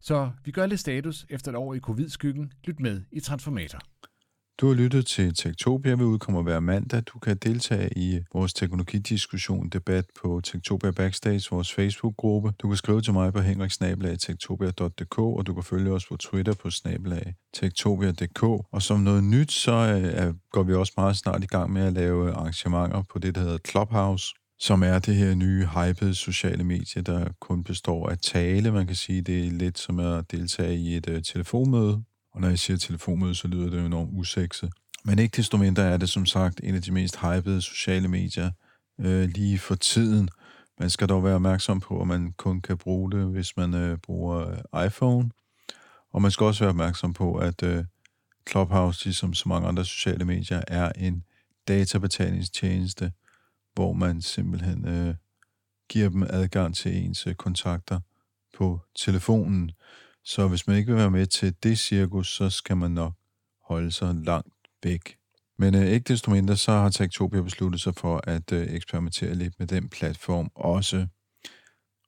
Så 0.00 0.30
vi 0.44 0.50
gør 0.50 0.66
lidt 0.66 0.80
status 0.80 1.26
efter 1.28 1.50
et 1.50 1.56
år 1.56 1.74
i 1.74 1.78
covid-skyggen. 1.78 2.52
Lyt 2.64 2.80
med 2.80 3.02
i 3.12 3.20
Transformator. 3.20 3.78
Du 4.60 4.66
har 4.66 4.74
lyttet 4.74 5.06
til 5.06 5.34
Tektopia, 5.34 5.94
vi 5.94 6.02
udkommer 6.02 6.42
hver 6.42 6.60
mandag. 6.60 7.02
Du 7.02 7.18
kan 7.18 7.36
deltage 7.36 7.98
i 7.98 8.20
vores 8.32 8.54
teknologidiskussion, 8.54 9.68
debat 9.68 10.04
på 10.22 10.40
Tektopia 10.44 10.90
Backstage, 10.90 11.50
vores 11.50 11.72
Facebook-gruppe. 11.72 12.52
Du 12.58 12.68
kan 12.68 12.76
skrive 12.76 13.00
til 13.00 13.12
mig 13.12 13.32
på 13.32 13.40
henriksnabelag.tektopia.dk, 13.40 15.18
og 15.18 15.46
du 15.46 15.54
kan 15.54 15.62
følge 15.62 15.92
os 15.92 16.06
på 16.06 16.16
Twitter 16.16 16.54
på 16.54 16.70
snabelag 16.70 17.34
tektopia.dk. 17.54 18.42
Og 18.42 18.82
som 18.82 19.00
noget 19.00 19.24
nyt, 19.24 19.52
så 19.52 19.72
øh, 19.72 20.34
går 20.50 20.62
vi 20.62 20.74
også 20.74 20.92
meget 20.96 21.16
snart 21.16 21.44
i 21.44 21.46
gang 21.46 21.72
med 21.72 21.82
at 21.82 21.92
lave 21.92 22.32
arrangementer 22.32 23.02
på 23.12 23.18
det, 23.18 23.34
der 23.34 23.40
hedder 23.40 23.58
Clubhouse 23.70 24.34
som 24.62 24.82
er 24.82 24.98
det 24.98 25.14
her 25.14 25.34
nye 25.34 25.66
hypede 25.66 26.14
sociale 26.14 26.64
medie, 26.64 27.02
der 27.02 27.28
kun 27.40 27.64
består 27.64 28.08
af 28.08 28.18
tale. 28.18 28.72
Man 28.72 28.86
kan 28.86 28.96
sige, 28.96 29.22
det 29.22 29.46
er 29.46 29.50
lidt 29.50 29.78
som 29.78 30.00
at 30.00 30.30
deltage 30.30 30.76
i 30.76 30.96
et 30.96 31.08
øh, 31.08 31.22
telefonmøde. 31.22 32.02
Og 32.32 32.40
når 32.40 32.48
jeg 32.48 32.58
siger 32.58 32.76
telefonmøde, 32.76 33.34
så 33.34 33.48
lyder 33.48 33.70
det 33.70 33.80
jo 33.80 33.86
enormt 33.86 34.10
usekset. 34.12 34.72
Men 35.04 35.18
ikke 35.18 35.36
desto 35.36 35.56
mindre 35.56 35.82
er 35.82 35.96
det 35.96 36.08
som 36.08 36.26
sagt 36.26 36.60
en 36.62 36.74
af 36.74 36.82
de 36.82 36.92
mest 36.92 37.16
hypede 37.16 37.62
sociale 37.62 38.08
medier 38.08 38.50
øh, 39.00 39.28
lige 39.28 39.58
for 39.58 39.74
tiden. 39.74 40.28
Man 40.78 40.90
skal 40.90 41.08
dog 41.08 41.24
være 41.24 41.34
opmærksom 41.34 41.80
på, 41.80 42.00
at 42.00 42.06
man 42.06 42.32
kun 42.32 42.60
kan 42.60 42.78
bruge 42.78 43.10
det, 43.10 43.26
hvis 43.26 43.56
man 43.56 43.74
øh, 43.74 43.98
bruger 43.98 44.48
øh, 44.74 44.86
iPhone. 44.86 45.30
Og 46.12 46.22
man 46.22 46.30
skal 46.30 46.44
også 46.44 46.60
være 46.60 46.70
opmærksom 46.70 47.12
på, 47.12 47.34
at 47.34 47.62
øh, 47.62 47.84
Clubhouse, 48.50 49.04
ligesom 49.04 49.34
så 49.34 49.48
mange 49.48 49.68
andre 49.68 49.84
sociale 49.84 50.24
medier, 50.24 50.62
er 50.68 50.92
en 50.92 51.24
databetalingstjeneste, 51.68 53.12
hvor 53.74 53.92
man 53.92 54.22
simpelthen 54.22 54.88
øh, 54.88 55.14
giver 55.88 56.08
dem 56.08 56.22
adgang 56.22 56.76
til 56.76 56.96
ens 56.96 57.26
øh, 57.26 57.34
kontakter 57.34 58.00
på 58.58 58.80
telefonen. 58.98 59.72
Så 60.24 60.48
hvis 60.48 60.66
man 60.66 60.76
ikke 60.76 60.92
vil 60.92 60.96
være 60.96 61.10
med 61.10 61.26
til 61.26 61.54
det 61.62 61.78
cirkus, 61.78 62.34
så 62.36 62.50
skal 62.50 62.76
man 62.76 62.90
nok 62.90 63.12
holde 63.64 63.92
sig 63.92 64.14
langt 64.14 64.54
væk. 64.82 65.16
Men 65.58 65.74
øh, 65.74 65.86
ikke 65.86 66.04
desto 66.04 66.30
mindre, 66.30 66.56
så 66.56 66.72
har 66.72 66.90
Tektopia 66.90 67.40
besluttet 67.40 67.80
sig 67.80 67.94
for 67.94 68.20
at 68.24 68.52
øh, 68.52 68.66
eksperimentere 68.74 69.34
lidt 69.34 69.58
med 69.58 69.66
den 69.66 69.88
platform 69.88 70.50
også. 70.54 71.06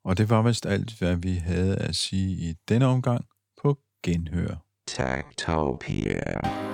Og 0.04 0.18
det 0.18 0.30
var 0.30 0.42
vist 0.42 0.66
alt, 0.66 0.98
hvad 0.98 1.16
vi 1.16 1.34
havde 1.34 1.76
at 1.76 1.96
sige 1.96 2.50
i 2.50 2.54
denne 2.68 2.86
omgang 2.86 3.24
på 3.62 3.78
Genhør. 4.02 4.56
Tektopia. 4.86 6.73